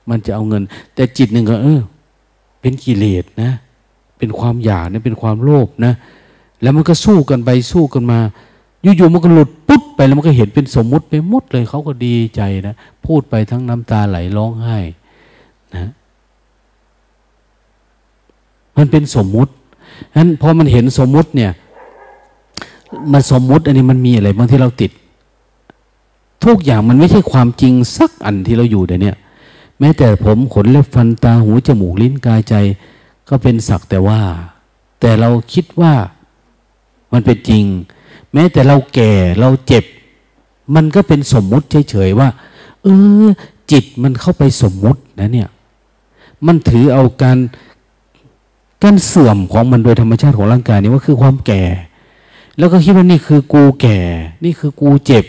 [0.10, 0.64] มันจะเอาเงิน
[0.96, 1.82] แต่จิตหนึ่งก็เออ
[2.62, 3.52] เป็นกิเลสนะ
[4.18, 5.94] เป็นความอยากนะเป็นความโลภนะ
[6.62, 8.20] แล้วมันก็สู้กันไปสู้กันมา
[8.82, 12.76] อยู่ๆมันก็หลุดปุ๊บไปแล้วมันก็เห็นเป็นสมมุติไปหมดเลยเขาก็ดีใจนะ
[13.06, 14.78] พูดไปทั้งน้ำตาไหลร้องไห้
[15.76, 15.92] นะ
[18.78, 19.52] มันเป็นสมมุติ
[20.14, 21.52] ฉะนั้นพอมันเห็นสมมุติเนี่ย
[23.14, 24.92] มันสมมุติอันนี้มันมีอะไรบางที่เราติด
[26.46, 29.14] ทุกอย่างมันไม่ใช่ความจริงสักอันที่เราอยู่เดี๋ยวนี้
[29.80, 32.56] แม้แต่ผมขนเล็บฟันตาหูจมูกลิ้นกายใจ
[33.30, 34.22] ก็เป็นสักแต่ว่า
[35.00, 35.94] แต่เราคิดว่า
[37.14, 37.64] มันเป็นจริง
[38.34, 39.84] แม้แต่เราแก่เราเจ็บ
[40.76, 42.30] มันก็เป็นสมมุติเฉยๆว่า
[42.84, 42.88] เอ
[43.24, 43.26] อ
[43.72, 45.50] จิตมันเข้าไปสมมุตินะเนี่ย
[46.46, 47.38] มันถือเอาการ
[48.84, 51.64] การเสื่อมของมันโดยธรรมชาติของร่างกายนี่ว่าคือความแก่
[52.58, 53.98] แล้วก็คิดว่านี่คือกูแก่
[54.44, 55.26] นี่คือกูเจ็บ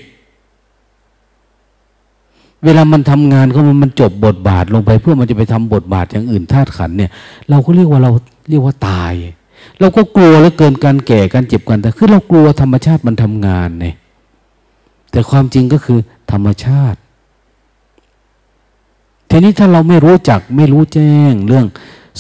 [2.65, 7.11] เวลามันทำงานเขามันจบบทบาทลงไป เพื่อมันจะไปทำบทบาทอย่างอื่นธาตุขันเนี่ย
[7.49, 8.11] เราก็เรียกว่าเรา
[8.51, 9.15] เรียกว่าตาย
[9.81, 13.95] เราก็กลัวแล้วเกินการแก่การเจ็บกันแต่คือเรากลัวธรรมชาติมันทำงานเนี่ย
[15.11, 15.99] แต่ความจริงก็คือ
[16.33, 16.99] ธรรมชาติ
[19.29, 21.67] ทีนี้ถ้าเราไม่รู้จักไม่รู้แจ้งเรื่อง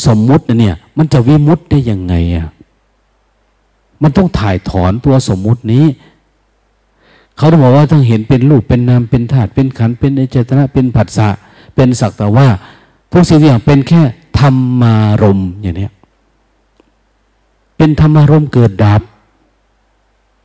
[0.07, 2.49] สมมุติเนี่ย มันจะวิมุตได้ยังไงอะ
[4.03, 5.85] มันต้องถ่ายถอนตัวสมมุตินี้
[7.37, 11.29] เขาต้องบอกว่าต้องเห็นเป็นรูปเป็นนามเป็นธาตุเป็นขันเป็นอเจตนะเป็นผัสสะ
[11.75, 12.47] เป็นสักแต่ว่า
[13.13, 14.03] ทุกสิ่งทุกอย่างเป็นแค่
[14.39, 15.89] ธรรมารมอย่างนี้
[17.77, 19.03] เป็นธรรมารมเกิดดับ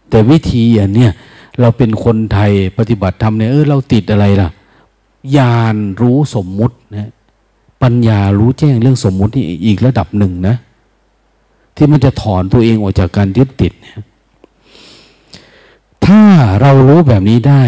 [0.09, 1.11] แต่วิธีอันเนี้ย
[1.59, 4.49] เราเป็นคนไทยปฏิบัติธรรมเนี่ยเออเราติดอะไรล่ะ
[5.37, 7.11] ญาณรู้สมมุตินะ
[7.83, 10.55] ปัญญารู้แจ้งเรื่องสมมุตินี่อีกระดับหนึ่งนะ
[11.75, 13.95] ที่มันจะถอนตัวเองออกจากการยึดติดเนี่ย
[16.07, 16.21] ถ้า
[16.61, 17.63] เรารู้แบบนี้ได้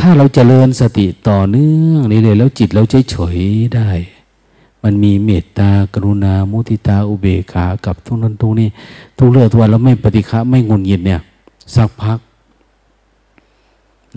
[0.00, 3.38] ถ้าเราจเจริญสติต่อเนื่องนี่เลยแล้วจิตเราเฉยเฉย
[3.76, 3.90] ได้
[4.82, 8.68] มันมีเมตตากรุณา มุทิตาอุเบกขากับทุกนั้นทุกนี้
[9.18, 11.20] ทุกเรื่องทุกวันแล้วไม่ปฏิฆะไม่งุนยินเนี่ย
[11.76, 12.18] สักพัก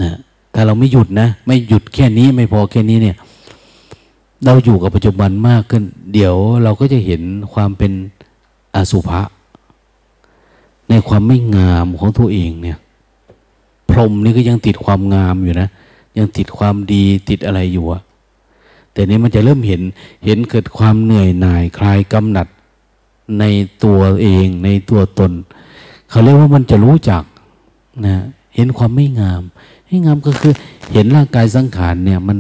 [0.02, 0.11] นะ
[0.53, 3.15] ถ้าเราไม่หยุดนะ ไม่หยุดแค่นี้ไม่พอแค่นี้เนี่ย
[4.45, 5.84] เราอยู่กับปัจจุบันมากขึ้น
[6.14, 7.22] เดี๋ยวเราก็จะเห็น
[7.53, 7.91] ความเป็น
[8.76, 9.22] อสุภะ
[10.90, 12.77] ในความไม่งามของตัวเองเนี่ย
[13.94, 15.70] พรหมนี่ก็ยังติดความงามอยู่นะ
[16.18, 18.02] ยังติดความดีติดอะไรอยู่อะ
[18.94, 19.82] แต่นี้มันจะเริ่มเห็น
[20.26, 22.48] เห็นเกิดความเหนื่อยหน่ายคลายกำหนัด
[23.40, 23.44] ใน
[23.84, 25.32] ตัวเองในตัวตน
[26.10, 27.24] เขาเรียกว่ามันจะรู้จัก
[28.06, 28.15] นะ
[28.56, 29.41] เห็นความไม่งาม
[29.88, 30.53] ให้งามก็คือ
[30.94, 32.38] เห็นร่างกายสังขารเนี่ย มัน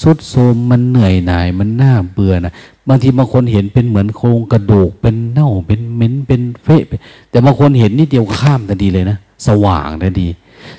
[0.00, 2.52] สุดโทมมันเหนื่อยหน่าย มันน่าเบื่อนะ
[2.88, 6.82] บางทีบางคนเห็นเป็นเหมือนโครงกระดูกเป็นเน่าเป็นเม้นเป็นเฟะ
[7.30, 10.28] แต่บางคนเห็นนิดเดียวข้ามทันทีเลยนะสว่างทันที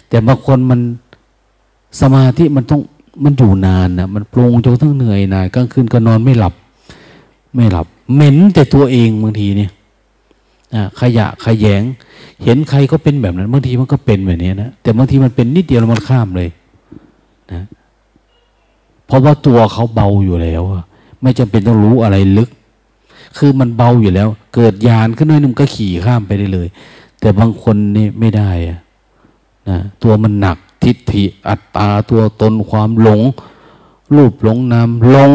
[0.10, 0.80] แต่บางคนมัน
[2.02, 2.82] สมาธิมันต้อง
[3.24, 6.54] มันอยู่นานนะมันปรุงจนทั้งเหนื่อยนายกลางคืนก็นอนไม่หลับ
[7.56, 9.72] ไม่หลับเหม็นแต่ตัวเองบางทีเนี่ย
[11.00, 11.82] ขยะขยแง
[12.44, 16.50] เห็นใครก็เป็นแบบนั้นบางทีมันก็เป็นแบบนี้นะแต่บางทีมันเป็นนิดเดียวแล้วมันข้ามเลย
[17.54, 17.64] นะ
[19.06, 20.64] เพราะว่าตัวเขาเบาอยู่แล้ว
[21.22, 22.50] ไม่จำเป็นต้องรู้อะไรลึก
[23.38, 26.68] คือมันเบาอยู่แล้ว เกิดยานขึ้นน้อยนึงก็ขี่ข้ามไปได้เลย
[27.20, 28.81] แต่บางคนนี่ไม่ได้นะ
[30.04, 33.22] ตัวมันหนักทิฏฐิอัตตาตัวตนความหลง
[34.16, 35.34] รูปหลงนามหลง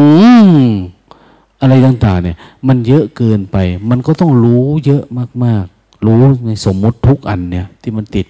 [1.61, 2.37] อะไรต่างๆเนี่ย
[2.67, 3.57] มันเยอะเกินไป
[3.89, 5.03] มันก็ต้องรู้เยอะ
[5.43, 8.27] มากๆ รู้ในสมมุติทุกอันเนี่ย ที่มันติด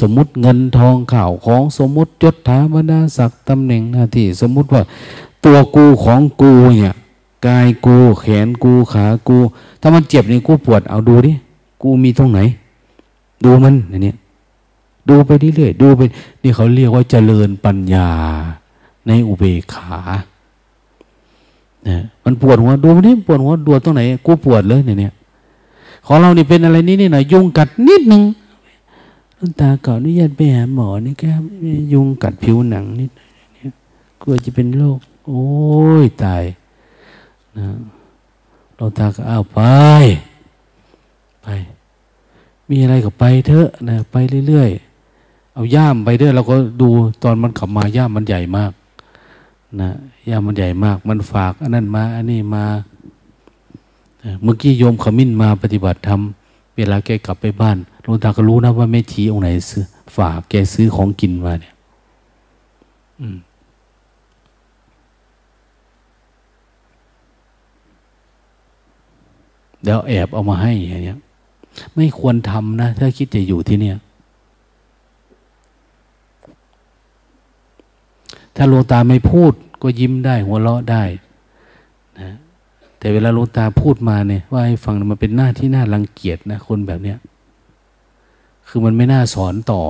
[0.00, 4.82] สมมุติเงินทองข่าวของสมมุติยศถาบรรดาศักดิ์ตำแหน่งหน้าที่ สมมุติว่า
[5.44, 6.94] ตัวกูของกูเนี่ย
[7.46, 9.36] กายกูแขนกูขากู
[9.80, 11.32] ถ้ามันเจ็บนี่กูปวดเอาดูดิ
[11.82, 12.40] กูมีตรงไหน
[13.44, 14.14] ดูมันเนี่
[15.08, 16.00] ดูไปเรื่อยๆดูไป
[16.42, 18.08] นี่เขาเรียกว่าเจริญปัญญา
[19.06, 20.00] ในอุเบกขา
[21.88, 25.12] นะมันปวดหัวดูมันนี่ปวดหัวดูตรงไหนกูปวดเลยเนี่ยเนี่ย
[26.06, 28.22] ของเรานี่เป็นอะไรนี่นี่หน่อยยุงกัดนิดนึง
[29.60, 31.42] ตาเก่านี่ยันไปหาหมอนี่ครับ
[31.92, 33.10] ยุงกัดผิวหนังนิด
[34.20, 34.98] กลัวจะเป็นโรค
[35.28, 35.44] โอ้
[36.02, 36.44] ยตาย
[37.56, 37.66] นะ
[38.76, 39.60] เราตาก็อ้าวไป
[41.42, 41.48] ไป
[42.70, 44.16] มีอะไรก็ไปเถอะนะไป
[44.48, 44.91] เรื่อยๆ
[45.54, 46.88] เอาย่ามไปเรื่อยเราก็ดู
[47.22, 48.72] ตอนมันขับมาย่ามมันใหญ่มาก
[49.80, 49.90] นะ
[50.28, 52.64] ย่ามมันใหญ่มาก มันฝากอันนั้นมาอันนี้มา
[54.42, 56.20] เมื่อกี้โยมขมิ้นมาปฏิบัติธรรม
[56.76, 59.84] เวลาแกกลับไปบ้านหลวงตาก็รู้นะว่าแม่ชีองค์ไหนซื้อ
[60.16, 61.74] ฝากแกซื้อของกินมาเนี่ย
[63.20, 63.36] อืม
[69.82, 71.18] เดี๋ยวแอบเอามาให้อย่างเงี้ย
[71.94, 73.96] ไม่ควรทำนะ ถ้าคิดจะอยู่ที่เนี่ย
[78.56, 79.52] ถ้าหลวงตาไม่พูด
[79.82, 81.02] ก็ยิ้มได้หัวเราะได้
[82.20, 82.30] นะ
[82.98, 87.18] แต่เวลาหลวงตาพูดมาเนี่ย ว่าให้ฟังมันเป็นหน้าที่น่ารังเกียจนะคนแบบเนี้ย
[88.68, 89.82] คือมันไม่น่าสอนต่อ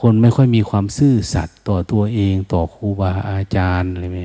[0.00, 4.20] คนไม่ค่อยมีความซื่อสัตย์ต่อตัวเองต่อครูบาอาจารย์อะไรไหม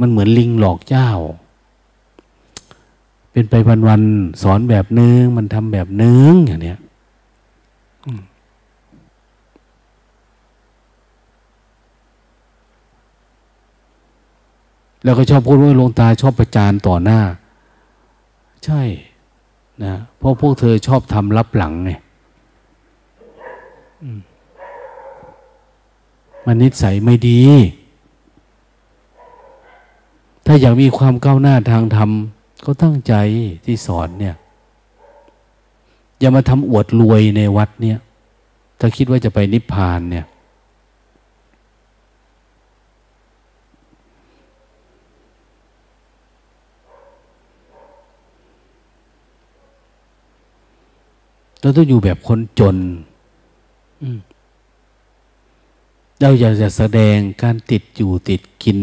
[0.00, 1.10] มันเหมือนลิงหลอกเจ้า
[3.32, 3.54] เป็นไป
[3.88, 6.78] วันๆสอนแบบนึง มันทำแบบนึงอย่างเนี้ย
[15.06, 17.20] แล้วก็ชอบพูดว่าลงตาชอบประจานต่อหน้า
[18.64, 18.82] ใช่
[19.84, 21.90] นะเพราะพวกเธอชอบทำรับหลังไง
[26.46, 27.40] มันนิสัยไม่ดี
[30.46, 32.10] ถ้าอยากมีความก้าวหน้าทางธรรม
[32.64, 33.14] ก็ตั้งใจ
[33.64, 34.36] ที่สอนเนี่ย
[36.18, 37.98] อย่ามาทำอวดรวยในวัดเนี่ย
[38.78, 40.26] ถ้าคิดว่าจะไปนิพพานเนี่ย
[51.66, 52.76] เราต้องอยู่แบบคนจน
[56.20, 58.78] เราอยากจะแสดงการติดอยู่ติดกิน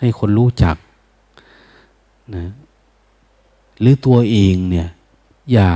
[0.00, 0.76] ให้คนรู้จัก
[2.36, 2.46] นะ
[3.80, 4.88] หรือตัวเองเนี่ย
[5.52, 5.70] อย่า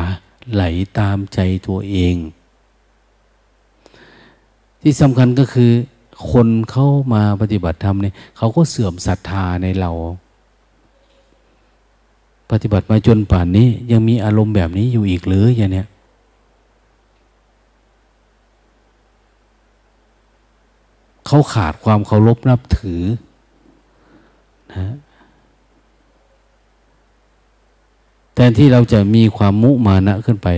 [0.52, 0.64] ไหล
[0.98, 1.38] ตามใจ
[1.68, 2.14] ตัวเอง
[4.82, 5.70] ที่สำคัญก็คือ
[6.30, 9.90] คนเข้ามาปฏิบัติธรรมเนี่ยเขาก็เสื่อมศรัทธาในเรา
[12.50, 15.86] ปฏิบัติมาจนป่านนี้ ยังมีอารมณ์แบบนี้อยู่อีกหรืออย่างเนี้ย
[21.26, 23.02] เขาขาดความเคารพนับถือ
[24.72, 24.94] นะ
[28.34, 30.48] แทนที่เราจะมีความมุมานะขึ้นไป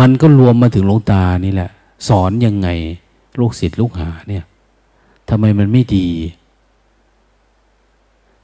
[0.00, 1.70] มันก็รวมมาถึงหลวงตานี่แหละ
[2.08, 2.68] สอนยังไง
[3.40, 4.44] ลูกศิษย์ลูกหาเนี่ย
[5.28, 6.08] ทำไมมันไม่ดี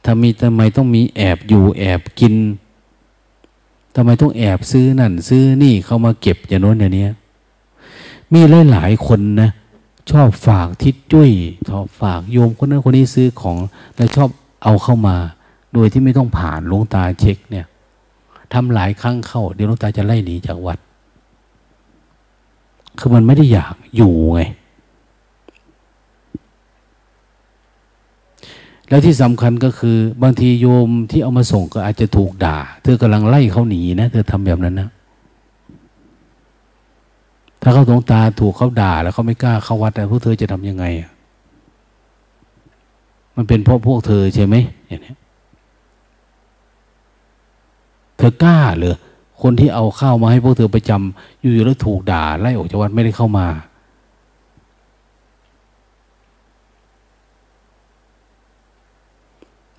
[0.07, 2.35] ทำไมทำไมต้องมีแอบอยู่แอบกิน
[3.97, 7.07] ทำไมต้องแอบซื้อนั่น ซื้อนี่เข้ามาเก็บอย่างโน้นอย่างนี้
[8.33, 8.41] มี
[8.71, 9.51] หลายๆคนนะ
[10.11, 11.31] ชอบฝากทิศจุ้ย
[11.69, 13.57] ชอบฝากโยมคนนั้นคนนี้ซื้อของ
[13.97, 14.29] แล้วชอบ
[14.63, 15.17] เอาเข้ามา
[15.73, 17.67] โดยที่ไม่ต้องผ่านหลวงตาเช็คเนี่ย
[18.53, 20.79] ทำหลายครั้งเข้า เดี๋ยวหลวงตาจะไล่หนีจากวัด
[22.99, 24.41] คือมันไม่ได้อยากอยู่ไง
[28.89, 34.89] แล้วที่สำคัญก็คือบางทีโยมที่เอามาส่งก็อาจจะถูกด่า เธอกำลังไล่เขาหนีนะเธอทำแบบนั้นนะ
[37.63, 40.85] ถ้าเขาตรงตาถูกเขาด่า แล้วเขาไม่กล้าเข้าวัดแต่พวกเธอจะทำยังไง
[43.37, 44.55] มันเป็นเพราะพวกเธอใช่ไหม
[44.89, 45.15] อย่างนี้
[48.17, 48.95] เธอกล้าหรือ
[49.43, 53.47] คนที่เอาข้าวมาให้พวกเธอประจำอยู่ๆแล้วถูกด่าไล่ออกจากวัดไม่ได้เข้ามา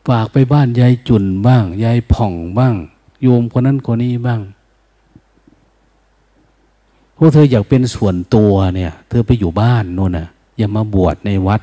[0.08, 2.76] ฝากไปบ้านยายจุนบ้าง ยายผ่องบ้าง
[3.22, 4.42] โยมคนนั้นคนนี้บ้าง
[7.18, 10.28] พวกเธออยากเป็นส่วนตัวเนี่ย เธอไปอยู่บ้านโน่นน่ะ
[10.58, 11.62] อย่ามาบวชในวัด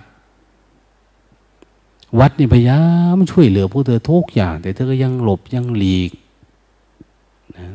[2.19, 2.83] วัดนี่พยายา
[3.17, 6.11] มช่วยเหลือพวกเธอทุกอย่าง แต่เธอก็ยังหลบยังหลีก
[7.57, 7.67] นะ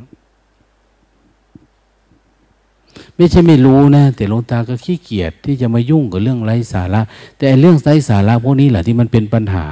[3.16, 7.02] ไม่ใช่ไม่รู้นะ แต่หลวงตาก็ขี้เกียจที่จะมายุ่งกับเรื่องไร้สาระ
[7.38, 9.66] แต่เรื่องไร้สาระพวกนี้แหละที่มันเป็นปัญหา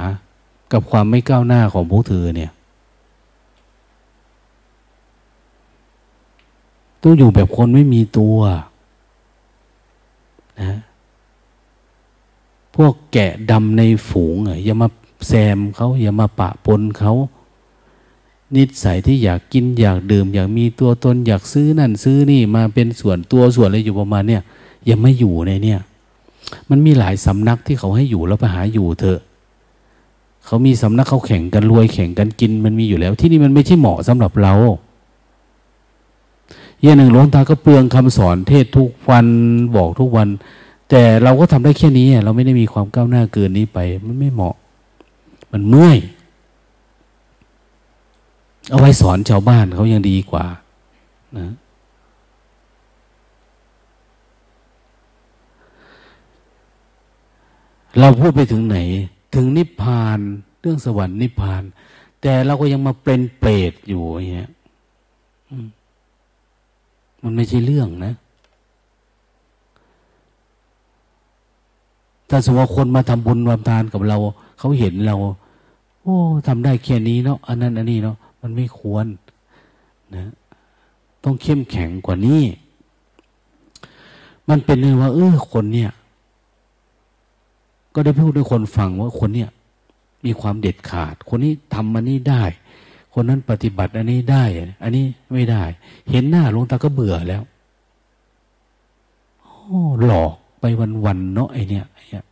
[0.72, 2.50] กับความไม่ก้าวหน้าของพวกเธอเนี่ย
[7.02, 8.36] ต้องอยู่แบบคนไม่มีตัว
[10.60, 10.78] นะ
[12.76, 14.88] พวกแกะดำในฝูงอย่ามา
[15.28, 17.12] แซมเขาอย่ามาปะปนเขา
[18.56, 24.42] นิสัยที่อยากกินอยากดื่ม อยากมีตัวตนอยากซื้อนั่นซื้อนี่มาเป็นส่วนตัวส่วนอะไรอยู่ประมาณเนี่ย
[24.88, 25.80] ยังไม่อยู่ในเนี่ย
[26.70, 29.20] มันมีหลายสำนักที่เขาให้อยู่แล้วไปหาอยู่เถอะ
[30.48, 34.54] เขามีสำนักเขาแข่งกันรวยแข่งกันกินมันมีอยู่แล้ว ที่นี่มันไม่ใช่เหมาะสำหรับเรา
[36.82, 39.26] อย่างหนึ่งหลวงตาก็เปลืองคำสอนเทศทุกวัน
[39.76, 40.28] บอกทุกวัน
[40.90, 44.54] แต่เราก็ทำได้แค่นี้ เราไม่ได้มีความก้าวหน้าเกินนี้ไป มันไม่เหมาะ
[45.52, 45.98] มันเมื่อย
[48.70, 50.46] เอาไว้สอนชาวบ้านเขายังดีกว่า
[51.38, 51.48] นะ
[57.98, 58.78] เราพูดไปถึงไหน
[59.34, 60.18] ถึงนิพพาน
[60.60, 61.62] เรื่องสวรรค์นิพพาน
[62.20, 64.50] แต่เราก็ยังมาเป็นเปรตอยู่อย่างเงี้ย
[67.22, 68.14] มันไม่ใช่เรื่องนะ
[72.28, 74.16] ถ้าสมมติว่าคนมาทำบุญวามทานกับเรา
[74.58, 75.16] เขาเห็นเรา
[76.02, 79.06] โอ้ทำได้แค่นี้เนาะอันนั้นอันนี้เนาะมันไม่ควร
[80.14, 80.24] นะ
[81.24, 82.42] ต้องเข้มแข็งกว่านี้
[84.48, 85.90] มันเป็นเรื่องว่า เออคนเนี่ย
[87.98, 89.50] ก็ได้พูดด้วยคนฟังว่าคนเนี่ย
[90.24, 92.42] มีความเด็ดขาด คนนี้ทำมันนี้ได้
[93.14, 94.44] คนนั้นปฏิบัติอันนี้ได้
[94.82, 95.62] อันนี้ไม่ได้
[96.10, 97.42] เห็นหน้าหลวงตาก็เบื่อแล้ว
[100.04, 100.64] หลอกไป
[101.04, 102.24] วันๆเนาะไอเนี้ยไอเนี้ย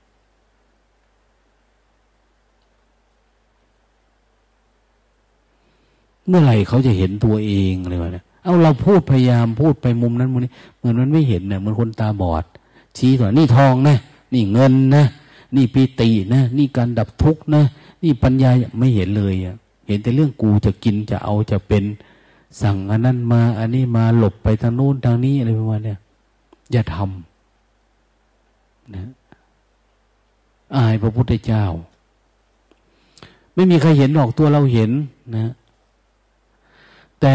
[6.28, 12.44] เมื่อไหร่เขาจะเห็นตัวเองอะไรวะเนี่ยเอาเราพูดพยายามพูดไปมุมนั้นมุมนี้ เหมือนมันไม่เห็นเนี่ยเหมือนคนตาบอด
[12.96, 13.96] ชี้ก่อนนี่ทองนะ
[14.32, 15.06] นี่เงินนะ
[15.56, 17.62] นี่ปีตินะ นี่การดับทุกข์นะ
[18.02, 19.34] นี่ปัญญาไม่เห็นเลย
[19.86, 21.84] เห็นแต่เรื่องกูจะกินจะเอาจะเป็น
[22.62, 25.94] สั่งอันนั้นมาอันนี้มาหลบไปทางโน้นทางนี้อะไรประมาณเนี้
[26.72, 29.10] อย่าทำนะ
[30.76, 31.64] อายพระพุทธเจ้า
[33.54, 34.90] ไม่มีใครเห็นหรอกตัวเราเห็น
[35.36, 35.52] นะ
[37.20, 37.34] แต่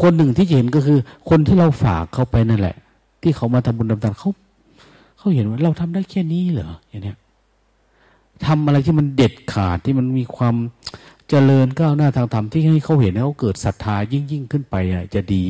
[0.00, 0.98] คนหนึ่งที่เห็นก็คือ
[1.28, 2.76] คนที่เราฝากเขาไปนั่นแหละ
[3.22, 4.30] ที่เขามาทำบุญทำทานเขา
[5.24, 7.16] เขาเห็นว่าเราทำได้แค่นี้เหรออย่างเนี้ย
[8.46, 10.56] ทำอะไรที่มันเด็ดขาดที่มันมีความ
[11.28, 15.46] เจริญก้าวหน้าทางธรรมที่ให้เขาเห็นแล้วเกิดศรัทธายิ่งยิ่งขึ้นไปอะจะดี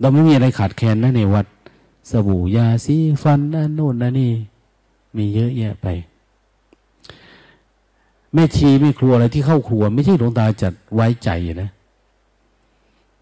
[0.00, 1.46] เราไม่มีอะไรขาดแคลนนะในวัด
[2.10, 4.32] สบู่ยาสีฟันนั่นโน่นนั่นนี่
[5.16, 5.86] มีเยอะแยะไป
[8.32, 11.30] แม่ชีไม่ครัวอะไรที่เข้าครัว ไม่ใช่หลวงตาจัดไว้ใจ
[11.62, 11.70] นะ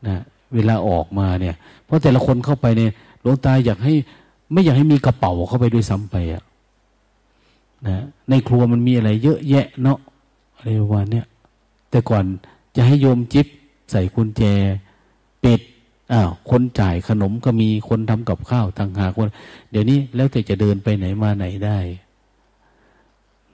[0.08, 0.22] นะ
[0.54, 2.92] เวลาออกมาเนี่ย เพราะแต่ละคนเข้าไปเนี่ย
[3.22, 3.94] หลวงตาอยากให้
[4.52, 6.42] ไม่อยากให้มีกระเป๋าเข้าไปด้วยซ้ำไปอะ
[7.86, 9.98] นะในครัวมันมีอะไร เยอะแยะเนาะ
[10.56, 11.26] อะไรวันเนี้ย
[11.90, 12.24] แต่ก่อน
[12.76, 13.46] จะให้โยมจิ๊บ
[13.90, 14.42] ใส่กุญแจ
[15.40, 15.60] เป็ด
[16.12, 19.30] อ้าวคนจ่ายขนมก็มีคนทำกับข้าวต่างหากคน
[19.70, 21.78] เดี๋ยวนี้แล้วแต่จะเดินไปไหนมาไหนได้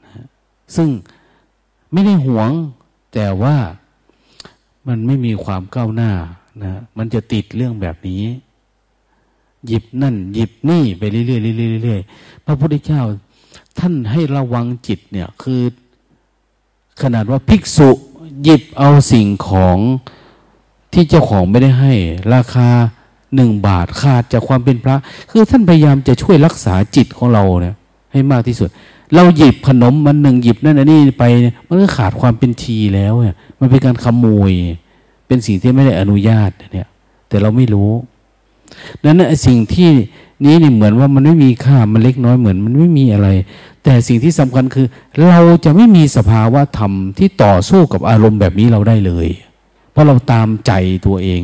[0.05, 0.25] นะ
[0.77, 0.89] ซึ่ง
[1.93, 2.51] ไม่ได้หวง
[3.15, 3.57] แต่ว่า
[4.89, 6.11] มันไม่มีความก้าวหน้า
[6.65, 8.23] นะมันจะติดเรื่องแบบนี้
[9.67, 11.25] หยิบนั่น หยิบนี่ไปเรื่อ
[11.77, 13.03] ยๆเรื่อยๆพระพุทธเจ้า
[13.79, 15.61] ท่านให้ระวังจิตเนี่ย คือ
[17.03, 17.91] ขนาดว่าภิกษุ
[18.43, 19.79] หยิบเอาสิ่งของ
[20.93, 21.93] ที่เจ้าของไม่ได้ให้
[22.35, 22.69] ราคา
[23.35, 24.97] หนึ่งบาทขาดจากความเป็นพระ
[25.31, 27.75] คือท่านพยายามจะช่วยรักษาจิตของเราเนี่ย
[28.13, 28.69] ให้มากที่สุด
[29.15, 31.25] เราหยิบขนมมันหนึ่งหยิบนั่นนนี้ไป
[31.69, 34.53] มันก็ขาดความเป็นทีแล้วเนี่ยมันเป็นการขโมย
[35.31, 36.89] เป็นสิ่งที่ไม่ได้อนุญาตเนี่ย
[37.29, 37.91] แต่เราไม่รู้
[39.05, 39.91] นั้นสิ่งที่
[40.45, 43.29] นี้เนี่ยเหมือนว่ามันไม่มีค่ามันเล็กน้อยเหมือน มันไม่มีอะไร
[43.85, 44.87] แต่สิ่งที่สำคัญคือ
[45.29, 49.29] เราจะไม่มีสภาวะธรรมที่ต่อสู้กับอารมณ์แบบนี้เราได้เลย
[49.91, 50.73] เพราะเราตามใจ
[51.07, 51.43] ตัวเอง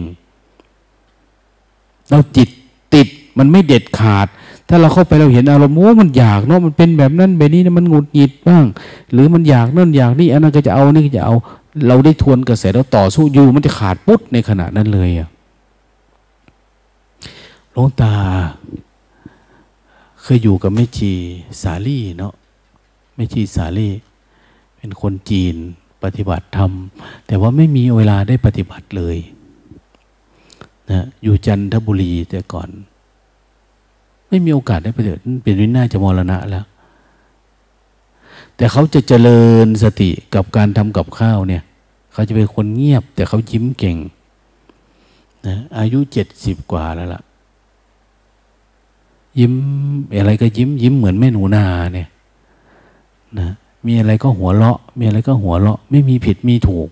[2.10, 2.48] เราจิต
[2.94, 3.08] ติด
[3.38, 4.26] มันไม่เด็ดขาด
[4.68, 8.64] ถ้าเราเข้าไปเราเห็นอารมณ์โอ้มันอยากเนาะมันเป็นแบบนั้นแบบนี้นะมันหงุดหงิดบ้าง
[9.12, 11.34] หรือมันอยากนั่นอยากนี่อันนั้นก็จะเอานี่ก็จะเอา
[11.86, 15.28] เราได้ทวนกระแสแล้วต่อสู้อยู่มันจะขาดปุ๊บในขณะนั้นเลยอะ
[17.72, 18.14] หลวงตา
[20.22, 21.12] เคยอยู่กับแม่ชี
[21.62, 22.34] สาลี่เนาะ
[23.14, 23.92] แม่ชีสาลี่
[24.76, 25.54] เป็นคนจีน
[26.02, 26.70] ปฏิบัติธรรม
[27.26, 29.16] แต่ว่าไม่มีเวลาได้ปฏิบัติเลย
[30.90, 32.68] นะอยู่จันทบุรีแต่ก่อน
[34.28, 36.66] ไม่มีโอกาสได้ปฏิบัติเป็นวินาจะมรณะแล้ว
[38.56, 41.62] แต่เขาจะเจริญสติกับการทำกับข้าวเนี่ย
[42.16, 43.96] เขาจะเป็นคนเงียบ แต่เขายิ้มเก่ง
[45.46, 47.22] นะอายุเจ็ดสิบกว่าแล้วล่ะ
[49.38, 49.54] ยิ้ม
[50.18, 51.64] อะไรก็ยิ้ม ยิ้มเหมือนแม่หนูนา
[51.94, 52.08] เนี่ย
[53.38, 53.48] นะ
[53.86, 56.88] มีอะไรก็หัวเราะ มีอะไรก็หัวเราะ ไม่มีผิดมีถูก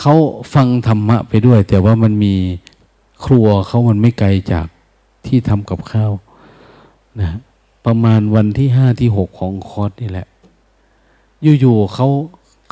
[0.00, 0.14] เขา
[0.54, 2.34] ฟังธรรมะไปด้วย แต่ว่ามันมี
[3.24, 4.66] ครัวเขามันไม่ไกลจาก
[5.26, 6.12] ที่ทำกับข้าว
[7.20, 7.38] นะ
[7.86, 10.26] ประมาณวันที่ห้าที่หกของคอร์สนี่แหละ
[11.60, 12.08] อยู่ๆเขา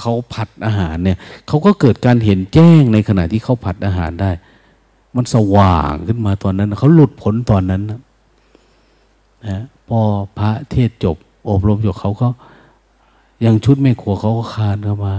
[0.00, 1.18] เขาผัดอาหารเนี่ย
[1.48, 4.30] เขาก็เกิดการเห็นแจ้งในขณะที่เขาผัดอาหารได้
[5.16, 8.00] มันสว่างขึ้นมาตอนนั้น เขาหลุดพ้นตอนนั้นนะ
[9.46, 10.00] นะพอ
[10.38, 11.16] พระเทศจบ
[11.48, 12.28] อบรมจบเขาก็
[13.44, 15.16] ยังชุดแม่ครัวเขาก็คานเข้ามา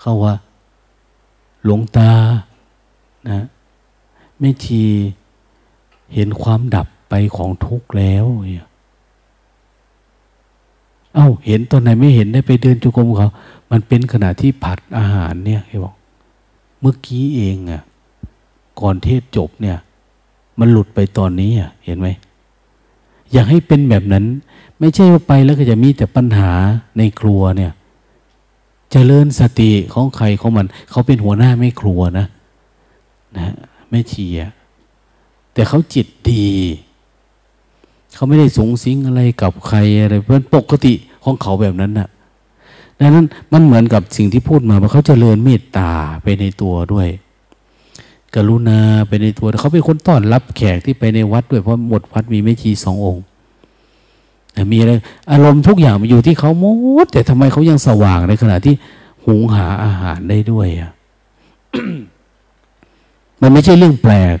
[0.00, 0.34] เขาว่า
[1.64, 2.12] หลวงตา
[3.28, 3.46] นะ
[4.40, 4.82] แม่ชี
[6.14, 8.68] เห็นความดับ ไปของทุกข์แล้วเนี่ย
[11.14, 13.30] เอา้า เห็นตอนไหนไม่เห็นได้ไปเดินจุกรมเขา
[13.70, 15.94] มันเป็นขณะที่ผัดอาหารเนี่ยเขาบอก
[16.80, 17.82] เมื่อกี้เองอะ่ะ
[18.80, 19.76] ก่อนเทศจบเนี่ย
[20.58, 22.08] มันหลุดไปตอนนี้อะ เห็นไหม
[23.32, 24.24] อยากให้เป็นแบบนั้น
[24.78, 26.50] ไม่ใช่ว่าไปแล้วก็จะมีแต่ปัญหา
[26.98, 27.76] ในครัวเนี่ยจ
[28.92, 32.26] เจริญสติของใครของมัน เขาเป็นหัวหน้าไม่ครัวนะ
[33.36, 33.54] นะ
[33.90, 34.38] ไม่เชีย
[35.52, 36.46] แต่เขาจิตดี
[38.14, 42.08] เขาไม่ได้สงสิงอะไรกับใครอะไรเพราะปกติของเขาแบบนั้นนะ่ะ
[43.00, 45.90] ดังนั้นมันเหมือนกับสิ่งที่พูดมาว่าเขาจเจริญเมตตา
[46.22, 47.08] ไปในตัวด้วย
[48.34, 53.24] กรุณาไปในตัวเขาเป็นคนต้อนรับแขกที่ไปในวัดด้วยเพราะหมดวัดมีไม่ชีสององค์
[54.72, 54.92] มีอะไร
[55.32, 56.64] อารมณ์ทุกอย่างมันอยู่ที่เขาหม
[57.04, 58.74] ด แต่ทำไมเขายังสว่างในขณะที่
[59.24, 60.92] หุงหาอาหารได้ด้วยอะ
[63.40, 64.36] มันไม่ใช่เรื่องแปลก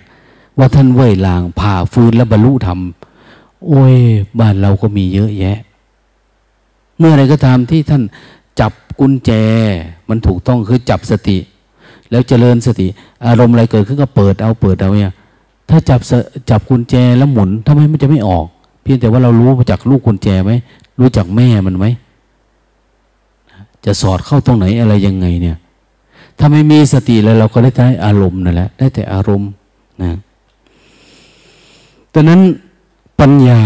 [0.58, 2.78] ว่าท่านเว่ยลางผ่าฟืนและบรรลุธรรม
[3.64, 3.94] โอ้ย
[4.40, 5.58] บ้านเราก็มีเยอะแยะ
[6.98, 8.02] เมื่อไรก็ตามที่ท่าน
[8.60, 9.30] จับกุญแจ
[10.08, 11.38] มันถูกต้องคือจับสติ
[12.10, 12.86] แล้วเจริญสติ
[13.26, 15.12] อารมณ์อะไรเกิดขึ้นก็เปิดเอาเปิดเอาเนี่ย
[15.70, 16.00] ถ้าจับ
[16.50, 18.46] จับกุญแจแล้วหมุนทำไมมันจะไม่ออก
[18.82, 20.52] เพียงแต่ว่าเรารู้มาจากลูกกุญแจไหม
[21.00, 21.86] รู้จักแม่มันไหม
[23.84, 25.56] จะสอดเข้าตรงไหนอะไรยังไงเนี่ย
[26.38, 29.50] ถ้าไม่มีสติแล้วเราก็ได้แต่อารมณ์นั่นแหละ ได้แต่อารมณ์
[30.02, 30.18] นะ
[32.14, 32.40] ดังนั้น
[33.20, 33.62] ปัญญา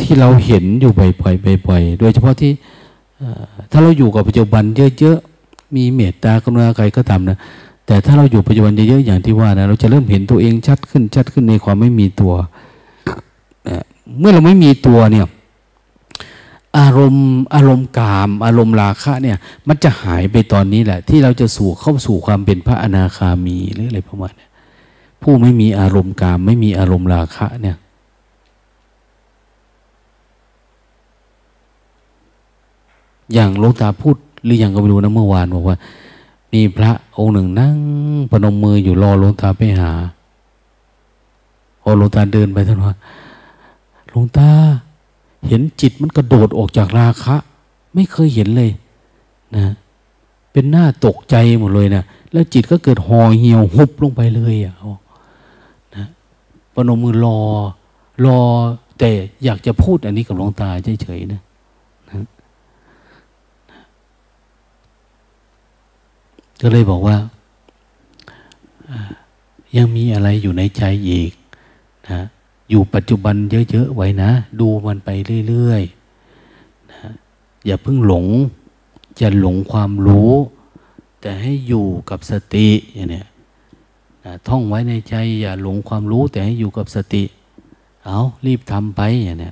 [0.00, 2.52] ที่เราเห็นอยู่บ่อยๆบ่อยๆโดยเฉพาะที่
[3.70, 4.62] ถ้าเราอยู่กับปัจจุบัน
[4.98, 7.38] เยอะๆ มีเมตตากรุณาใครก็ตามนะ
[7.86, 12.34] แต่ถ้าเราอยู่ปัจจุบันเยอะๆ อย่างที่ว่านะ เราจะเริ่มเห็นตัวเองชัดขึ้นชัดขึ้นในความไม่มีตัว
[14.18, 15.26] เมื่อเราไม่มีตัวเนี่ย
[16.78, 19.36] อารมณ์อารมณ์กาม อารมณ์ราคะเนี่ย
[19.68, 24.48] มันจะหายไปตอนนี้แหละ ที่เราจะสู่เข้าสู่ความเป็นพระอนาคามีหรืออะไรประมาณนี้
[25.22, 27.76] ผู้ไม่มีอารมณ์กาม ไม่มีอารมณ์ราคะเนี่ย
[33.34, 35.76] อย่างหลวงตาพูดหรืออย่างก็ไม่รู้นะเมื่อวานบอกว่า
[36.52, 37.76] มีพระองค์หนึ่งนั่ง
[38.30, 39.90] ปนมมืออยู่รอหลวงตาไปหา
[41.82, 42.94] พอหลวงตาเดินไปท่านว่า
[44.08, 44.48] หลวงตา
[45.48, 47.36] เห็นจิตมันกระโดดออกจากราคะ
[47.94, 48.70] ไม่เคยเห็นเลย
[49.56, 49.64] นะ
[50.52, 52.02] เป็นหน้าตกใจหมดเลยนะ
[52.32, 54.74] แล้วจิตก็เกิดห่อเหี่ยวหุบลงไปเลยอะ
[55.96, 56.06] นะ
[56.74, 57.38] ปนมมือรอ
[58.24, 58.38] รอ
[58.98, 59.10] แต่
[59.44, 60.68] อยากจะพูดอันนี้กับหลวงตา
[61.02, 61.40] เฉยๆนะ
[66.60, 67.16] ก็เลยบอกว่า
[69.76, 71.30] ยังมีอะไรอยู่ในใจอีก
[72.08, 72.20] นะ
[72.70, 73.34] อยู่ปัจจุบัน
[73.70, 74.30] เยอะๆไว้นะ
[74.60, 75.10] ดูมันไป
[75.48, 77.00] เรื่อยๆนะ
[77.66, 78.26] อย่าเพิ่งหลง
[79.20, 80.32] จะหลงความรู้
[81.20, 83.22] แต่ให้อยู่กับสติอย่างนี้
[84.24, 87.24] นะท่องไว้ในใจ อย่าหลงความรู้แต่ให้อยู่กับสติ
[88.04, 89.50] เอารีบทำไปอย่างนี้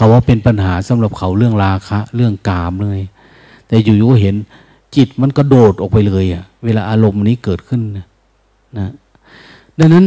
[0.00, 3.00] เขาว่าเป็นปัญหาสำหรับเขาเรื่องราคะ เรื่องกามเลย
[3.66, 4.36] แต่อยู่ๆก็เห็น
[4.96, 8.90] จิตมันกระโดดออกไปเลยอะเวลาอารมณ์นี้เกิดขึ้นนะ
[9.78, 10.04] ดังนั้น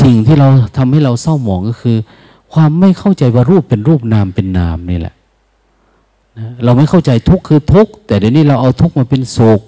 [0.00, 1.96] สิ่งที่เราทำให้เราเศร้าหมองก็คือ
[2.52, 5.14] ความไม่เข้าใจว่ารูปเป็นรูปนามเป็นนามนี่แหละ
[6.38, 9.60] นะเราไม่เข้าใจทุกคือทุกแต่เดี๋ยวนี้เราเอาทุกมาเป็นโศก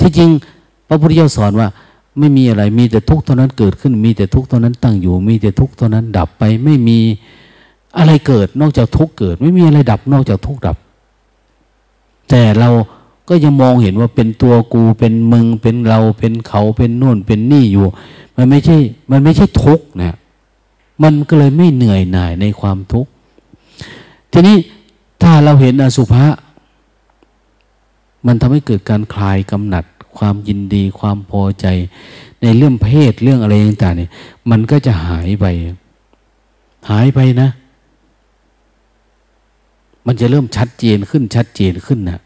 [0.00, 0.30] ที่จริง
[0.88, 1.68] พระพุทธเจ้าสอนว่า
[2.18, 6.98] ไม่มีอะไรมีแต่ทุกเท่านั้นเกิดขึ้น มีแต่ทุกเท่านั้นตั้งอยู่ มีแต่ทุกเท่านั้นดับไปไม่มี
[7.98, 10.76] อะไรเกิดนอกจากทุกเกิด ไม่มีอะไรดับนอกจากทุกดับ
[12.30, 12.70] แต่เรา
[13.28, 17.86] ก็ยังมองเห็นว่าเป็นตัวกูเป็นมึงเป็นเราเป็นเขาเป็นนู่นเป็นนี่อยู่
[18.36, 18.76] มันไม่ใช่
[19.10, 20.16] มันไม่ใช่ทุกนะ
[21.02, 23.10] มันก็เลยไม่เหนื่อยหน่ายในความทุกข์
[24.32, 24.56] ทีนี้
[25.22, 26.24] ถ้าเราเห็นอสุภะ
[28.26, 29.84] มันทำให้เกิดการคลายกำหนัด
[30.18, 31.66] ความยินดีความพอใจ
[32.42, 34.10] ในเรื่องเพศเรื่องอะไรต่างๆเนี่ย
[34.50, 35.46] มันก็จะหายไป
[36.90, 37.48] หายไปนะ
[40.06, 42.20] มันจะเริ่มชัดเจนขึ้นชัดเจนขึ้นนะ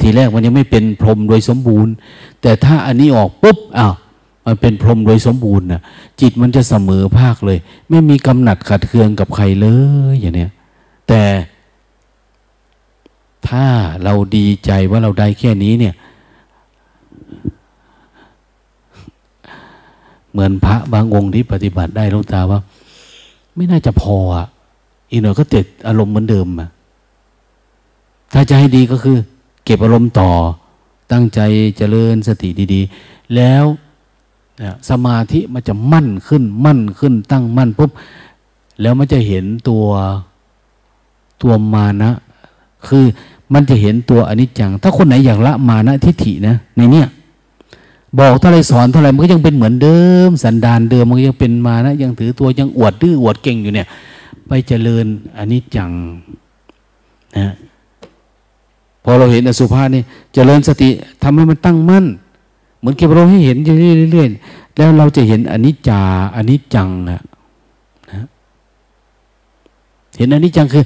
[0.00, 1.92] ทีแรกมันยังไม่เป็นพรหมโดยสมบูรณ์
[2.42, 3.94] แต่ถ้าอันนี้ออกปุ๊บอ้าว
[4.46, 5.80] มันเป็นพรหมโดยสมบูรณ์นะ
[6.20, 7.58] จิตมันจะเสมอภาคเลย
[7.88, 9.68] ไม่มีกำหนัดขัดเคืองกับใครเล
[10.12, 10.52] ยอย่างเนี้ย
[11.08, 11.22] แต่
[13.48, 13.66] ถ้า
[14.04, 15.94] เราดีใจว่าเราได้แค่นี้เนี่ย
[20.32, 22.60] เหมือนพระบางองค์ที่ปฏิบัติได้ลวงตาว่า
[23.54, 24.46] ไม่น่าจะพออะ
[25.10, 26.68] อีกหน่อยก็ติดอารมณ์เหมือนเดิมอะ
[28.32, 29.16] ถ้าจะให้ดีก็คือ
[29.64, 30.30] เก็บอารมณ์ต่อ
[31.12, 31.40] ตั้งใจ
[31.76, 33.64] เจริญสติดีๆ แล้ว
[34.88, 37.90] สมาธิมันจะมั่นขึ้น มั่นขึ้น ตั้งมั่นปุ๊บ
[38.80, 39.84] แล้วมันจะเห็นตัว
[41.42, 42.10] ตัวมานะ
[42.88, 43.04] คือ
[43.54, 47.08] มันจะเห็นตัวอนิจจัง ถ้าคนไหนอยากละมานะทิฏฐินะ ในเนี้ย
[48.18, 53.86] บอกเท่าไรสอนเท่าไรมันก็ยังเป็นเหมือนเดิม สันดานเดิมมันก็ยังเป็นมานะ ยังถือตัวยังอวดดื้ออวดเก่งอยู่เนี่ย
[54.48, 55.06] ไปเจริญ
[55.38, 55.90] อนิจจัง
[57.38, 57.54] นะ
[59.04, 60.02] พอเราเห็นอสุภะนี่
[60.34, 60.88] เจริญสติ
[61.22, 62.04] ทำให้มันตั้งมั่น
[62.78, 63.56] เหมือนเก็บเราให้เห็น
[64.12, 66.00] เรื่อยๆแล้วเราจะเห็นอนิจจา
[66.36, 67.22] อนิจจังนะ
[70.18, 70.84] เห็นอนิจจังคือ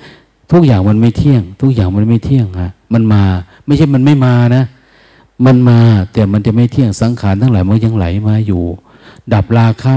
[0.52, 3.22] ทุกอย่างมันไม่เที่ยง ทุกอย่างมันไม่เที่ยงฮะมันมา
[3.66, 4.64] ไม่ใช่มันไม่มานะ
[5.46, 5.78] มันมา
[6.12, 8.62] แต่มันจะไม่เที่ยงสังขารทั้งหลายมันยังไหลมาอยู่
[9.32, 9.94] ดับราคะ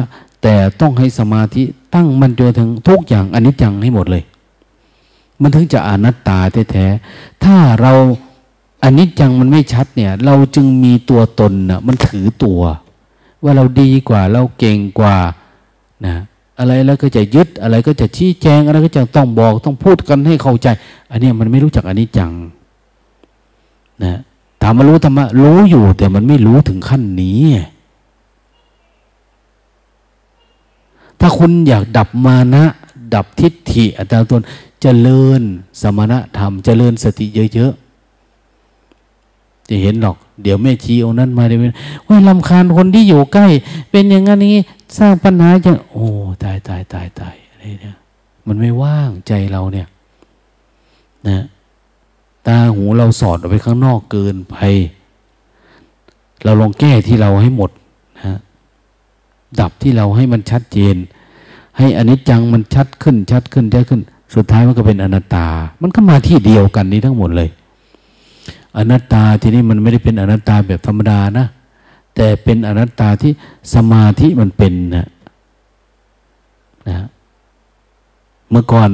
[0.49, 1.63] แต่ต้องให้สมาธิ
[1.95, 4.23] ตั้งมันจนถึงทุกอย่างอนิจจังให้หมดเลย
[5.41, 6.39] มันถึงจะอนัตตา
[6.71, 7.93] แท้ๆถ้าเรา
[8.83, 12.61] อนิจจังมันไม่ชัดเนี่ย เราจึงมีตัวตนนะมันถือตัว
[13.43, 15.17] ว่าเราดีกว่าเราเก่งกว่า
[16.05, 16.15] นะ
[16.59, 20.67] อะไรแล้วก็จะยึดอะไรก็จะชี้แจงอะไรก็จะต้องบอกต้องพูดกันให้เข้าใจ
[21.11, 22.31] อันนี้มันไม่รู้จักอนนี้จัง
[24.03, 24.19] นะ
[24.61, 27.41] ถามมารู้ธรรมะรู้อยู่แต่มันไม่รู้ถึงขั้นนี้
[31.19, 32.63] ถ้าคุณอยากดับมานะ
[33.13, 34.45] ดับทิฏฐิอัตตาตนจ
[34.81, 35.41] เจริญ
[35.81, 37.25] สมณธรรมจเจริญสติ
[37.55, 41.61] เยอะๆจะเห็นหรอก เดี๋ยวแม่ชีองนั้นมาเดี๋ยว
[42.07, 43.47] ว่าลำคาญคนที่อยู่ใกล้
[43.91, 44.55] เป็นอย่างนั้นนี้
[44.97, 46.05] สร้างปัญหาจะโอ้
[46.43, 47.97] ตายตายตายตายอะไรเนี่ย
[48.47, 49.87] มันไม่ว่างใจเราเนี่ย
[51.27, 51.45] นะ
[52.47, 54.55] ตาหูเราสอดออกไปข้างนอกเกินไป
[56.43, 57.71] เราลองแก้ที่เราให้หมด
[59.59, 60.95] ดับที่เราให้มันชัดเจน
[61.77, 64.01] ให้อนิจจังมันชัดขึ้น ชัดขึ้นชัดขึ้น
[64.35, 65.47] สุดท้ายมันก็เป็นอนัตตา
[65.81, 67.49] มันก็มาที่เดียวกันนี้ทั้งหมดเลย
[68.77, 71.45] อนัตตาทีนี้มันไม่ได้เป็นอนัตตาแบบธรรมดานะ
[72.15, 73.31] แต่เป็นอนัตตาที่
[73.73, 75.07] สมาธิมันเป็นนะ
[76.89, 77.07] นะ
[78.49, 78.89] เมื่อก่อน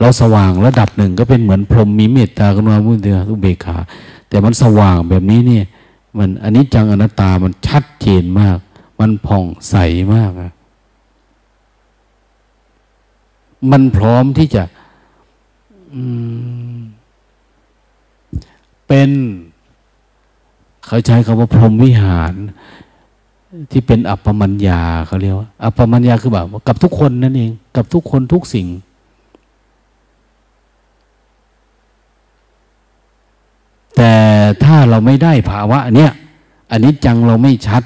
[0.00, 3.76] เราสว่างระดับหนึ่งก็เป็นเหมือนพรหมมีเมตตากรุณามุทิตาทุเบกขา
[4.28, 5.64] แต่มันสว่างแบบนี้เนี่ย
[6.18, 8.58] มันอันนี้จังอนัตตามันชัดเจนมาก
[9.02, 9.76] มันผ่องใส
[10.14, 10.52] มากอะ
[13.70, 14.62] มันพร้อมที่จะ
[18.86, 19.10] เป็น
[20.86, 22.34] เขาใช้คำว่าพรหมวิหาร
[23.70, 28.68] ที่เป็นอัปปมัญญาเขาเรียกว่าอัปปมัญญาคือแบบกับทุกคนนั่นเอง กับทุกคนทุกสิ่ง
[33.96, 34.12] แต่
[34.64, 36.12] ถ้าเราไม่ได้ภาวะเนี้ย
[36.70, 37.82] อันนี้จังเราไม่ชัด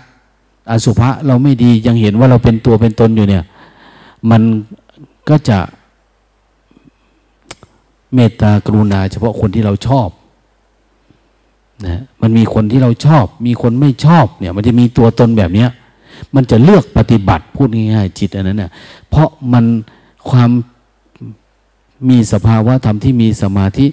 [0.71, 3.45] อสุภะเราไม่ดียังเห็นว่าเราเป็นตัวเป็นตนอยู่เนี่ย
[4.31, 4.43] มัน
[5.29, 5.59] ก็จะ
[8.15, 10.09] เมตตากรุณา เฉพาะคนที่เราชอบ
[11.87, 15.71] นะมันมีคนที่เราชอบ มีคนไม่ชอบเนี่ย มันจะมีตัวตนแบบเนี้ย
[16.35, 18.71] มันจะเลือกปฏิบัติพูดง่ายๆจิตอันนั้นเนี่ย
[19.09, 19.65] เพราะมัน
[20.31, 20.51] ความ
[22.09, 23.87] มีสภาวะธรรมที่มีสมาธิ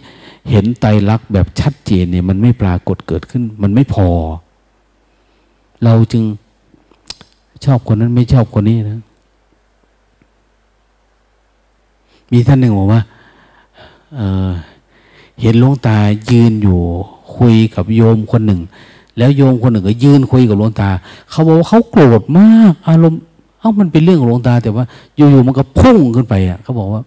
[0.49, 4.09] เห็นไตรลักษณ์แบบชัดเจนเนี่ย มันไม่ปรากฏเกิดขึ้น มันไม่พอ
[5.83, 6.23] เราจึง
[7.65, 8.99] ชอบคนนั้นไม่ชอบคนนี้นะ
[12.31, 13.01] มีท่านหนึ่งบอกว่า
[14.15, 15.97] เเห็นหลวงตา
[16.31, 16.79] ยืนอยู่
[17.37, 18.61] คุยกับโยมคนหนึ่ง
[19.17, 20.89] แล้วโยมคนหนึ่งก็ยืนคุยกับหลวงตา
[21.29, 23.21] เขาบอกว่าเขาโกรธมาก อารมณ์
[23.59, 24.85] เอ้ามันเป็นเรื่องของหลวงตา แต่ว่า
[25.15, 27.01] อยู่ๆมันก็พุ่งขึ้นไปอะเขาบอกว่า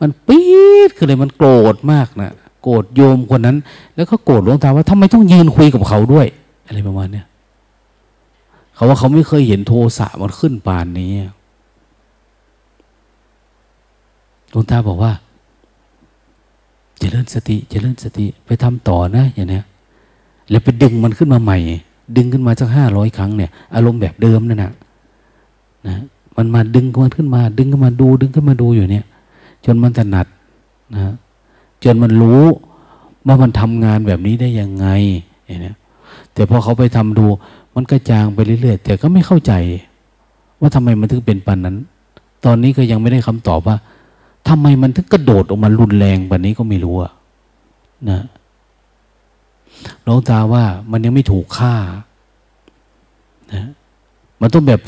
[0.00, 0.44] มันปี๊
[0.88, 2.32] ดคือเลยมันโกรธมากนะ
[2.62, 3.56] โกรธโยมคนนั้น
[3.96, 6.26] แล้วก็โกรธหลวงตาว่าทำไมต้องยืนคุยกับเขาด้วย
[6.66, 7.26] อะไรประมาณเนี้ย
[8.76, 11.12] เขาว่าเขาไม่เคยเห็นโทสะมันขึ้นปานนี้
[14.50, 15.12] หลวงตาบอกว่า
[16.98, 19.64] เจริญสติเจริญสติไปทำต่อนะ อย่างเนี้ย
[20.50, 21.58] แล้วไปดึงมันขึ้นมาใหม่
[22.16, 24.72] ดึงขึ้นมาสักห้าร้อยครั้งเนี่ย อารมณ์แบบเดิมนั่นนะ
[25.86, 25.96] นะ
[26.36, 29.04] มันมาดึงมันขึ้นมา ดึงขึ้นมาดู ดึงขึ้นมาดูอยู่เนี่ย
[29.64, 30.26] จนมันถนัด
[30.94, 31.14] นะ
[31.84, 32.44] จนมันรู้
[33.26, 34.86] ว่ามันทำงานแบบนี้ได้ยังไง
[35.46, 35.72] อย่างนี้
[36.32, 37.26] แต่พอเขาไปทำดู
[37.76, 39.52] มันก็จางไปเรื่อยๆแต่ก็ไม่เข้าใจ
[40.60, 41.76] ว่าทำไมมันถึงเป็นปันนั้น
[42.44, 43.76] ตอนนี้ก็ยังไม่ได้คำตอบว่า
[44.48, 47.12] ทำไมมันถึงกระโดดออกมารุนแรงแบบนี้ก็ไม่รู้อะ
[48.10, 48.24] นะ
[50.04, 51.74] หลวงตาว่ามันยังไม่ถูกฆ่า
[53.52, 53.68] นะ
[54.40, 54.80] มันต้องแบบ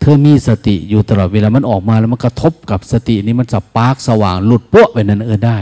[0.00, 5.58] เธอมีสติอยู่ตลอดเวลา มันออกมาแล้วมันกระทบกับสตินี้มันสปาร์กสว่างหลุดปั้วไปนั้นเออได้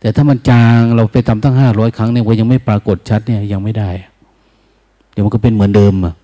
[0.00, 3.90] แต่ถ้ามันจางเราไปทำตั้งห้าร้อยครั้งเนี่ยว่ายังไม่ปรากฏชัดเนี่ยยังไม่ได้
[5.12, 6.14] เดี๋ยวมันก็เป็นเหมือนเดิมอะ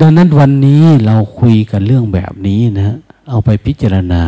[0.00, 2.96] ดังนั้นวันนี้เราคุยกันเรื่องแบบนี้นะ
[3.28, 4.24] เอาไปพิจารณา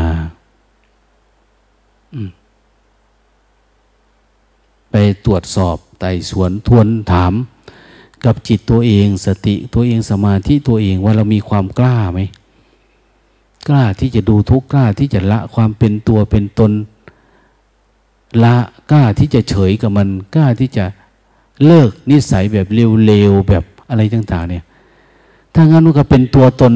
[4.90, 4.94] ไป
[5.24, 7.32] ตรวจสอบไต่สวนทวนถาม
[8.24, 12.20] กับจิตตัวเองสติตัวเองสมาธิตัวเองว่าเรามีความกล้าไหม
[13.68, 16.72] กล้าที่จะดูทุกข์กล้าที่จะละความเป็นตัวเป็นตน
[18.44, 18.56] ละ
[18.90, 20.84] กล้าที่จะเฉยกับมัน กล้าที่จะ
[21.66, 22.66] เลิกนิสัยแบบ
[23.06, 24.64] เร็วๆแบบอะไรต่างๆเนี่ย
[25.54, 26.74] ถ้างั้นมันก็เป็นตัวตน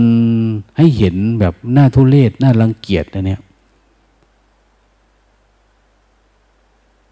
[0.77, 3.41] ให้เห็นแบบหน้าทุเรศหน้ารังเกียจนะเนี่ย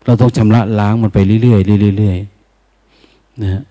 [0.05, 3.63] เราต้องชำระล้างมันไปเรื่อยๆเรื่อยๆนะ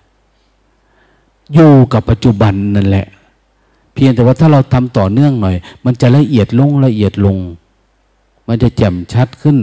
[1.54, 3.06] อยู่กับปัจจุบันนั่นแหละ
[3.94, 7.36] เพียงแต่ว่าถ้าเราทำต่อเนื่องหน่อย มันจะละเอียดลงละเอียดลง
[8.48, 9.56] มันจะแจ่มชัดขึ้น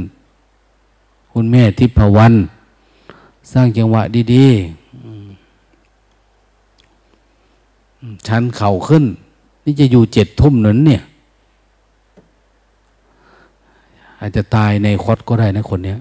[1.31, 2.34] คุณแม่ทิพวัน
[3.51, 4.01] สร้างจังหวะ
[4.34, 9.03] ดีๆชันเข่าขึ้น
[9.64, 11.01] นี่จะอยู่เจ็ดทุ่มนั้นเนี่ย
[14.19, 15.97] อาจจะตายในคอดก็ได้นะคนเนี้ย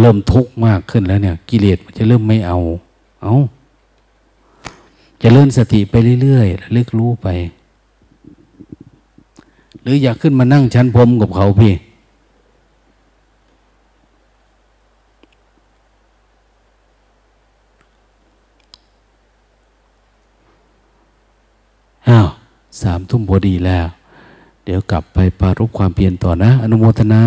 [0.00, 2.58] เริ่มทุกข์มากขึ้นแล้วเนี่ย กิเลสมันจะเริ่มไม่เอา
[3.22, 3.34] เอา
[5.22, 7.28] จะเลื่อนสติไปเรื่อยๆเลึกรู้ไป
[9.88, 11.74] รืออยากขึ้นมานั่งชั้นพรมกับเขาพี่
[22.08, 22.28] อ้าว
[22.80, 23.86] สามทุ่มพอดีแล้ว
[24.64, 27.22] เดี๋ยวกลับไปปารบความเพียรต่อนะ อนุโมทนา